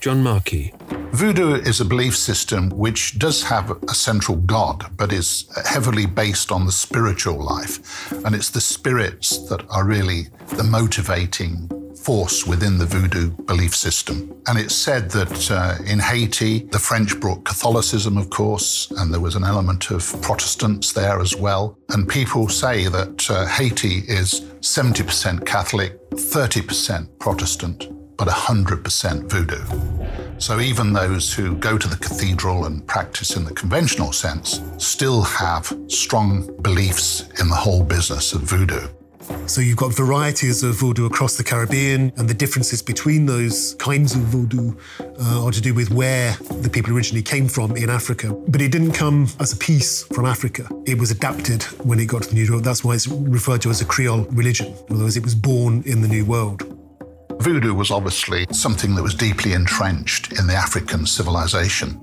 John 0.04 0.22
Marquis. 0.22 0.70
Voodoo 1.12 1.54
is 1.54 1.80
a 1.80 1.84
belief 1.86 2.14
system 2.14 2.68
which 2.68 3.18
does 3.18 3.42
have 3.44 3.70
a 3.70 3.94
central 3.94 4.36
god, 4.36 4.84
but 4.98 5.14
is 5.14 5.48
heavily 5.64 6.04
based 6.04 6.52
on 6.52 6.66
the 6.66 6.72
spiritual 6.72 7.42
life. 7.42 8.12
And 8.12 8.34
it's 8.34 8.50
the 8.50 8.60
spirits 8.60 9.48
that 9.48 9.64
are 9.70 9.86
really 9.86 10.24
the 10.58 10.62
motivating 10.62 11.70
force 11.96 12.46
within 12.46 12.76
the 12.76 12.84
voodoo 12.84 13.30
belief 13.46 13.74
system. 13.74 14.30
And 14.46 14.58
it's 14.58 14.74
said 14.74 15.10
that 15.12 15.50
uh, 15.50 15.76
in 15.86 16.00
Haiti, 16.00 16.64
the 16.64 16.78
French 16.78 17.18
brought 17.18 17.46
Catholicism, 17.46 18.18
of 18.18 18.28
course, 18.28 18.90
and 18.98 19.10
there 19.10 19.22
was 19.22 19.36
an 19.36 19.44
element 19.44 19.90
of 19.90 20.04
Protestants 20.20 20.92
there 20.92 21.18
as 21.18 21.34
well. 21.34 21.78
And 21.88 22.06
people 22.06 22.50
say 22.50 22.88
that 22.88 23.30
uh, 23.30 23.46
Haiti 23.46 24.02
is 24.06 24.42
70% 24.60 25.46
Catholic, 25.46 25.98
30% 26.10 27.18
Protestant, 27.18 27.88
but 28.16 28.28
100% 28.28 29.30
voodoo. 29.30 30.38
So 30.38 30.60
even 30.60 30.92
those 30.92 31.32
who 31.32 31.56
go 31.56 31.78
to 31.78 31.88
the 31.88 31.96
cathedral 31.96 32.66
and 32.66 32.86
practice 32.86 33.36
in 33.36 33.44
the 33.44 33.54
conventional 33.54 34.12
sense 34.12 34.60
still 34.78 35.22
have 35.22 35.72
strong 35.88 36.54
beliefs 36.62 37.28
in 37.40 37.48
the 37.48 37.54
whole 37.54 37.82
business 37.82 38.32
of 38.32 38.42
voodoo. 38.42 38.88
So 39.46 39.60
you've 39.60 39.76
got 39.76 39.94
varieties 39.94 40.62
of 40.62 40.76
voodoo 40.76 41.06
across 41.06 41.36
the 41.36 41.44
Caribbean, 41.44 42.12
and 42.16 42.28
the 42.28 42.34
differences 42.34 42.82
between 42.82 43.26
those 43.26 43.74
kinds 43.74 44.14
of 44.14 44.22
voodoo 44.22 44.74
uh, 45.00 45.44
are 45.44 45.50
to 45.50 45.60
do 45.60 45.72
with 45.72 45.90
where 45.90 46.36
the 46.60 46.68
people 46.68 46.94
originally 46.94 47.22
came 47.22 47.48
from 47.48 47.76
in 47.76 47.88
Africa. 47.88 48.32
But 48.48 48.60
it 48.60 48.70
didn't 48.70 48.92
come 48.92 49.28
as 49.40 49.52
a 49.52 49.56
piece 49.56 50.04
from 50.04 50.26
Africa. 50.26 50.68
It 50.86 50.98
was 50.98 51.10
adapted 51.10 51.62
when 51.84 52.00
it 52.00 52.06
got 52.06 52.24
to 52.24 52.28
the 52.28 52.34
New 52.34 52.50
World. 52.50 52.64
That's 52.64 52.84
why 52.84 52.94
it's 52.94 53.06
referred 53.06 53.62
to 53.62 53.70
as 53.70 53.80
a 53.80 53.84
Creole 53.84 54.24
religion. 54.30 54.74
In 54.88 54.96
other 54.96 55.04
words, 55.04 55.16
it 55.16 55.24
was 55.24 55.34
born 55.34 55.82
in 55.86 56.02
the 56.02 56.08
New 56.08 56.24
World. 56.24 56.83
Voodoo 57.44 57.74
was 57.74 57.90
obviously 57.90 58.46
something 58.52 58.94
that 58.94 59.02
was 59.02 59.14
deeply 59.14 59.52
entrenched 59.52 60.32
in 60.32 60.46
the 60.46 60.54
African 60.54 61.04
civilization, 61.04 62.00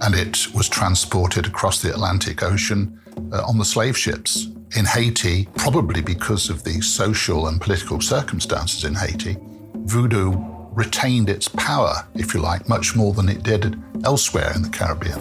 and 0.00 0.16
it 0.16 0.48
was 0.52 0.68
transported 0.68 1.46
across 1.46 1.80
the 1.80 1.90
Atlantic 1.90 2.42
Ocean 2.42 3.00
uh, 3.32 3.44
on 3.46 3.56
the 3.56 3.64
slave 3.64 3.96
ships. 3.96 4.48
In 4.76 4.84
Haiti, 4.84 5.46
probably 5.56 6.02
because 6.02 6.50
of 6.50 6.64
the 6.64 6.80
social 6.80 7.46
and 7.46 7.60
political 7.60 8.00
circumstances 8.00 8.82
in 8.82 8.96
Haiti, 8.96 9.36
voodoo 9.84 10.32
retained 10.72 11.30
its 11.30 11.46
power, 11.46 12.08
if 12.16 12.34
you 12.34 12.40
like, 12.40 12.68
much 12.68 12.96
more 12.96 13.14
than 13.14 13.28
it 13.28 13.44
did 13.44 13.80
elsewhere 14.04 14.52
in 14.56 14.62
the 14.62 14.70
Caribbean. 14.70 15.20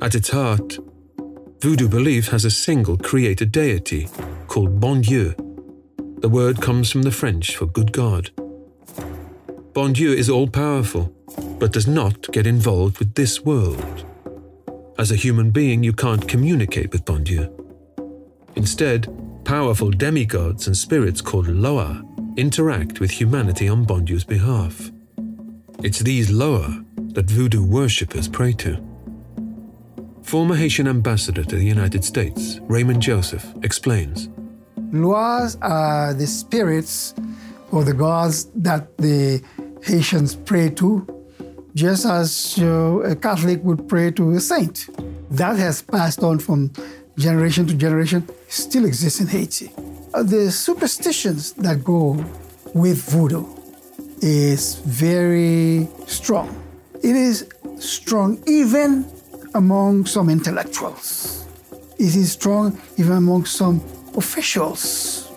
At 0.00 0.14
its 0.14 0.30
heart, 0.30 0.78
voodoo 1.60 1.90
belief 1.90 2.28
has 2.28 2.46
a 2.46 2.50
single 2.50 2.96
creator 2.96 3.44
deity 3.44 4.08
called 4.46 4.80
Bon 4.80 5.02
Dieu. 5.02 5.34
The 6.20 6.30
word 6.30 6.62
comes 6.62 6.90
from 6.90 7.02
the 7.02 7.10
French 7.10 7.54
for 7.54 7.66
good 7.66 7.92
God. 7.92 8.30
Bon 9.74 9.90
Dieu 9.90 10.12
is 10.12 10.28
all 10.28 10.46
powerful, 10.46 11.04
but 11.58 11.72
does 11.72 11.86
not 11.86 12.30
get 12.30 12.46
involved 12.46 12.98
with 12.98 13.14
this 13.14 13.40
world. 13.40 14.04
As 14.98 15.10
a 15.10 15.16
human 15.16 15.50
being, 15.50 15.82
you 15.82 15.94
can't 15.94 16.28
communicate 16.28 16.92
with 16.92 17.06
Bon 17.06 17.24
Dieu. 17.24 17.48
Instead, 18.54 19.08
powerful 19.46 19.90
demigods 19.90 20.66
and 20.66 20.76
spirits 20.76 21.22
called 21.22 21.48
Loa 21.48 22.04
interact 22.36 23.00
with 23.00 23.10
humanity 23.10 23.66
on 23.66 23.84
Bon 23.84 24.04
Dieu's 24.04 24.24
behalf. 24.24 24.90
It's 25.82 26.00
these 26.00 26.30
Loa 26.30 26.84
that 27.14 27.30
voodoo 27.30 27.64
worshippers 27.64 28.28
pray 28.28 28.52
to. 28.52 28.76
Former 30.22 30.54
Haitian 30.54 30.86
ambassador 30.86 31.44
to 31.44 31.56
the 31.56 31.64
United 31.64 32.04
States, 32.04 32.60
Raymond 32.64 33.00
Joseph, 33.00 33.46
explains. 33.62 34.28
Loas 34.92 35.56
are 35.62 36.12
the 36.12 36.26
spirits 36.26 37.14
or 37.70 37.84
the 37.84 37.94
gods 37.94 38.50
that 38.54 38.98
the 38.98 39.42
Haitians 39.82 40.36
pray 40.36 40.70
to, 40.70 41.06
just 41.74 42.06
as 42.06 42.58
a 42.58 43.16
Catholic 43.20 43.62
would 43.64 43.88
pray 43.88 44.10
to 44.12 44.30
a 44.32 44.40
saint. 44.40 44.88
That 45.30 45.56
has 45.56 45.82
passed 45.82 46.22
on 46.22 46.38
from 46.38 46.72
generation 47.18 47.66
to 47.66 47.74
generation, 47.74 48.28
still 48.48 48.84
exists 48.84 49.20
in 49.20 49.26
Haiti. 49.26 49.72
Uh, 50.14 50.22
the 50.22 50.50
superstitions 50.50 51.52
that 51.54 51.82
go 51.82 52.24
with 52.74 53.02
voodoo 53.10 53.46
is 54.20 54.76
very 54.86 55.88
strong. 56.06 56.48
It 57.02 57.16
is 57.16 57.48
strong 57.78 58.42
even 58.46 59.06
among 59.54 60.06
some 60.06 60.30
intellectuals. 60.30 61.46
It 61.98 62.14
is 62.14 62.32
strong 62.32 62.78
even 62.98 63.12
among 63.12 63.46
some 63.46 63.82
officials 64.16 65.31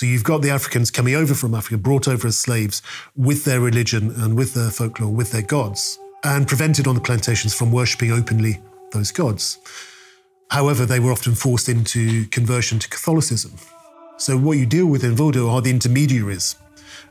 so 0.00 0.06
you've 0.06 0.24
got 0.24 0.40
the 0.40 0.48
Africans 0.48 0.90
coming 0.90 1.14
over 1.14 1.34
from 1.34 1.54
Africa, 1.54 1.76
brought 1.76 2.08
over 2.08 2.26
as 2.26 2.38
slaves 2.38 2.80
with 3.16 3.44
their 3.44 3.60
religion 3.60 4.10
and 4.16 4.34
with 4.34 4.54
their 4.54 4.70
folklore, 4.70 5.12
with 5.12 5.30
their 5.30 5.42
gods, 5.42 5.98
and 6.24 6.48
prevented 6.48 6.86
on 6.86 6.94
the 6.94 7.02
plantations 7.02 7.52
from 7.52 7.70
worshipping 7.70 8.10
openly 8.10 8.62
those 8.92 9.12
gods. 9.12 9.58
However, 10.50 10.86
they 10.86 11.00
were 11.00 11.12
often 11.12 11.34
forced 11.34 11.68
into 11.68 12.24
conversion 12.28 12.78
to 12.78 12.88
Catholicism. 12.88 13.52
So 14.16 14.38
what 14.38 14.56
you 14.56 14.64
deal 14.64 14.86
with 14.86 15.04
in 15.04 15.14
Voodoo 15.14 15.50
are 15.50 15.60
the 15.60 15.68
intermediaries. 15.68 16.56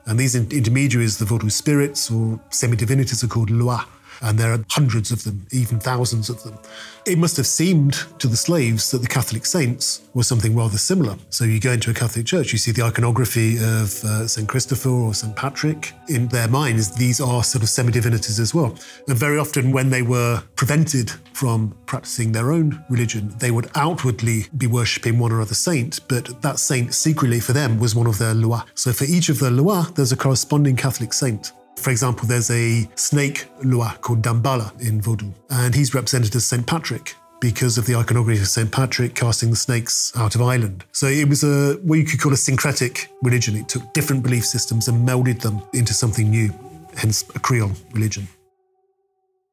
And 0.07 0.19
these 0.19 0.33
intermediaries, 0.33 1.19
the 1.19 1.25
Voodoo 1.25 1.51
spirits 1.51 2.09
or 2.09 2.39
semi-divinities 2.49 3.23
are 3.23 3.27
called 3.27 3.51
Loa 3.51 3.85
and 4.21 4.37
there 4.37 4.53
are 4.53 4.63
hundreds 4.69 5.11
of 5.11 5.23
them, 5.23 5.45
even 5.51 5.79
thousands 5.79 6.29
of 6.29 6.43
them. 6.43 6.57
It 7.05 7.17
must 7.17 7.37
have 7.37 7.47
seemed 7.47 7.93
to 8.19 8.27
the 8.27 8.37
slaves 8.37 8.91
that 8.91 8.99
the 8.99 9.07
Catholic 9.07 9.45
saints 9.45 10.01
were 10.13 10.23
something 10.23 10.55
rather 10.55 10.77
similar. 10.77 11.15
So 11.29 11.45
you 11.45 11.59
go 11.59 11.71
into 11.71 11.89
a 11.89 11.93
Catholic 11.93 12.25
church, 12.25 12.51
you 12.51 12.57
see 12.57 12.71
the 12.71 12.83
iconography 12.83 13.57
of 13.57 14.03
uh, 14.03 14.27
St. 14.27 14.47
Christopher 14.47 14.89
or 14.89 15.13
St. 15.13 15.35
Patrick. 15.35 15.93
In 16.07 16.27
their 16.27 16.47
minds, 16.47 16.91
these 16.91 17.19
are 17.21 17.43
sort 17.43 17.63
of 17.63 17.69
semi 17.69 17.91
divinities 17.91 18.39
as 18.39 18.53
well. 18.53 18.75
And 19.07 19.17
very 19.17 19.37
often, 19.37 19.71
when 19.71 19.89
they 19.89 20.01
were 20.01 20.43
prevented 20.55 21.11
from 21.33 21.75
practicing 21.85 22.31
their 22.31 22.51
own 22.51 22.83
religion, 22.89 23.33
they 23.39 23.51
would 23.51 23.69
outwardly 23.75 24.45
be 24.57 24.67
worshipping 24.67 25.17
one 25.17 25.31
or 25.31 25.41
other 25.41 25.55
saint, 25.55 25.99
but 26.07 26.41
that 26.41 26.59
saint 26.59 26.93
secretly 26.93 27.39
for 27.39 27.53
them 27.53 27.79
was 27.79 27.95
one 27.95 28.07
of 28.07 28.17
their 28.17 28.33
loa. 28.33 28.65
So 28.75 28.91
for 28.91 29.05
each 29.05 29.29
of 29.29 29.39
the 29.39 29.49
loa, 29.49 29.91
there's 29.95 30.11
a 30.11 30.17
corresponding 30.17 30.75
Catholic 30.75 31.13
saint. 31.13 31.53
For 31.79 31.91
example, 31.91 32.27
there's 32.27 32.51
a 32.51 32.89
snake 32.95 33.47
loa 33.63 33.97
called 34.01 34.21
Dambala 34.21 34.79
in 34.81 34.99
Vodou, 34.99 35.33
and 35.49 35.73
he's 35.73 35.93
represented 35.93 36.35
as 36.35 36.45
St. 36.45 36.67
Patrick 36.67 37.15
because 37.39 37.77
of 37.77 37.85
the 37.85 37.95
iconography 37.95 38.41
of 38.41 38.47
St. 38.47 38.69
Patrick 38.69 39.15
casting 39.15 39.49
the 39.49 39.55
snakes 39.55 40.11
out 40.17 40.35
of 40.35 40.41
Ireland. 40.41 40.83
So 40.91 41.07
it 41.07 41.29
was 41.29 41.43
a 41.43 41.75
what 41.83 41.95
you 41.95 42.03
could 42.03 42.19
call 42.19 42.33
a 42.33 42.37
syncretic 42.37 43.07
religion. 43.23 43.55
It 43.55 43.69
took 43.69 43.93
different 43.93 44.23
belief 44.23 44.45
systems 44.45 44.89
and 44.89 45.07
melded 45.07 45.41
them 45.41 45.61
into 45.73 45.93
something 45.93 46.29
new, 46.29 46.53
hence 46.97 47.23
a 47.33 47.39
Creole 47.39 47.71
religion. 47.93 48.27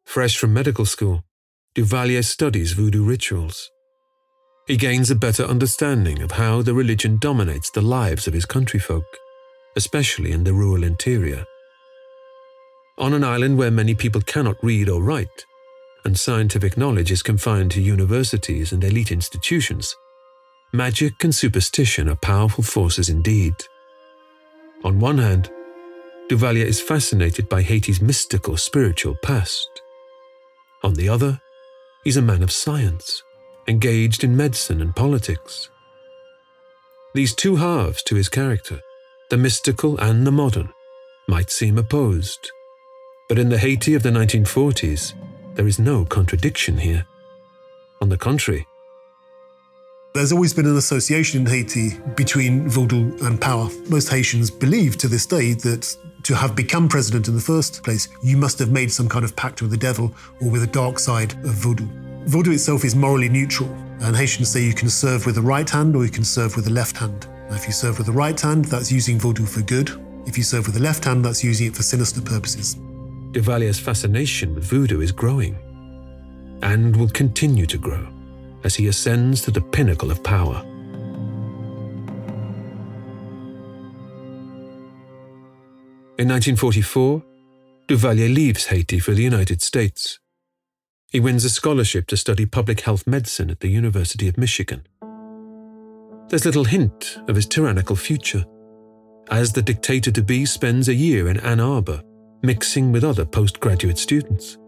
Fresh 0.05 0.37
from 0.37 0.53
medical 0.53 0.85
school, 0.85 1.23
Duvalier 1.77 2.25
studies 2.25 2.73
voodoo 2.73 3.05
rituals. 3.05 3.71
He 4.67 4.77
gains 4.77 5.13
a 5.13 5.15
better 5.15 5.45
understanding 5.45 6.23
of 6.23 6.33
how 6.33 6.61
the 6.63 6.75
religion 6.75 7.19
dominates 7.21 7.71
the 7.71 7.83
lives 7.83 8.27
of 8.27 8.35
his 8.35 8.47
countryfolk, 8.47 9.05
especially 9.77 10.33
in 10.33 10.43
the 10.43 10.53
rural 10.53 10.83
interior 10.83 11.45
on 12.99 13.13
an 13.13 13.25
island 13.25 13.59
where 13.59 13.71
many 13.71 13.95
people 13.95 14.21
cannot 14.23 14.63
read 14.63 14.89
or 14.89 15.03
write, 15.03 15.45
and 16.05 16.19
scientific 16.19 16.77
knowledge 16.77 17.11
is 17.11 17.23
confined 17.23 17.71
to 17.73 17.81
universities 17.81 18.73
and 18.73 18.83
elite 18.85 19.13
institutions, 19.13 19.95
magic 20.73 21.23
and 21.25 21.35
superstition 21.35 22.09
are 22.09 22.17
powerful 22.17 22.65
forces 22.65 23.09
indeed. 23.09 23.55
On 24.85 25.01
one 25.01 25.19
hand, 25.19 25.51
Duvalier 26.29 26.65
is 26.65 26.81
fascinated 26.81 27.49
by 27.49 27.63
Haiti's 27.63 28.01
mystical 28.01 28.57
spiritual 28.57 29.15
past. 29.23 29.69
On 30.83 30.95
the 30.95 31.09
other, 31.09 31.41
he's 32.05 32.17
a 32.17 32.23
man 32.23 32.43
of 32.43 32.53
science, 32.53 33.23
engaged 33.69 34.25
in 34.25 34.37
medicine 34.37 34.81
and 34.81 34.95
politics. 34.95 35.69
These 37.15 37.35
two 37.35 37.57
halves 37.57 38.03
to 38.05 38.15
his 38.15 38.29
character, 38.29 38.81
the 39.31 39.37
mystical 39.37 39.99
and 39.99 40.27
the 40.27 40.33
modern, 40.33 40.71
might 41.29 41.51
seem 41.51 41.79
opposed. 41.79 42.51
But 43.29 43.39
in 43.39 43.49
the 43.49 43.59
Haiti 43.59 43.95
of 43.95 44.05
the 44.05 44.11
1940s, 44.11 45.15
there 45.55 45.67
is 45.67 45.81
no 45.81 46.05
contradiction 46.05 46.79
here. 46.79 47.07
On 48.01 48.09
the 48.09 48.17
contrary, 48.17 48.67
there's 50.15 50.33
always 50.33 50.55
been 50.55 50.67
an 50.67 50.77
association 50.77 51.41
in 51.41 51.47
Haiti 51.47 51.99
between 52.15 52.69
voodoo 52.69 53.19
and 53.27 53.41
power. 53.41 53.69
Most 53.89 54.09
Haitians 54.09 54.51
believe 54.51 54.97
to 54.99 55.09
this 55.09 55.27
day 55.27 55.55
that 55.55 55.97
to 56.23 56.35
have 56.37 56.55
become 56.55 56.89
president 56.89 57.27
in 57.27 57.35
the 57.35 57.41
first 57.41 57.83
place, 57.83 58.09
you 58.23 58.37
must 58.37 58.59
have 58.61 58.71
made 58.71 58.93
some 58.93 59.09
kind 59.09 59.25
of 59.25 59.35
pact 59.35 59.61
with 59.61 59.73
the 59.73 59.77
devil 59.77 60.15
or 60.41 60.49
with 60.49 60.61
the 60.61 60.69
dark 60.69 60.99
side 60.99 61.33
of 61.45 61.53
voodoo. 61.55 61.89
Voodoo 62.27 62.53
itself 62.53 62.85
is 62.85 62.95
morally 62.95 63.29
neutral, 63.29 63.69
and 64.01 64.17
Haitians 64.17 64.51
say 64.51 64.63
you 64.63 64.73
can 64.73 64.89
serve 64.89 65.27
with 65.27 65.35
the 65.35 65.43
right 65.43 65.69
hand 65.69 65.97
or 65.97 66.05
you 66.05 66.11
can 66.11 66.25
serve 66.25 66.55
with 66.55 66.65
the 66.65 66.73
left 66.73 66.97
hand. 66.97 67.27
Now, 67.51 67.57
if 67.57 67.67
you 67.67 67.73
serve 67.73 67.99
with 67.99 68.07
the 68.07 68.13
right 68.13 68.41
hand, 68.41 68.67
that's 68.67 68.91
using 68.91 69.19
voodoo 69.19 69.47
for 69.47 69.63
good. 69.63 69.91
If 70.27 70.39
you 70.39 70.45
serve 70.45 70.67
with 70.67 70.77
the 70.77 70.83
left 70.83 71.05
hand, 71.05 71.25
that's 71.25 71.45
using 71.45 71.67
it 71.67 71.77
for 71.77 71.83
sinister 71.83 72.21
purposes. 72.21 72.77
Duvalier's 73.37 73.79
fascination 73.79 74.55
with 74.55 74.65
voodoo 74.65 75.03
is 75.03 75.13
growing 75.13 75.59
and 76.63 76.97
will 76.97 77.11
continue 77.11 77.67
to 77.67 77.77
grow 77.77 78.09
as 78.65 78.75
he 78.75 78.89
ascends 78.89 79.43
to 79.43 79.51
the 79.51 79.61
pinnacle 79.61 80.11
of 80.11 80.25
power. 80.25 80.63
In 86.19 86.31
1944, 86.31 87.23
Duvalier 87.89 88.35
leaves 88.35 88.69
Haiti 88.69 88.99
for 88.99 89.13
the 89.13 89.23
United 89.23 89.61
States. 89.61 90.19
He 91.11 91.21
wins 91.21 91.45
a 91.45 91.51
scholarship 91.51 92.07
to 92.07 92.17
study 92.17 92.47
public 92.47 92.81
health 92.81 93.07
medicine 93.07 93.51
at 93.51 93.61
the 93.61 93.69
University 93.69 94.29
of 94.29 94.39
Michigan. 94.39 94.87
There's 96.31 96.47
little 96.47 96.65
hint 96.65 97.19
of 97.29 97.37
his 97.37 97.45
tyrannical 97.45 97.97
future, 97.97 98.47
as 99.31 99.53
the 99.53 99.61
dictator 99.61 100.11
to 100.11 100.23
be 100.23 100.47
spends 100.47 100.89
a 100.89 100.95
year 100.95 101.29
in 101.29 101.39
Ann 101.41 101.61
Arbor, 101.61 102.01
mixing 102.43 102.93
with 102.93 103.05
other 103.05 103.25
postgraduate 103.25 103.99
students. 103.99 104.59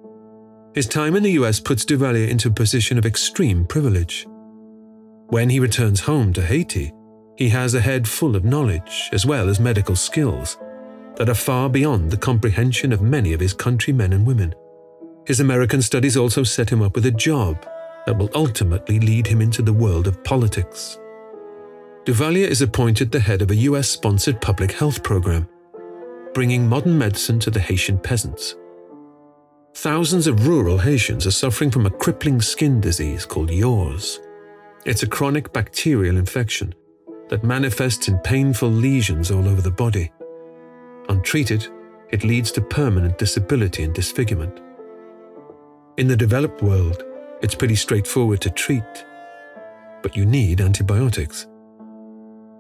His 0.75 0.87
time 0.87 1.17
in 1.17 1.23
the 1.23 1.33
US 1.33 1.61
puts 1.61 1.85
Duvalier 1.85 2.29
into 2.29 2.49
a 2.49 2.53
position 2.53 2.99
of 2.99 3.07
extreme 3.07 3.65
privilege. 3.65 4.27
When 5.29 5.51
he 5.51 5.61
returns 5.61 6.01
home 6.01 6.33
to 6.35 6.43
Haiti, 6.43 6.93
he 7.37 7.49
has 7.51 7.75
a 7.75 7.81
head 7.81 8.09
full 8.09 8.37
of 8.37 8.45
knowledge 8.45 9.09
as 9.13 9.27
well 9.27 9.49
as 9.49 9.61
medical 9.61 9.97
skills 9.97 10.59
that 11.17 11.29
are 11.29 11.35
far 11.35 11.69
beyond 11.69 12.11
the 12.11 12.17
comprehension 12.17 12.93
of 12.93 13.03
many 13.03 13.33
of 13.33 13.41
his 13.41 13.53
countrymen 13.53 14.13
and 14.13 14.27
women. 14.27 14.55
His 15.27 15.41
American 15.41 15.83
studies 15.83 16.17
also 16.17 16.43
set 16.43 16.71
him 16.71 16.81
up 16.81 16.95
with 16.95 17.07
a 17.07 17.11
job 17.11 17.67
that 18.07 18.17
will 18.17 18.31
ultimately 18.35 18.99
lead 19.01 19.27
him 19.27 19.43
into 19.43 19.61
the 19.61 19.73
world 19.73 20.07
of 20.07 20.25
politics. 20.25 20.99
Duvalier 22.05 22.49
is 22.49 22.63
appointed 22.63 23.11
the 23.11 23.21
head 23.21 23.43
of 23.43 23.51
a 23.51 23.57
US 23.57 23.89
sponsored 23.89 24.41
public 24.41 24.73
health 24.73 25.03
program, 25.03 25.47
bringing 26.39 26.69
modern 26.69 26.97
medicine 26.97 27.41
to 27.41 27.51
the 27.51 27.59
Haitian 27.59 27.99
peasants. 27.99 28.55
Thousands 29.75 30.29
of 30.29 30.47
rural 30.47 30.79
Haitians 30.79 31.27
are 31.27 31.33
suffering 31.33 31.69
from 31.69 31.85
a 31.85 31.91
crippling 31.91 32.41
skin 32.41 32.81
disease 32.81 33.27
called 33.27 33.51
yaws. 33.51 34.21
It's 34.87 35.03
a 35.03 35.09
chronic 35.09 35.53
bacterial 35.53 36.17
infection 36.17 36.77
that 37.29 37.43
manifests 37.43 38.07
in 38.07 38.19
painful 38.19 38.69
lesions 38.69 39.33
all 39.33 39.49
over 39.49 39.61
the 39.61 39.73
body. 39.73 40.13
Untreated, 41.09 41.67
it 42.11 42.23
leads 42.23 42.53
to 42.53 42.61
permanent 42.61 43.19
disability 43.19 43.83
and 43.83 43.93
disfigurement. 43.93 44.61
In 45.97 46.07
the 46.07 46.17
developed 46.17 46.63
world, 46.63 47.03
it's 47.43 47.57
pretty 47.57 47.75
straightforward 47.75 48.41
to 48.43 48.51
treat, 48.51 49.05
but 50.05 50.17
you 50.17 50.25
need 50.25 50.61
antibiotics. 50.61 51.49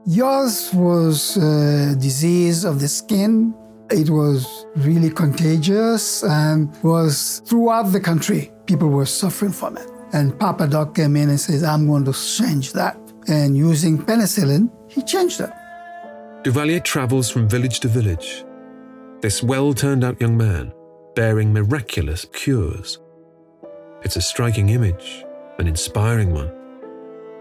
Yaws 0.04 0.74
was 0.74 1.36
a 1.36 1.94
disease 1.94 2.64
of 2.64 2.80
the 2.80 2.88
skin. 2.88 3.54
It 3.90 4.10
was 4.10 4.66
really 4.76 5.10
contagious 5.10 6.22
and 6.22 6.70
was 6.82 7.42
throughout 7.46 7.84
the 7.84 8.00
country. 8.00 8.52
People 8.66 8.88
were 8.88 9.06
suffering 9.06 9.52
from 9.52 9.78
it. 9.78 9.88
And 10.12 10.38
Papa 10.38 10.66
Doc 10.66 10.94
came 10.94 11.16
in 11.16 11.30
and 11.30 11.40
says, 11.40 11.62
I'm 11.62 11.86
going 11.86 12.04
to 12.04 12.12
change 12.12 12.72
that. 12.74 12.98
And 13.28 13.56
using 13.56 13.98
penicillin, 13.98 14.70
he 14.88 15.02
changed 15.02 15.40
it. 15.40 15.50
Duvalier 16.42 16.82
travels 16.84 17.30
from 17.30 17.48
village 17.48 17.80
to 17.80 17.88
village. 17.88 18.44
This 19.20 19.42
well 19.42 19.72
turned 19.72 20.04
out 20.04 20.20
young 20.20 20.36
man, 20.36 20.72
bearing 21.14 21.52
miraculous 21.52 22.26
cures. 22.32 22.98
It's 24.02 24.16
a 24.16 24.20
striking 24.20 24.68
image, 24.68 25.24
an 25.58 25.66
inspiring 25.66 26.32
one. 26.32 26.57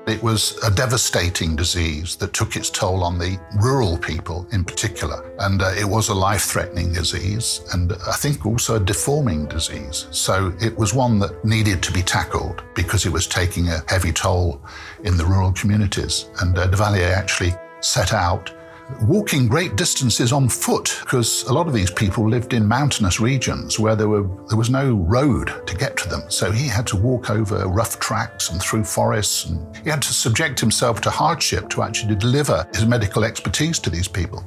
It 0.08 0.24
was 0.24 0.58
a 0.64 0.72
devastating 0.72 1.58
disease 1.58 2.16
that 2.16 2.32
took 2.32 2.56
its 2.56 2.70
toll 2.70 3.04
on 3.04 3.20
the 3.20 3.38
rural 3.62 3.98
people 3.98 4.48
in 4.54 4.64
particular. 4.64 5.36
And 5.40 5.62
uh, 5.62 5.74
it 5.78 5.84
was 5.84 6.08
a 6.08 6.14
life 6.14 6.44
threatening 6.44 6.94
disease 6.94 7.60
and 7.74 7.92
I 7.92 8.14
think 8.14 8.46
also 8.46 8.78
a 8.78 8.80
deforming 8.80 9.48
disease. 9.48 10.08
So 10.12 10.56
it 10.62 10.78
was 10.78 10.94
one 10.94 11.20
that 11.20 11.44
needed 11.44 11.84
to 11.84 11.92
be 11.92 12.02
tackled 12.02 12.64
because 12.74 13.06
it 13.06 13.12
was 13.12 13.28
taking 13.28 13.68
a 13.68 13.84
heavy 13.90 14.14
toll 14.14 14.62
in 15.04 15.18
the 15.18 15.26
rural 15.26 15.52
communities. 15.52 16.30
And 16.40 16.58
uh, 16.58 16.70
Duvalier 16.70 17.12
actually 17.12 17.54
set 17.82 18.14
out 18.14 18.54
walking 19.02 19.48
great 19.48 19.76
distances 19.76 20.32
on 20.32 20.48
foot 20.50 20.98
because 21.02 21.44
a 21.44 21.54
lot 21.54 21.68
of 21.68 21.74
these 21.74 21.92
people 21.92 22.28
lived 22.28 22.54
in 22.54 22.66
mountainous 22.66 23.20
regions 23.20 23.80
where 23.80 23.96
there 23.96 24.08
were 24.08 24.28
there 24.48 24.58
was 24.58 24.70
no 24.70 24.94
road 24.94 25.68
to 25.68 25.76
get 25.76 25.98
to 25.98 26.10
them. 26.10 26.22
So 26.30 26.52
he 26.52 26.68
had 26.68 26.88
to 26.88 26.96
walk 26.96 27.30
over 27.30 27.68
rough 27.68 28.00
tracks 28.00 28.50
and 28.50 28.62
through 28.62 28.86
forests 28.86 29.46
and 29.46 29.76
he 29.84 29.90
had 29.90 30.02
to 30.04 30.14
subject 30.14 30.60
himself 30.60 31.02
to 31.02 31.10
hardship 31.10 31.70
to 31.70 31.84
actually 31.84 32.16
deliver 32.16 32.68
his 32.74 32.86
medical 32.86 33.24
expertise 33.24 33.80
to 33.80 33.90
these 33.90 34.08
people. 34.08 34.44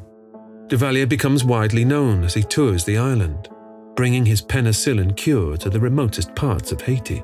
Duvalier 0.69 1.09
becomes 1.09 1.45
widely 1.45 1.85
known 1.85 2.25
as 2.25 2.35
he 2.35 2.43
tours 2.43 2.85
the 2.85 2.97
island 2.97 3.49
bringing 3.97 4.25
his 4.25 4.41
penicillin 4.41 5.15
cure 5.15 5.57
to 5.59 5.69
the 5.69 5.79
remotest 5.79 6.35
parts 6.35 6.73
of 6.73 6.81
Haiti. 6.81 7.23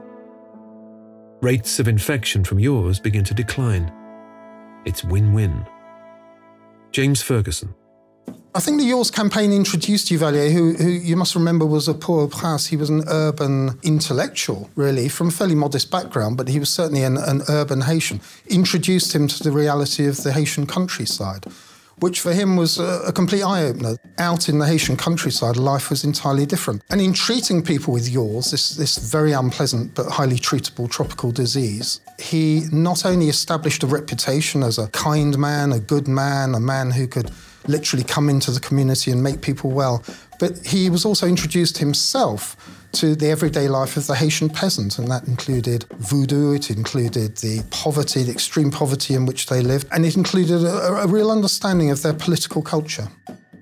Rates 1.41 1.79
of 1.79 1.89
infection 1.89 2.45
from 2.45 2.59
yaws 2.59 3.01
begin 3.01 3.25
to 3.25 3.33
decline. 3.33 3.91
It's 4.85 5.03
win-win 5.03 5.67
James 6.97 7.21
Ferguson. 7.21 7.75
I 8.55 8.61
think 8.61 8.81
the 8.81 8.87
Yaws 8.87 9.11
campaign 9.11 9.53
introduced 9.53 10.09
Duvalier, 10.09 10.51
who, 10.51 10.73
who 10.73 10.89
you 10.89 11.15
must 11.15 11.35
remember 11.35 11.67
was 11.67 11.89
a 11.89 11.93
poor 11.93 12.27
prince. 12.27 12.69
He 12.69 12.79
was 12.79 12.89
an 12.89 13.05
urban 13.09 13.79
intellectual, 13.83 14.71
really, 14.77 15.11
from 15.11 15.29
a 15.29 15.31
fairly 15.31 15.55
modest 15.55 15.91
background, 15.91 16.39
but 16.39 16.49
he 16.49 16.59
was 16.59 16.71
certainly 16.71 17.03
an, 17.03 17.19
an 17.19 17.43
urban 17.51 17.83
Haitian. 17.83 18.23
Introduced 18.47 19.15
him 19.15 19.29
to 19.29 19.43
the 19.45 19.51
reality 19.51 20.07
of 20.07 20.23
the 20.23 20.33
Haitian 20.33 20.67
countryside 20.67 21.45
which 21.99 22.21
for 22.21 22.33
him 22.33 22.57
was 22.57 22.79
a, 22.79 23.13
complete 23.15 23.43
eye 23.43 23.65
opener. 23.65 23.97
Out 24.19 24.49
in 24.49 24.59
the 24.59 24.67
Haitian 24.67 24.97
countryside, 24.97 25.57
life 25.57 25.91
was 25.91 26.05
entirely 26.05 26.47
different. 26.47 26.83
And 26.91 27.01
in 27.01 27.13
treating 27.13 27.63
people 27.63 27.93
with 27.93 28.09
yaws, 28.09 28.51
this, 28.51 28.71
this 28.71 28.99
very 28.99 29.33
unpleasant 29.33 29.95
but 29.95 30.07
highly 30.11 30.37
treatable 30.37 30.91
tropical 30.91 31.33
disease, 31.33 32.01
he 32.19 32.65
not 32.73 33.07
only 33.07 33.29
established 33.29 33.83
a 33.83 33.87
reputation 33.87 34.63
as 34.63 34.79
a 34.79 34.89
kind 34.89 35.39
man, 35.39 35.73
a 35.73 35.81
good 35.81 36.07
man, 36.09 36.55
a 36.55 36.61
man 36.61 36.91
who 36.91 37.07
could 37.07 37.31
literally 37.67 38.05
come 38.05 38.29
into 38.29 38.51
the 38.51 38.61
community 38.61 39.11
and 39.11 39.23
make 39.23 39.41
people 39.41 39.71
well, 39.71 40.05
but 40.39 40.65
he 40.67 40.91
was 40.91 41.05
also 41.05 41.27
introduced 41.27 41.79
himself 41.79 42.57
to 42.97 43.15
the 43.15 43.31
everyday 43.31 43.69
life 43.69 43.97
of 43.97 44.07
the 44.07 44.15
Haitian 44.15 44.49
peasant, 44.49 44.99
and 44.99 45.11
that 45.11 45.27
included 45.29 45.85
voodoo, 45.99 46.55
it 46.55 46.71
included 46.71 47.37
the 47.39 47.63
poverty, 47.71 48.23
the 48.23 48.33
extreme 48.33 48.71
poverty 48.71 49.15
in 49.15 49.27
which 49.27 49.47
they 49.47 49.61
lived, 49.61 49.87
and 49.93 50.07
it 50.07 50.17
included 50.17 50.63
a, 50.65 51.03
a 51.03 51.07
real 51.07 51.31
understanding 51.31 51.91
of 51.91 52.03
their 52.03 52.15
political 52.15 52.63
culture. 52.63 53.09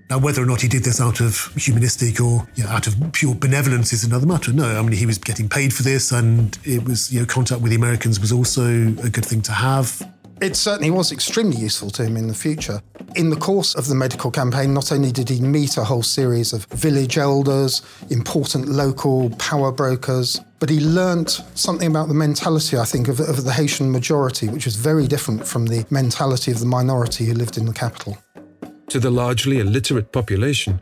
Now, 0.09 0.18
whether 0.18 0.42
or 0.42 0.47
not 0.47 0.61
he 0.61 0.68
did 0.68 0.85
this 0.85 1.01
out 1.01 1.20
of 1.20 1.53
humanistic 1.57 2.20
or 2.20 2.47
you 2.55 2.62
know, 2.62 2.70
out 2.70 2.87
of 2.87 2.94
pure 3.12 3.35
benevolence 3.35 3.92
is 3.92 4.05
another 4.05 4.27
matter. 4.27 4.53
No, 4.53 4.79
I 4.79 4.83
mean 4.83 4.92
he 4.92 5.07
was 5.07 5.18
getting 5.18 5.49
paid 5.49 5.73
for 5.73 5.83
this, 5.83 6.12
and 6.12 6.57
it 6.64 6.85
was 6.85 7.12
you 7.12 7.20
know 7.20 7.27
contact 7.27 7.61
with 7.61 7.70
the 7.70 7.77
Americans 7.77 8.20
was 8.20 8.31
also 8.31 8.64
a 9.03 9.11
good 9.11 9.25
thing 9.27 9.42
to 9.42 9.53
have. 9.53 10.01
It 10.40 10.57
certainly 10.57 10.90
was 10.90 11.12
extremely 11.12 11.57
useful 11.57 11.90
to 11.90 12.05
him 12.05 12.16
in 12.16 12.27
the 12.27 12.35
future. 12.35 12.83
In 13.14 13.31
the 13.31 13.37
course 13.37 13.75
of 13.75 13.87
the 13.87 13.94
medical 13.94 14.31
campaign, 14.31 14.75
not 14.75 14.90
only 14.90 15.12
did 15.12 15.29
he 15.29 15.40
meet 15.40 15.77
a 15.77 15.85
whole 15.85 16.03
series 16.03 16.53
of 16.53 16.64
village 16.66 17.18
elders, 17.18 17.83
important 18.11 18.68
local 18.68 19.31
power 19.31 19.70
brokers, 19.70 20.40
but 20.59 20.68
he 20.68 20.81
learnt 20.81 21.40
something 21.55 21.88
about 21.88 22.09
the 22.09 22.14
mentality, 22.14 22.77
I 22.77 22.85
think, 22.85 23.09
of, 23.09 23.20
of 23.20 23.44
the 23.44 23.53
Haitian 23.53 23.92
majority, 23.92 24.49
which 24.49 24.64
was 24.64 24.77
very 24.77 25.07
different 25.07 25.47
from 25.47 25.66
the 25.66 25.87
mentality 25.90 26.51
of 26.51 26.59
the 26.59 26.66
minority 26.66 27.27
who 27.27 27.35
lived 27.35 27.57
in 27.57 27.66
the 27.66 27.73
capital. 27.73 28.18
To 28.88 28.99
the 28.99 29.11
largely 29.11 29.61
illiterate 29.61 30.11
population, 30.12 30.81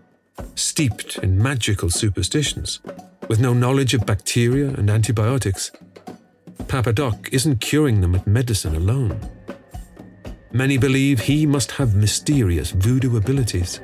steeped 0.54 1.18
in 1.18 1.40
magical 1.40 1.90
superstitions, 1.90 2.80
with 3.28 3.38
no 3.38 3.52
knowledge 3.52 3.94
of 3.94 4.06
bacteria 4.06 4.68
and 4.68 4.90
antibiotics, 4.90 5.70
Papa 6.68 6.92
Doc 6.92 7.28
isn't 7.32 7.60
curing 7.60 8.00
them 8.00 8.12
with 8.12 8.26
medicine 8.26 8.74
alone. 8.74 9.20
Many 10.54 10.76
believe 10.76 11.20
he 11.20 11.46
must 11.46 11.72
have 11.72 11.94
mysterious 11.94 12.72
voodoo 12.72 13.16
abilities. 13.16 13.80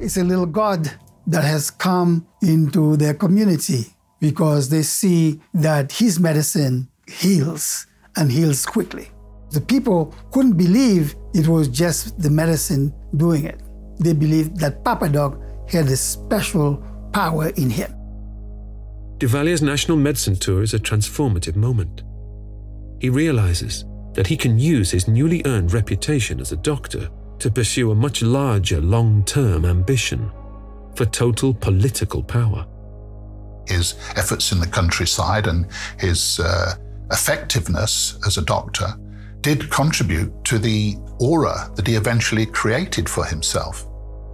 It's 0.00 0.16
a 0.16 0.24
little 0.24 0.46
god 0.46 0.90
that 1.28 1.44
has 1.44 1.70
come 1.70 2.26
into 2.42 2.96
their 2.96 3.14
community 3.14 3.86
because 4.20 4.68
they 4.68 4.82
see 4.82 5.40
that 5.54 5.92
his 5.92 6.18
medicine 6.18 6.88
heals 7.06 7.86
and 8.16 8.32
heals 8.32 8.66
quickly. 8.66 9.10
The 9.52 9.60
people 9.60 10.12
couldn't 10.32 10.56
believe 10.56 11.14
it 11.34 11.46
was 11.46 11.68
just 11.68 12.20
the 12.20 12.30
medicine 12.30 12.92
doing 13.16 13.44
it. 13.44 13.62
They 14.00 14.12
believed 14.12 14.58
that 14.58 14.84
Papa 14.84 15.08
Doc 15.08 15.38
had 15.68 15.86
a 15.86 15.96
special 15.96 16.82
power 17.12 17.50
in 17.50 17.70
him. 17.70 17.94
Duvalier's 19.18 19.62
national 19.62 19.98
medicine 19.98 20.34
tour 20.34 20.62
is 20.62 20.74
a 20.74 20.80
transformative 20.80 21.54
moment. 21.54 22.02
He 23.00 23.08
realizes 23.08 23.84
that 24.14 24.26
he 24.26 24.36
can 24.36 24.58
use 24.58 24.90
his 24.90 25.08
newly 25.08 25.42
earned 25.44 25.72
reputation 25.72 26.40
as 26.40 26.52
a 26.52 26.56
doctor 26.56 27.08
to 27.38 27.50
pursue 27.50 27.90
a 27.90 27.94
much 27.94 28.22
larger 28.22 28.80
long 28.80 29.24
term 29.24 29.64
ambition 29.64 30.30
for 30.94 31.04
total 31.04 31.52
political 31.52 32.22
power. 32.22 32.66
His 33.66 33.94
efforts 34.16 34.52
in 34.52 34.60
the 34.60 34.66
countryside 34.66 35.46
and 35.46 35.66
his 35.98 36.38
uh, 36.40 36.74
effectiveness 37.10 38.18
as 38.26 38.38
a 38.38 38.42
doctor 38.42 38.94
did 39.40 39.70
contribute 39.70 40.32
to 40.44 40.58
the 40.58 40.96
aura 41.20 41.70
that 41.76 41.86
he 41.86 41.94
eventually 41.94 42.46
created 42.46 43.08
for 43.08 43.24
himself. 43.24 43.86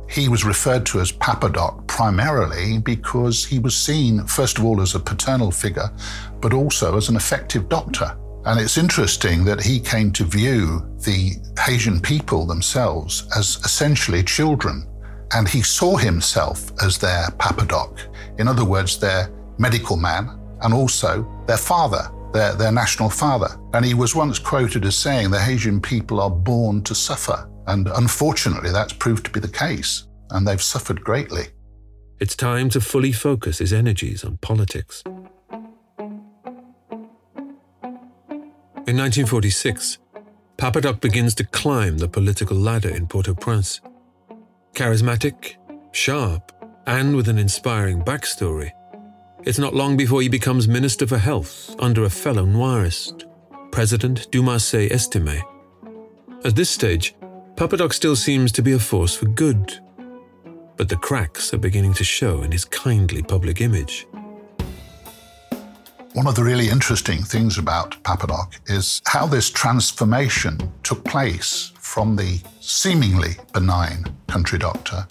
He 0.09 0.29
was 0.29 0.45
referred 0.45 0.87
to 0.87 1.01
as 1.01 1.13
Papa 1.13 1.51
Doc 1.51 1.87
primarily 1.87 2.79
because 2.79 3.45
he 3.45 3.59
was 3.59 3.77
seen, 3.77 4.27
first 4.27 4.59
of 4.59 4.65
all, 4.65 4.81
as 4.81 4.95
a 4.95 5.01
paternal 5.01 5.51
figure, 5.51 5.91
but 6.41 6.53
also 6.53 6.97
as 6.97 7.09
an 7.09 7.17
effective 7.17 7.69
doctor. 7.69 8.17
And 8.47 8.59
it's 8.59 8.79
interesting 8.79 9.45
that 9.45 9.61
he 9.61 9.79
came 9.79 10.13
to 10.13 10.25
view 10.25 10.81
the 11.05 11.37
Haitian 11.61 12.01
people 12.01 12.47
themselves 12.47 13.29
as 13.37 13.57
essentially 13.65 14.23
children. 14.23 14.87
And 15.33 15.49
he 15.49 15.63
saw 15.63 15.97
himself 15.97 16.73
as 16.83 16.99
their 16.99 17.27
papadoc, 17.39 18.01
in 18.39 18.49
other 18.49 18.65
words, 18.65 18.99
their 18.99 19.31
medical 19.59 19.97
man, 19.97 20.39
and 20.63 20.73
also 20.73 21.29
their 21.47 21.59
father, 21.59 22.11
their, 22.33 22.55
their 22.55 22.73
national 22.73 23.11
father. 23.11 23.49
And 23.75 23.85
he 23.85 23.95
was 23.95 24.15
once 24.15 24.39
quoted 24.39 24.85
as 24.85 24.97
saying, 24.97 25.31
The 25.31 25.41
Haitian 25.41 25.81
people 25.81 26.21
are 26.21 26.31
born 26.31 26.83
to 26.85 26.95
suffer. 26.95 27.49
And 27.67 27.89
unfortunately, 27.89 28.71
that's 28.71 28.93
proved 28.93 29.25
to 29.27 29.31
be 29.31 29.41
the 29.41 29.49
case, 29.49 30.09
and 30.31 30.49
they've 30.49 30.63
suffered 30.63 31.05
greatly. 31.05 31.45
It's 32.19 32.35
time 32.35 32.69
to 32.71 32.81
fully 32.81 33.13
focus 33.13 33.59
his 33.59 33.73
energies 33.73 34.25
on 34.25 34.39
politics. 34.39 35.05
In 38.91 38.97
1946, 38.97 39.99
Papadoc 40.57 41.01
begins 41.01 41.37
to 41.37 41.45
climb 41.45 41.99
the 41.99 42.09
political 42.09 42.57
ladder 42.57 42.89
in 42.89 43.07
Port 43.07 43.29
au 43.29 43.37
Prince. 43.37 43.81
Charismatic, 44.75 45.55
sharp, 45.93 46.51
and 46.89 47.15
with 47.15 47.29
an 47.29 47.39
inspiring 47.39 48.03
backstory, 48.03 48.73
it's 49.45 49.61
not 49.61 49.77
long 49.77 49.97
before 49.97 50.23
he 50.23 50.29
becomes 50.29 50.67
Minister 50.67 51.07
for 51.07 51.19
Health 51.19 51.73
under 51.79 52.03
a 52.03 52.11
fellow 52.11 52.45
Noirist, 52.45 53.27
President 53.71 54.29
Dumarsais 54.33 54.91
Estimé. 54.91 55.41
At 56.45 56.57
this 56.57 56.69
stage, 56.69 57.15
Papadoc 57.55 57.93
still 57.93 58.17
seems 58.17 58.51
to 58.51 58.61
be 58.61 58.73
a 58.73 58.81
force 58.81 59.15
for 59.15 59.27
good, 59.27 59.79
but 60.77 60.89
the 60.89 60.97
cracks 60.97 61.55
are 61.55 61.59
beginning 61.59 61.95
to 61.95 62.03
show 62.03 62.43
in 62.43 62.51
his 62.51 62.65
kindly 62.65 63.23
public 63.23 63.61
image. 63.61 64.09
One 66.13 66.27
of 66.27 66.35
the 66.35 66.43
really 66.43 66.69
interesting 66.69 67.23
things 67.23 67.57
about 67.57 68.03
Papadoc 68.03 68.59
is 68.67 69.01
how 69.07 69.27
this 69.27 69.49
transformation 69.49 70.59
took 70.83 71.05
place 71.05 71.71
from 71.79 72.17
the 72.17 72.41
seemingly 72.61 73.37
benign 73.53 74.05
country 74.27 74.59
doctor 74.59 75.07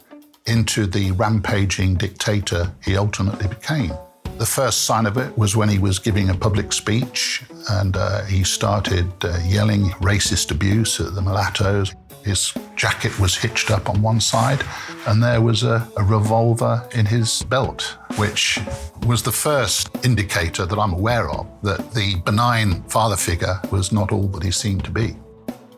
into 0.46 0.86
the 0.86 1.12
rampaging 1.12 1.96
dictator 1.96 2.74
he 2.84 2.98
ultimately 2.98 3.48
became. 3.48 3.94
The 4.40 4.46
first 4.46 4.84
sign 4.86 5.06
of 5.06 5.18
it 5.18 5.38
was 5.38 5.58
when 5.58 5.68
he 5.68 5.80
was 5.80 6.00
giving 6.00 6.30
a 6.30 6.34
public 6.34 6.72
speech 6.72 7.44
and 7.72 7.98
uh, 7.98 8.24
he 8.24 8.46
started 8.46 9.12
uh, 9.22 9.38
yelling 9.44 9.90
racist 10.00 10.52
abuse 10.52 11.02
at 11.02 11.14
the 11.14 11.22
mulattoes. 11.22 11.94
His 12.24 12.54
jacket 12.78 13.20
was 13.20 13.36
hitched 13.36 13.70
up 13.70 13.90
on 13.90 14.02
one 14.02 14.22
side, 14.22 14.64
and 15.08 15.22
there 15.22 15.42
was 15.42 15.64
a, 15.64 15.86
a, 15.98 16.04
revolver 16.06 16.88
in 16.96 17.06
his 17.06 17.44
belt, 17.44 17.98
which 18.16 18.60
was 19.06 19.24
the 19.24 19.32
first 19.32 19.90
indicator 20.06 20.66
that 20.66 20.80
I'm 20.80 20.94
aware 20.94 21.30
of 21.30 21.46
that 21.64 21.94
the 21.94 22.16
benign 22.24 22.84
father 22.84 23.18
figure 23.18 23.60
was 23.72 23.92
not 23.92 24.14
all 24.14 24.28
that 24.30 24.44
he 24.44 24.52
seemed 24.52 24.86
to 24.86 24.92
be. 24.92 25.18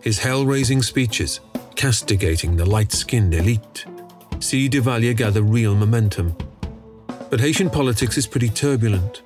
His 0.01 0.19
hell 0.19 0.45
raising 0.45 0.83
speeches, 0.83 1.39
castigating 1.75 2.57
the 2.57 2.65
light 2.65 2.91
skinned 2.91 3.33
elite, 3.33 3.85
see 4.39 4.69
Duvalier 4.69 5.15
gather 5.15 5.41
real 5.41 5.73
momentum. 5.73 6.35
But 7.31 7.39
Haitian 7.39 7.69
politics 7.69 8.17
is 8.17 8.27
pretty 8.27 8.49
turbulent, 8.49 9.21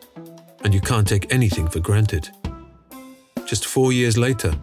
and 0.64 0.76
you 0.76 0.80
can't 0.80 1.08
take 1.08 1.34
anything 1.34 1.68
for 1.68 1.80
granted. 1.80 2.30
Just 3.48 3.66
four 3.66 3.92
years 3.92 4.16
later, 4.16 4.54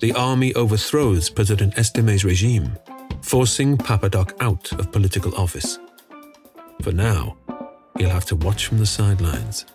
the 0.00 0.12
army 0.12 0.54
overthrows 0.54 1.28
President 1.28 1.74
Estimé's 1.74 2.24
regime, 2.24 2.78
forcing 3.20 3.76
Papadoc 3.76 4.40
out 4.40 4.70
of 4.74 4.92
political 4.92 5.34
office. 5.34 5.80
For 6.82 6.92
now, 6.92 7.36
he'll 7.98 8.10
have 8.10 8.26
to 8.26 8.36
watch 8.36 8.66
from 8.66 8.78
the 8.78 8.86
sidelines. 8.86 9.66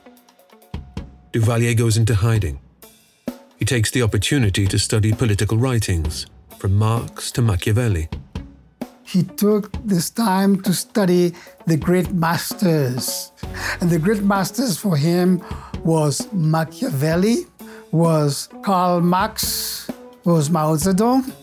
Duvalier 1.33 1.75
goes 1.75 1.97
into 1.97 2.15
hiding. 2.15 2.61
He 3.57 3.65
takes 3.65 3.91
the 3.91 4.01
opportunity 4.01 4.65
to 4.65 4.79
study 4.79 5.11
political 5.11 5.57
writings, 5.57 6.25
from 6.57 6.75
Marx 6.75 7.33
to 7.33 7.41
Machiavelli. 7.41 8.07
He 9.09 9.23
took 9.23 9.71
this 9.83 10.11
time 10.11 10.61
to 10.61 10.71
study 10.71 11.33
the 11.65 11.77
great 11.77 12.13
masters. 12.13 13.31
And 13.81 13.89
the 13.89 13.97
great 13.97 14.21
masters 14.21 14.77
for 14.77 14.95
him 14.95 15.43
was 15.83 16.31
Machiavelli, 16.31 17.47
was 17.89 18.49
Karl 18.61 19.01
Marx, 19.01 19.89
was 20.25 20.51
Mao 20.51 20.75
Zedong. 20.75 21.33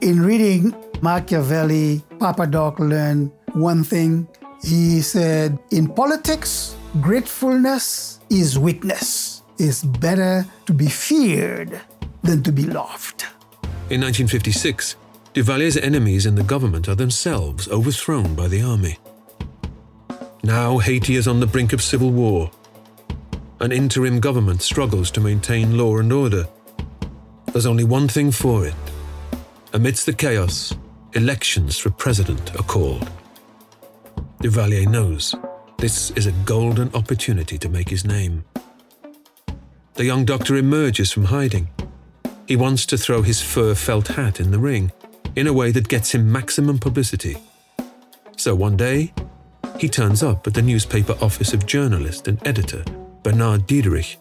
In 0.00 0.22
reading 0.22 0.74
Machiavelli, 1.02 2.02
Papadoc 2.18 2.80
learned 2.80 3.30
one 3.52 3.84
thing. 3.84 4.26
He 4.64 5.00
said, 5.00 5.56
in 5.70 5.86
politics, 5.86 6.74
gratefulness 7.00 8.18
is 8.28 8.58
weakness. 8.58 9.42
It's 9.56 9.84
better 9.84 10.44
to 10.66 10.72
be 10.72 10.88
feared 10.88 11.80
than 12.24 12.42
to 12.42 12.50
be 12.50 12.64
loved. 12.64 13.22
In 13.88 14.00
1956, 14.00 14.96
Duvalier's 15.34 15.76
enemies 15.76 16.26
in 16.26 16.36
the 16.36 16.44
government 16.44 16.88
are 16.88 16.94
themselves 16.94 17.68
overthrown 17.68 18.36
by 18.36 18.46
the 18.46 18.62
army. 18.62 18.98
Now 20.44 20.78
Haiti 20.78 21.16
is 21.16 21.26
on 21.26 21.40
the 21.40 21.46
brink 21.46 21.72
of 21.72 21.82
civil 21.82 22.10
war. 22.10 22.52
An 23.58 23.72
interim 23.72 24.20
government 24.20 24.62
struggles 24.62 25.10
to 25.10 25.20
maintain 25.20 25.76
law 25.76 25.98
and 25.98 26.12
order 26.12 26.46
there's 27.54 27.66
only 27.66 27.84
one 27.84 28.08
thing 28.08 28.32
for 28.32 28.66
it. 28.66 28.74
Amidst 29.72 30.06
the 30.06 30.12
chaos, 30.12 30.74
elections 31.12 31.78
for 31.78 31.88
president 31.88 32.52
are 32.56 32.64
called. 32.64 33.08
Duvalier 34.42 34.88
knows 34.88 35.36
this 35.78 36.10
is 36.12 36.26
a 36.26 36.32
golden 36.44 36.92
opportunity 36.94 37.56
to 37.58 37.68
make 37.68 37.88
his 37.88 38.04
name. 38.04 38.44
The 39.94 40.04
young 40.04 40.24
doctor 40.24 40.56
emerges 40.56 41.12
from 41.12 41.26
hiding. 41.26 41.68
He 42.48 42.56
wants 42.56 42.86
to 42.86 42.98
throw 42.98 43.22
his 43.22 43.40
fur 43.40 43.76
felt 43.76 44.08
hat 44.08 44.40
in 44.40 44.50
the 44.50 44.58
ring 44.58 44.90
in 45.36 45.46
a 45.46 45.52
way 45.52 45.70
that 45.70 45.88
gets 45.88 46.14
him 46.14 46.30
maximum 46.30 46.78
publicity. 46.78 47.36
So 48.36 48.54
one 48.54 48.76
day, 48.76 49.12
he 49.78 49.88
turns 49.88 50.22
up 50.22 50.46
at 50.46 50.54
the 50.54 50.62
newspaper 50.62 51.16
office 51.20 51.52
of 51.52 51.66
journalist 51.66 52.28
and 52.28 52.44
editor 52.46 52.84
Bernard 53.22 53.66
Diederich 53.66 54.16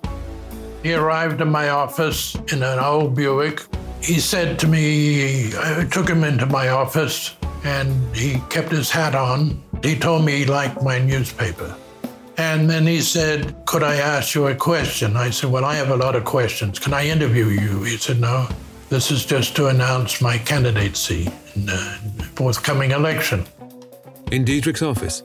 he 0.84 0.93
arrived 0.93 1.39
in 1.39 1.49
my 1.49 1.70
office 1.70 2.36
in 2.51 2.61
an 2.61 2.78
old 2.78 3.16
Buick. 3.16 3.66
He 4.01 4.20
said 4.20 4.59
to 4.59 4.68
me, 4.68 5.53
I 5.55 5.88
took 5.89 6.09
him 6.09 6.26
into 6.26 6.45
my 6.45 6.68
office 6.68 7.36
and 7.64 8.14
he 8.14 8.41
kept 8.49 8.70
his 8.70 8.91
hat 8.91 9.16
on. 9.16 9.64
He 9.82 9.97
told 9.97 10.26
me 10.26 10.39
he 10.39 10.45
liked 10.45 10.84
my 10.84 10.99
newspaper. 10.99 11.74
And 12.38 12.70
then 12.70 12.86
he 12.86 12.99
said, 12.99 13.66
Could 13.66 13.84
I 13.84 13.95
ask 13.95 14.36
you 14.36 14.47
a 14.47 14.55
question? 14.55 15.16
I 15.16 15.30
said, 15.30 15.49
Well, 15.51 15.64
I 15.64 15.76
have 15.76 15.89
a 15.89 15.95
lot 15.95 16.18
of 16.18 16.26
questions. 16.26 16.80
Can 16.80 16.93
I 16.93 17.07
interview 17.07 17.45
you? 17.45 17.84
He 17.84 17.95
said, 17.95 18.20
No, 18.20 18.49
this 18.94 19.10
is 19.10 19.26
just 19.26 19.56
to 19.56 19.70
announce 19.70 20.22
my 20.22 20.38
candidacy 20.38 21.28
in 21.56 21.66
the 21.66 21.82
forthcoming 22.36 22.91
election. 22.91 23.44
In 24.32 24.46
Diederich's 24.46 24.84
office, 24.84 25.24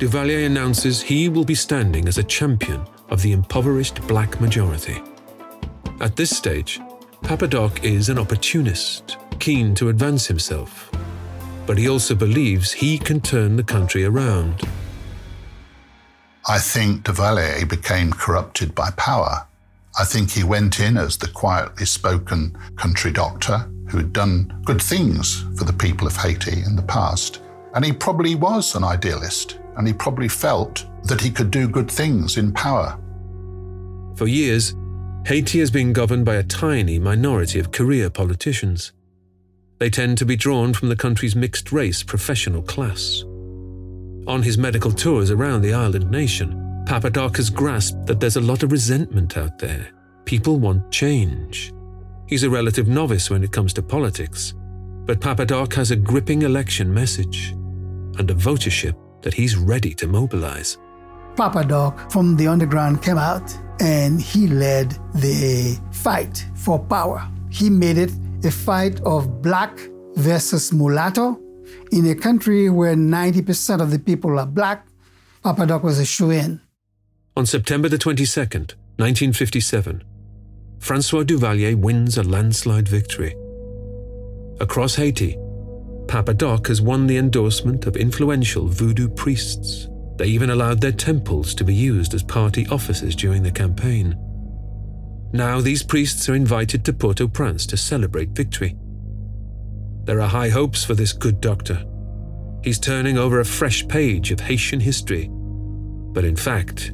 Duvalier 0.00 0.44
announces 0.44 1.00
he 1.00 1.28
will 1.28 1.44
be 1.44 1.54
standing 1.54 2.08
as 2.08 2.18
a 2.18 2.24
champion 2.24 2.84
of 3.10 3.22
the 3.22 3.30
impoverished 3.30 4.04
black 4.08 4.40
majority. 4.40 5.00
At 6.00 6.16
this 6.16 6.36
stage, 6.36 6.80
Papadoc 7.22 7.84
is 7.84 8.08
an 8.08 8.18
opportunist, 8.18 9.18
keen 9.38 9.72
to 9.76 9.90
advance 9.90 10.26
himself, 10.26 10.90
but 11.66 11.78
he 11.78 11.88
also 11.88 12.16
believes 12.16 12.72
he 12.72 12.98
can 12.98 13.20
turn 13.20 13.54
the 13.54 13.62
country 13.62 14.04
around. 14.04 14.62
I 16.48 16.58
think 16.58 17.04
Duvalier 17.04 17.68
became 17.68 18.10
corrupted 18.12 18.74
by 18.74 18.90
power. 18.96 19.46
I 20.00 20.04
think 20.04 20.30
he 20.30 20.44
went 20.44 20.80
in 20.80 20.96
as 20.96 21.18
the 21.18 21.28
quietly 21.28 21.84
spoken 21.84 22.56
country 22.76 23.12
doctor 23.12 23.58
who 23.90 23.98
had 23.98 24.14
done 24.14 24.50
good 24.64 24.80
things 24.80 25.44
for 25.58 25.64
the 25.64 25.74
people 25.74 26.06
of 26.06 26.16
Haiti 26.16 26.62
in 26.62 26.74
the 26.74 26.82
past. 26.82 27.42
And 27.74 27.84
he 27.84 27.92
probably 27.92 28.34
was 28.34 28.74
an 28.74 28.82
idealist, 28.82 29.58
and 29.76 29.86
he 29.86 29.92
probably 29.92 30.28
felt 30.28 30.86
that 31.04 31.20
he 31.20 31.30
could 31.30 31.50
do 31.50 31.68
good 31.68 31.90
things 31.90 32.38
in 32.38 32.50
power. 32.54 32.98
For 34.16 34.26
years, 34.26 34.74
Haiti 35.26 35.58
has 35.58 35.70
been 35.70 35.92
governed 35.92 36.24
by 36.24 36.36
a 36.36 36.44
tiny 36.44 36.98
minority 36.98 37.58
of 37.58 37.70
career 37.70 38.08
politicians. 38.08 38.92
They 39.80 39.90
tend 39.90 40.16
to 40.16 40.24
be 40.24 40.34
drawn 40.34 40.72
from 40.72 40.88
the 40.88 40.96
country's 40.96 41.36
mixed 41.36 41.72
race 41.72 42.02
professional 42.02 42.62
class. 42.62 43.22
On 44.26 44.40
his 44.44 44.56
medical 44.56 44.92
tours 44.92 45.30
around 45.30 45.60
the 45.60 45.74
island 45.74 46.10
nation, 46.10 46.69
Papadoc 46.90 47.36
has 47.36 47.50
grasped 47.50 48.04
that 48.06 48.18
there's 48.18 48.34
a 48.34 48.40
lot 48.40 48.64
of 48.64 48.72
resentment 48.72 49.36
out 49.38 49.60
there. 49.60 49.92
People 50.24 50.58
want 50.58 50.90
change. 50.90 51.72
He's 52.26 52.42
a 52.42 52.50
relative 52.50 52.88
novice 52.88 53.30
when 53.30 53.44
it 53.44 53.52
comes 53.52 53.72
to 53.74 53.80
politics, 53.80 54.54
but 55.06 55.20
Papadoc 55.20 55.72
has 55.74 55.92
a 55.92 55.96
gripping 55.96 56.42
election 56.42 56.92
message 56.92 57.50
and 58.18 58.28
a 58.28 58.34
votership 58.34 58.96
that 59.22 59.32
he's 59.32 59.54
ready 59.54 59.94
to 59.94 60.08
mobilize. 60.08 60.78
Papadoc 61.36 62.10
from 62.10 62.34
the 62.34 62.48
underground 62.48 63.00
came 63.04 63.18
out 63.18 63.56
and 63.78 64.20
he 64.20 64.48
led 64.48 64.90
the 65.14 65.78
fight 65.92 66.44
for 66.56 66.76
power. 66.76 67.24
He 67.50 67.70
made 67.70 67.98
it 67.98 68.10
a 68.42 68.50
fight 68.50 69.00
of 69.02 69.40
black 69.42 69.78
versus 70.16 70.72
mulatto. 70.72 71.38
In 71.92 72.10
a 72.10 72.16
country 72.16 72.68
where 72.68 72.96
90% 72.96 73.80
of 73.80 73.92
the 73.92 73.98
people 74.00 74.40
are 74.40 74.46
black, 74.46 74.88
Papadoc 75.44 75.84
was 75.84 76.00
a 76.00 76.04
shoe 76.04 76.32
in. 76.32 76.60
On 77.36 77.46
September 77.46 77.88
the 77.88 77.96
22nd, 77.96 78.74
1957, 78.96 80.02
Francois 80.80 81.22
Duvalier 81.22 81.76
wins 81.76 82.18
a 82.18 82.22
landslide 82.22 82.88
victory. 82.88 83.34
Across 84.60 84.96
Haiti, 84.96 85.36
Papadoc 86.06 86.66
has 86.66 86.82
won 86.82 87.06
the 87.06 87.18
endorsement 87.18 87.86
of 87.86 87.96
influential 87.96 88.66
voodoo 88.66 89.08
priests. 89.08 89.86
They 90.16 90.26
even 90.26 90.50
allowed 90.50 90.80
their 90.80 90.92
temples 90.92 91.54
to 91.54 91.64
be 91.64 91.74
used 91.74 92.14
as 92.14 92.22
party 92.24 92.66
offices 92.66 93.14
during 93.14 93.44
the 93.44 93.52
campaign. 93.52 94.18
Now 95.32 95.60
these 95.60 95.84
priests 95.84 96.28
are 96.28 96.34
invited 96.34 96.84
to 96.84 96.92
Port 96.92 97.20
au 97.20 97.28
Prince 97.28 97.64
to 97.66 97.76
celebrate 97.76 98.30
victory. 98.30 98.76
There 100.04 100.20
are 100.20 100.28
high 100.28 100.48
hopes 100.48 100.82
for 100.82 100.94
this 100.94 101.12
good 101.12 101.40
doctor. 101.40 101.86
He's 102.64 102.80
turning 102.80 103.16
over 103.16 103.38
a 103.38 103.44
fresh 103.44 103.86
page 103.86 104.32
of 104.32 104.40
Haitian 104.40 104.80
history. 104.80 105.30
But 105.30 106.24
in 106.24 106.34
fact, 106.34 106.92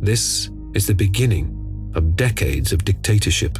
this 0.00 0.50
is 0.74 0.86
the 0.86 0.94
beginning 0.94 1.92
of 1.94 2.16
decades 2.16 2.72
of 2.72 2.84
dictatorship. 2.84 3.58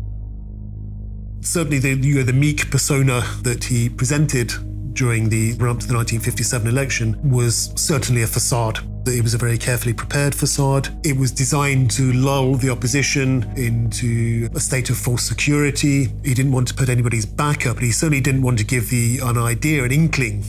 Certainly, 1.40 1.78
the, 1.80 1.94
you 1.96 2.16
know, 2.16 2.22
the 2.22 2.32
meek 2.32 2.70
persona 2.70 3.22
that 3.42 3.64
he 3.64 3.88
presented 3.88 4.52
during 4.94 5.28
the 5.28 5.52
run 5.54 5.70
up 5.70 5.80
to 5.80 5.86
the 5.86 5.94
1957 5.94 6.66
election 6.66 7.18
was 7.30 7.72
certainly 7.76 8.22
a 8.22 8.26
facade. 8.26 8.78
It 9.06 9.22
was 9.22 9.34
a 9.34 9.38
very 9.38 9.58
carefully 9.58 9.92
prepared 9.92 10.34
facade. 10.34 10.88
It 11.04 11.16
was 11.16 11.30
designed 11.30 11.90
to 11.92 12.12
lull 12.12 12.54
the 12.54 12.70
opposition 12.70 13.42
into 13.56 14.48
a 14.54 14.60
state 14.60 14.88
of 14.88 14.96
false 14.96 15.22
security. 15.22 16.06
He 16.24 16.32
didn't 16.32 16.52
want 16.52 16.68
to 16.68 16.74
put 16.74 16.88
anybody's 16.88 17.26
back 17.26 17.66
up, 17.66 17.76
but 17.76 17.84
he 17.84 17.92
certainly 17.92 18.22
didn't 18.22 18.42
want 18.42 18.58
to 18.58 18.64
give 18.64 18.88
the 18.88 19.18
an 19.22 19.36
idea, 19.36 19.84
an 19.84 19.92
inkling 19.92 20.44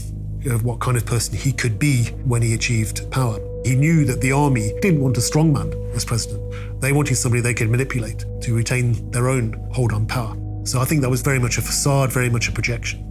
of 0.46 0.64
what 0.64 0.80
kind 0.80 0.96
of 0.96 1.04
person 1.04 1.36
he 1.36 1.52
could 1.52 1.78
be 1.78 2.04
when 2.24 2.40
he 2.40 2.54
achieved 2.54 3.10
power. 3.10 3.38
He 3.66 3.74
knew 3.74 4.04
that 4.04 4.20
the 4.20 4.30
army 4.30 4.72
didn't 4.80 5.00
want 5.00 5.16
a 5.16 5.20
strongman 5.20 5.74
as 5.92 6.04
president. 6.04 6.80
They 6.80 6.92
wanted 6.92 7.16
somebody 7.16 7.40
they 7.40 7.52
could 7.52 7.68
manipulate 7.68 8.24
to 8.42 8.54
retain 8.54 9.10
their 9.10 9.28
own 9.28 9.54
hold 9.72 9.92
on 9.92 10.06
power. 10.06 10.36
So 10.62 10.80
I 10.80 10.84
think 10.84 11.00
that 11.02 11.10
was 11.10 11.20
very 11.20 11.40
much 11.40 11.58
a 11.58 11.62
facade, 11.62 12.12
very 12.12 12.30
much 12.30 12.48
a 12.48 12.52
projection. 12.52 13.02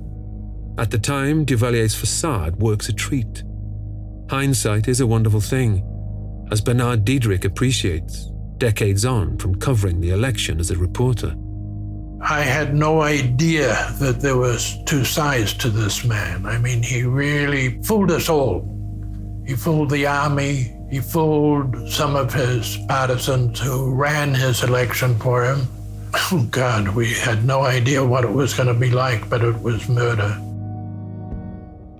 At 0.77 0.91
the 0.91 0.97
time, 0.97 1.43
Duvalier's 1.43 1.93
facade 1.93 2.55
works 2.55 2.87
a 2.87 2.93
treat. 2.93 3.43
Hindsight 4.29 4.87
is 4.87 5.01
a 5.01 5.07
wonderful 5.07 5.41
thing, 5.41 5.83
as 6.51 6.61
Bernard 6.61 7.03
Diederich 7.03 7.43
appreciates, 7.43 8.31
decades 8.57 9.03
on 9.03 9.37
from 9.37 9.55
covering 9.55 9.99
the 9.99 10.11
election 10.11 10.61
as 10.61 10.71
a 10.71 10.77
reporter. 10.77 11.35
I 12.21 12.43
had 12.43 12.73
no 12.73 13.01
idea 13.01 13.93
that 13.99 14.21
there 14.21 14.37
was 14.37 14.81
two 14.85 15.03
sides 15.03 15.53
to 15.55 15.69
this 15.69 16.05
man. 16.05 16.45
I 16.45 16.57
mean, 16.59 16.81
he 16.81 17.03
really 17.03 17.81
fooled 17.83 18.11
us 18.11 18.29
all. 18.29 18.74
He 19.45 19.55
fooled 19.55 19.91
the 19.91 20.07
army, 20.07 20.75
he 20.89 20.99
fooled 20.99 21.89
some 21.89 22.15
of 22.15 22.33
his 22.33 22.77
partisans 22.87 23.59
who 23.59 23.93
ran 23.93 24.33
his 24.33 24.63
election 24.63 25.17
for 25.19 25.43
him. 25.45 25.67
Oh, 26.31 26.47
God, 26.49 26.89
we 26.89 27.13
had 27.13 27.45
no 27.45 27.61
idea 27.61 28.03
what 28.03 28.23
it 28.23 28.31
was 28.31 28.53
going 28.53 28.67
to 28.67 28.73
be 28.73 28.89
like, 28.89 29.29
but 29.29 29.43
it 29.43 29.59
was 29.61 29.89
murder. 29.89 30.39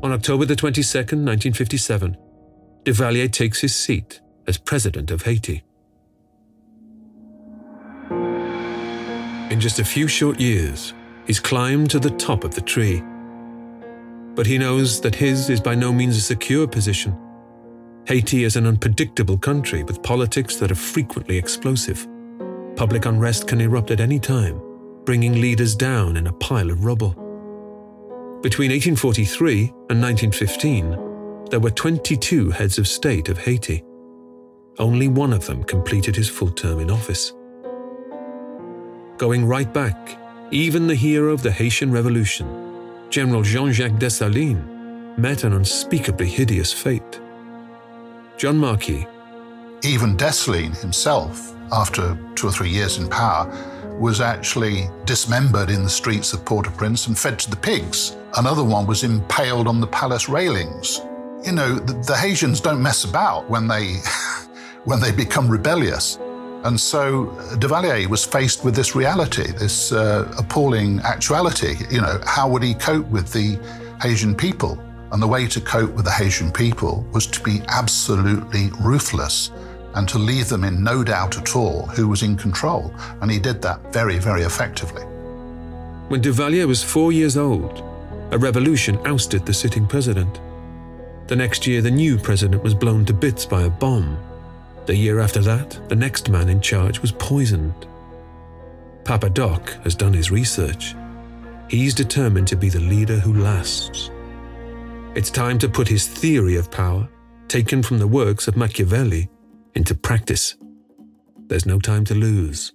On 0.01 0.11
October 0.11 0.45
the 0.45 0.55
22nd, 0.55 1.25
1957, 1.25 2.15
Duvalier 2.83 3.31
takes 3.31 3.61
his 3.61 3.75
seat 3.75 4.21
as 4.47 4.57
president 4.57 5.11
of 5.11 5.23
Haiti. 5.23 5.63
In 9.51 9.59
just 9.59 9.79
a 9.79 9.85
few 9.85 10.07
short 10.07 10.39
years, 10.39 10.93
he's 11.27 11.39
climbed 11.39 11.89
to 11.91 11.99
the 11.99 12.11
top 12.11 12.43
of 12.43 12.55
the 12.55 12.61
tree. 12.61 13.03
But 14.35 14.47
he 14.47 14.57
knows 14.57 15.01
that 15.01 15.15
his 15.15 15.49
is 15.49 15.59
by 15.59 15.75
no 15.75 15.91
means 15.91 16.17
a 16.17 16.21
secure 16.21 16.67
position. 16.67 17.17
Haiti 18.07 18.43
is 18.43 18.55
an 18.55 18.67
unpredictable 18.67 19.35
country 19.35 19.83
with 19.83 20.03
politics 20.03 20.57
that 20.57 20.71
are 20.71 20.75
frequently 20.75 21.37
explosive. 21.37 22.07
Public 22.75 23.07
unrest 23.07 23.47
can 23.47 23.59
erupt 23.59 23.89
at 23.89 23.99
any 23.99 24.19
time, 24.19 24.61
bringing 25.05 25.41
leaders 25.41 25.75
down 25.75 26.15
in 26.15 26.27
a 26.27 26.33
pile 26.33 26.69
of 26.69 26.85
rubble. 26.85 27.15
Between 28.43 28.69
1843 28.69 29.61
and 29.89 29.99
1915, 29.99 31.45
there 31.49 31.59
were 31.59 31.71
22 31.71 32.51
heads 32.51 32.77
of 32.77 32.87
state 32.87 33.27
of 33.27 33.39
Haiti. 33.39 33.83
Only 34.77 35.07
one 35.07 35.33
of 35.33 35.47
them 35.47 35.63
completed 35.63 36.15
his 36.15 36.29
full 36.29 36.51
term 36.51 36.79
in 36.79 36.91
office. 36.91 37.33
Going 39.17 39.47
right 39.47 39.73
back, 39.73 40.19
even 40.51 40.85
the 40.85 40.93
hero 40.93 41.33
of 41.33 41.41
the 41.41 41.51
Haitian 41.51 41.91
Revolution, 41.91 43.07
General 43.09 43.41
Jean 43.41 43.71
Jacques 43.71 43.97
Dessalines, 43.97 45.17
met 45.17 45.43
an 45.43 45.53
unspeakably 45.53 46.27
hideous 46.27 46.71
fate. 46.71 47.19
John 48.38 48.57
Marquis. 48.57 49.07
Even 49.83 50.17
Dessalines 50.17 50.81
himself, 50.81 51.55
after 51.71 52.17
two 52.36 52.47
or 52.47 52.51
three 52.51 52.69
years 52.69 52.97
in 52.97 53.07
power, 53.07 53.47
was 53.97 54.19
actually 54.19 54.89
dismembered 55.05 55.69
in 55.69 55.83
the 55.83 55.89
streets 55.89 56.33
of 56.33 56.43
Port 56.43 56.67
au 56.67 56.71
Prince 56.71 57.07
and 57.07 57.17
fed 57.17 57.39
to 57.39 57.49
the 57.49 57.55
pigs. 57.55 58.17
Another 58.38 58.63
one 58.63 58.86
was 58.86 59.05
impaled 59.05 59.67
on 59.67 59.79
the 59.79 59.88
palace 59.88 60.27
railings. 60.27 60.99
You 61.45 61.53
know, 61.53 61.75
the, 61.75 61.93
the 61.93 62.15
Haitians 62.15 62.59
don't 62.59 62.81
mess 62.81 63.05
about 63.05 63.49
when 63.49 63.67
they, 63.67 63.95
when 64.83 64.99
they 64.99 65.13
become 65.13 65.47
rebellious. 65.47 66.17
And 66.65 66.77
so 66.77 67.27
Duvalier 67.59 68.07
was 68.07 68.25
faced 68.25 68.65
with 68.65 68.75
this 68.75 68.95
reality, 68.95 69.51
this 69.51 69.93
uh, 69.93 70.29
appalling 70.38 70.99
actuality. 71.01 71.75
You 71.89 72.01
know, 72.01 72.19
how 72.25 72.49
would 72.49 72.63
he 72.63 72.73
cope 72.73 73.07
with 73.07 73.31
the 73.31 73.57
Haitian 74.01 74.36
people? 74.36 74.77
And 75.16 75.24
the 75.24 75.28
way 75.28 75.47
to 75.47 75.61
cope 75.61 75.93
with 75.93 76.03
the 76.03 76.11
Haitian 76.11 76.51
people 76.51 77.07
was 77.13 77.26
to 77.28 77.41
be 77.41 77.61
absolutely 77.70 78.70
ruthless 78.82 79.49
and 79.93 80.09
to 80.09 80.20
leave 80.20 80.49
them 80.49 80.66
in 80.66 80.84
no 80.84 81.05
doubt 81.05 81.38
at 81.38 81.55
all 81.55 81.86
who 81.88 82.09
was 82.09 82.22
in 82.22 82.36
control. 82.36 82.93
And 83.22 83.32
he 83.32 83.39
did 83.39 83.61
that 83.61 83.93
very, 83.93 84.20
very 84.20 84.41
effectively. 84.41 85.03
When 86.09 86.22
Duvalier 86.22 86.68
was 86.68 86.84
four 86.84 87.13
years 87.13 87.38
old, 87.38 87.82
a 88.32 88.38
revolution 88.38 88.99
ousted 89.07 89.45
the 89.45 89.53
sitting 89.53 89.88
president. 89.88 90.41
The 91.28 91.38
next 91.38 91.66
year, 91.66 91.82
the 91.82 91.89
new 91.89 92.18
president 92.18 92.61
was 92.61 92.74
blown 92.74 93.05
to 93.05 93.13
bits 93.13 93.45
by 93.45 93.61
a 93.61 93.70
bomb 93.70 94.18
the 94.86 94.95
year 94.95 95.20
after 95.20 95.39
that, 95.41 95.80
the 95.89 95.95
next 95.95 96.30
man 96.30 96.47
in 96.47 96.61
charge 96.61 97.01
was 97.01 97.11
poisoned. 97.11 97.88
Papa 99.03 99.32
Doc 99.32 99.70
has 99.84 99.95
done 99.95 100.13
his 100.13 100.30
research. 100.30 100.95
He's 101.70 101.95
determined 101.95 102.47
to 102.49 102.55
be 102.55 102.70
the 102.70 102.80
leader 102.80 103.18
who 103.18 103.34
lasts. 103.34 104.11
It's 105.16 105.32
time 105.32 105.57
to 105.59 105.70
put 105.70 105.88
his 105.88 106.05
theory 106.05 106.57
of 106.57 106.70
power, 106.70 107.07
taken 107.47 107.82
from 107.82 107.99
the 107.99 108.07
works 108.07 108.49
of 108.49 108.57
Machiavelli, 108.57 109.30
into 109.74 109.95
practice. 109.95 110.57
There's 111.47 111.66
no 111.66 111.80
time 111.80 112.03
to 112.05 112.13
lose. 112.13 112.74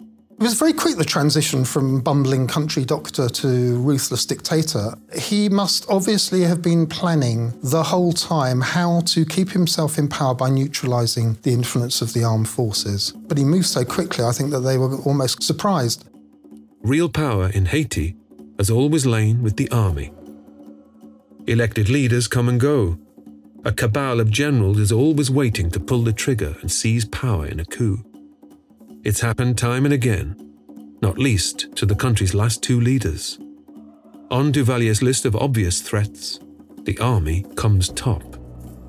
It 0.00 0.42
was 0.42 0.54
very 0.54 0.72
quick, 0.72 0.96
the 0.96 1.04
transition 1.04 1.66
from 1.66 2.00
bumbling 2.00 2.46
country 2.46 2.86
doctor 2.86 3.28
to 3.28 3.76
ruthless 3.76 4.24
dictator. 4.24 4.94
He 5.14 5.50
must 5.50 5.84
obviously 5.90 6.40
have 6.40 6.62
been 6.62 6.86
planning 6.86 7.52
the 7.62 7.82
whole 7.82 8.14
time 8.14 8.62
how 8.62 9.02
to 9.08 9.26
keep 9.26 9.50
himself 9.50 9.98
in 9.98 10.08
power 10.08 10.34
by 10.34 10.48
neutralizing 10.48 11.36
the 11.42 11.52
influence 11.52 12.00
of 12.00 12.14
the 12.14 12.24
armed 12.24 12.48
forces. 12.48 13.12
But 13.28 13.36
he 13.36 13.44
moved 13.44 13.66
so 13.66 13.84
quickly, 13.84 14.24
I 14.24 14.32
think 14.32 14.50
that 14.52 14.60
they 14.60 14.78
were 14.78 14.96
almost 15.02 15.42
surprised. 15.42 16.08
Real 16.80 17.10
power 17.10 17.50
in 17.50 17.66
Haiti 17.66 18.16
has 18.58 18.70
always 18.70 19.04
lain 19.04 19.42
with 19.42 19.56
the 19.56 19.70
army. 19.70 20.10
Elected 21.48 21.88
leaders 21.88 22.28
come 22.28 22.48
and 22.48 22.60
go. 22.60 22.96
A 23.64 23.72
cabal 23.72 24.20
of 24.20 24.30
generals 24.30 24.78
is 24.78 24.92
always 24.92 25.28
waiting 25.28 25.72
to 25.72 25.80
pull 25.80 26.02
the 26.02 26.12
trigger 26.12 26.56
and 26.60 26.70
seize 26.70 27.04
power 27.04 27.46
in 27.46 27.58
a 27.58 27.64
coup. 27.64 28.04
It's 29.02 29.20
happened 29.20 29.58
time 29.58 29.84
and 29.84 29.92
again, 29.92 30.36
not 31.02 31.18
least 31.18 31.74
to 31.74 31.84
the 31.84 31.96
country's 31.96 32.32
last 32.32 32.62
two 32.62 32.80
leaders. 32.80 33.40
On 34.30 34.52
Duvalier's 34.52 35.02
list 35.02 35.24
of 35.24 35.34
obvious 35.34 35.80
threats, 35.80 36.38
the 36.84 36.96
army 36.98 37.44
comes 37.56 37.88
top. 37.88 38.22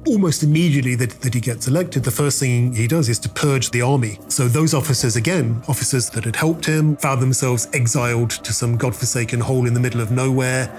Almost 0.05 0.43
immediately 0.43 0.93
that, 0.95 1.21
that 1.21 1.33
he 1.33 1.39
gets 1.39 1.67
elected, 1.67 2.03
the 2.03 2.11
first 2.11 2.39
thing 2.39 2.75
he 2.75 2.87
does 2.87 3.09
is 3.09 3.17
to 3.19 3.29
purge 3.29 3.71
the 3.71 3.81
army. 3.81 4.19
So 4.27 4.47
those 4.47 4.75
officers, 4.75 5.15
again, 5.15 5.63
officers 5.67 6.09
that 6.11 6.25
had 6.25 6.35
helped 6.35 6.65
him, 6.65 6.97
found 6.97 7.21
themselves 7.21 7.67
exiled 7.73 8.29
to 8.29 8.53
some 8.53 8.77
godforsaken 8.77 9.39
hole 9.39 9.65
in 9.65 9.73
the 9.73 9.79
middle 9.79 10.01
of 10.01 10.11
nowhere, 10.11 10.69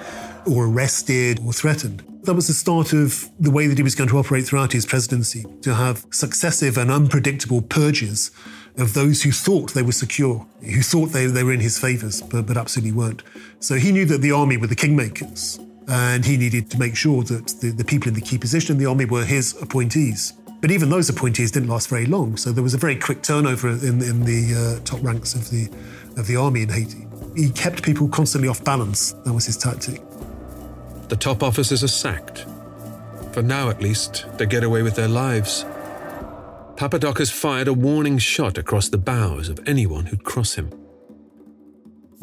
or 0.46 0.66
arrested 0.66 1.40
or 1.44 1.52
threatened. 1.52 2.02
That 2.24 2.34
was 2.34 2.46
the 2.46 2.54
start 2.54 2.92
of 2.92 3.28
the 3.38 3.50
way 3.50 3.66
that 3.66 3.76
he 3.76 3.82
was 3.82 3.94
going 3.94 4.08
to 4.10 4.18
operate 4.18 4.46
throughout 4.46 4.72
his 4.72 4.86
presidency, 4.86 5.44
to 5.62 5.74
have 5.74 6.06
successive 6.10 6.78
and 6.78 6.90
unpredictable 6.90 7.60
purges 7.62 8.30
of 8.78 8.94
those 8.94 9.22
who 9.22 9.30
thought 9.30 9.74
they 9.74 9.82
were 9.82 9.92
secure, 9.92 10.46
who 10.60 10.82
thought 10.82 11.06
they, 11.06 11.26
they 11.26 11.44
were 11.44 11.52
in 11.52 11.60
his 11.60 11.78
favours, 11.78 12.22
but, 12.22 12.46
but 12.46 12.56
absolutely 12.56 12.92
weren't. 12.92 13.22
So 13.60 13.74
he 13.74 13.92
knew 13.92 14.06
that 14.06 14.18
the 14.18 14.32
army 14.32 14.56
were 14.56 14.66
the 14.66 14.74
kingmakers, 14.74 15.64
and 15.86 16.24
he 16.24 16.36
needed 16.36 16.70
to 16.70 16.78
make 16.78 16.96
sure 16.96 17.22
that 17.24 17.48
the, 17.60 17.70
the 17.70 17.84
people 17.84 18.08
in 18.08 18.14
the 18.14 18.20
key 18.20 18.38
position 18.38 18.74
in 18.74 18.78
the 18.78 18.86
army 18.86 19.04
were 19.04 19.24
his 19.24 19.60
appointees. 19.62 20.32
But 20.60 20.70
even 20.70 20.88
those 20.88 21.10
appointees 21.10 21.50
didn't 21.50 21.68
last 21.68 21.88
very 21.88 22.06
long, 22.06 22.38
so 22.38 22.50
there 22.50 22.62
was 22.62 22.72
a 22.72 22.78
very 22.78 22.96
quick 22.96 23.22
turnover 23.22 23.68
in, 23.68 24.02
in 24.02 24.24
the 24.24 24.78
uh, 24.80 24.84
top 24.84 25.02
ranks 25.02 25.34
of 25.34 25.50
the, 25.50 25.68
of 26.16 26.26
the 26.26 26.36
army 26.36 26.62
in 26.62 26.70
Haiti. 26.70 27.06
He 27.36 27.50
kept 27.50 27.82
people 27.82 28.08
constantly 28.08 28.48
off 28.48 28.64
balance. 28.64 29.12
That 29.24 29.34
was 29.34 29.44
his 29.44 29.58
tactic. 29.58 30.00
The 31.08 31.16
top 31.16 31.42
officers 31.42 31.84
are 31.84 31.88
sacked. 31.88 32.46
For 33.32 33.42
now, 33.42 33.68
at 33.68 33.82
least, 33.82 34.26
they 34.38 34.46
get 34.46 34.64
away 34.64 34.82
with 34.82 34.94
their 34.94 35.08
lives. 35.08 35.64
Papadoc 36.76 37.18
has 37.18 37.30
fired 37.30 37.68
a 37.68 37.72
warning 37.72 38.18
shot 38.18 38.58
across 38.58 38.88
the 38.88 38.98
bows 38.98 39.48
of 39.48 39.60
anyone 39.66 40.06
who'd 40.06 40.24
cross 40.24 40.54
him. 40.54 40.70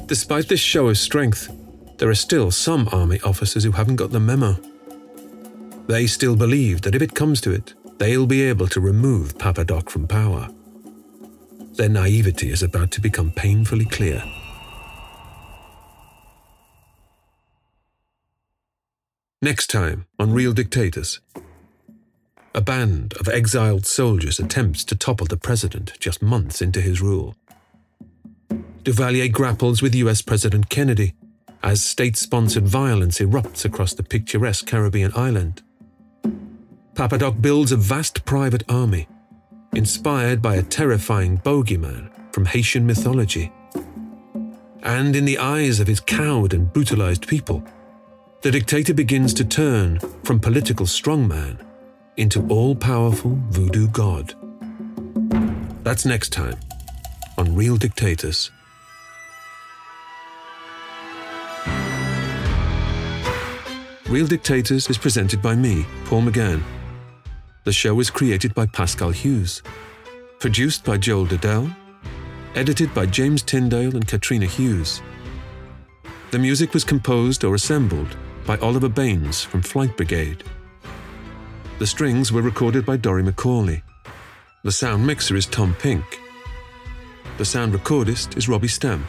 Despite 0.06 0.48
this 0.48 0.60
show 0.60 0.88
of 0.88 0.98
strength, 0.98 1.50
there 1.98 2.10
are 2.10 2.16
still 2.16 2.52
some 2.52 2.90
army 2.92 3.20
officers 3.22 3.64
who 3.64 3.72
haven't 3.72 3.98
got 3.98 4.12
the 4.12 4.20
memo. 4.20 4.58
They 5.88 6.08
still 6.08 6.36
believe 6.36 6.82
that 6.82 6.96
if 6.96 7.02
it 7.02 7.16
comes 7.16 7.42
to 7.42 7.52
it, 7.52 7.74
they'll 7.98 8.26
be 8.26 8.42
able 8.42 8.68
to 8.70 8.82
remove 8.82 9.38
Papa 9.38 9.64
Doc 9.64 9.90
from 9.90 10.08
power. 10.08 10.50
Their 11.74 11.90
naivety 11.90 12.50
is 12.50 12.64
about 12.64 12.92
to 12.92 13.02
become 13.02 13.32
painfully 13.32 13.86
clear. 13.86 14.24
Next 19.44 19.72
time 19.72 20.06
on 20.20 20.34
Real 20.34 20.54
Dictators. 20.54 21.20
A 22.54 22.62
band 22.62 23.16
of 23.20 23.28
exiled 23.28 23.88
soldiers 23.88 24.40
attempts 24.40 24.84
to 24.84 24.96
topple 24.96 25.26
the 25.26 25.36
president 25.36 25.94
just 26.00 26.22
months 26.22 26.62
into 26.62 26.80
his 26.80 27.02
rule. 27.02 27.36
Duvalier 28.84 29.32
grapples 29.32 29.82
with 29.82 29.96
US 29.96 30.22
President 30.22 30.70
Kennedy 30.70 31.16
as 31.64 31.84
state 31.84 32.18
sponsored 32.18 32.68
violence 32.68 33.18
erupts 33.18 33.66
across 33.66 33.96
the 33.96 34.04
picturesque 34.04 34.68
Caribbean 34.68 35.12
island. 35.16 35.64
Papadoc 36.94 37.42
builds 37.42 37.72
a 37.72 37.78
vast 37.78 38.24
private 38.26 38.64
army, 38.70 39.08
inspired 39.74 40.44
by 40.44 40.58
a 40.58 40.64
terrifying 40.64 41.40
bogeyman 41.40 42.12
from 42.32 42.46
Haitian 42.46 42.86
mythology. 42.86 43.52
And 44.84 45.16
in 45.16 45.26
the 45.26 45.40
eyes 45.40 45.80
of 45.80 45.88
his 45.88 46.00
cowed 46.00 46.54
and 46.54 46.72
brutalized 46.72 47.28
people, 47.28 47.64
the 48.42 48.50
dictator 48.50 48.92
begins 48.92 49.36
to 49.36 49.46
turn 49.46 50.00
from 50.24 50.40
political 50.40 50.88
strongman 50.88 51.60
into 52.18 52.44
all 52.48 52.74
powerful 52.76 53.38
voodoo 53.50 53.88
god. 53.90 54.34
That's 55.84 56.08
next 56.08 56.30
time 56.30 56.58
on 57.38 57.54
Real 57.54 57.78
Dictators. 57.78 58.50
Real 64.10 64.26
Dictators 64.26 64.90
is 64.90 64.98
presented 64.98 65.40
by 65.44 65.56
me, 65.56 65.86
Paul 66.06 66.24
McGann. 66.24 66.64
The 67.64 67.72
show 67.72 68.00
is 68.00 68.10
created 68.10 68.56
by 68.56 68.66
Pascal 68.66 69.12
Hughes, 69.12 69.62
produced 70.40 70.84
by 70.84 70.98
Joel 70.98 71.28
Dedell, 71.28 71.76
edited 72.56 72.92
by 72.96 73.06
James 73.06 73.44
Tyndale 73.44 73.96
and 73.96 74.08
Katrina 74.08 74.48
Hughes. 74.48 75.00
The 76.32 76.40
music 76.40 76.74
was 76.74 76.84
composed 76.84 77.44
or 77.44 77.54
assembled 77.54 78.18
by 78.46 78.58
Oliver 78.58 78.90
Baines 78.90 79.42
from 79.44 79.62
Flight 79.62 79.96
Brigade. 79.98 80.44
The 81.80 81.88
strings 81.88 82.32
were 82.32 82.42
recorded 82.42 82.86
by 82.86 82.98
Dory 82.98 83.24
McCauley. 83.24 83.82
The 84.64 84.72
sound 84.72 85.06
mixer 85.06 85.36
is 85.36 85.46
Tom 85.46 85.76
Pink. 85.80 86.20
The 87.38 87.46
sound 87.46 87.74
recordist 87.74 88.38
is 88.38 88.48
Robbie 88.48 88.68
Stem. 88.68 89.08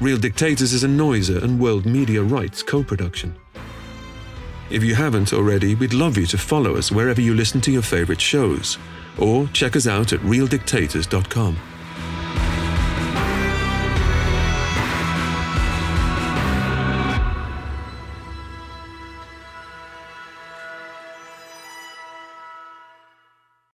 Real 0.00 0.18
Dictators 0.18 0.72
is 0.72 0.84
a 0.84 0.88
Noiser 0.88 1.42
and 1.42 1.60
World 1.60 1.86
Media 1.86 2.22
Rights 2.22 2.62
co 2.62 2.82
production. 2.82 3.34
If 4.70 4.82
you 4.82 4.94
haven't 4.94 5.32
already, 5.32 5.74
we'd 5.74 5.94
love 5.94 6.16
you 6.16 6.26
to 6.26 6.38
follow 6.38 6.76
us 6.76 6.90
wherever 6.90 7.20
you 7.20 7.34
listen 7.34 7.60
to 7.62 7.72
your 7.72 7.82
favorite 7.82 8.20
shows, 8.20 8.78
or 9.18 9.46
check 9.48 9.76
us 9.76 9.86
out 9.86 10.12
at 10.12 10.20
realdictators.com. 10.20 11.56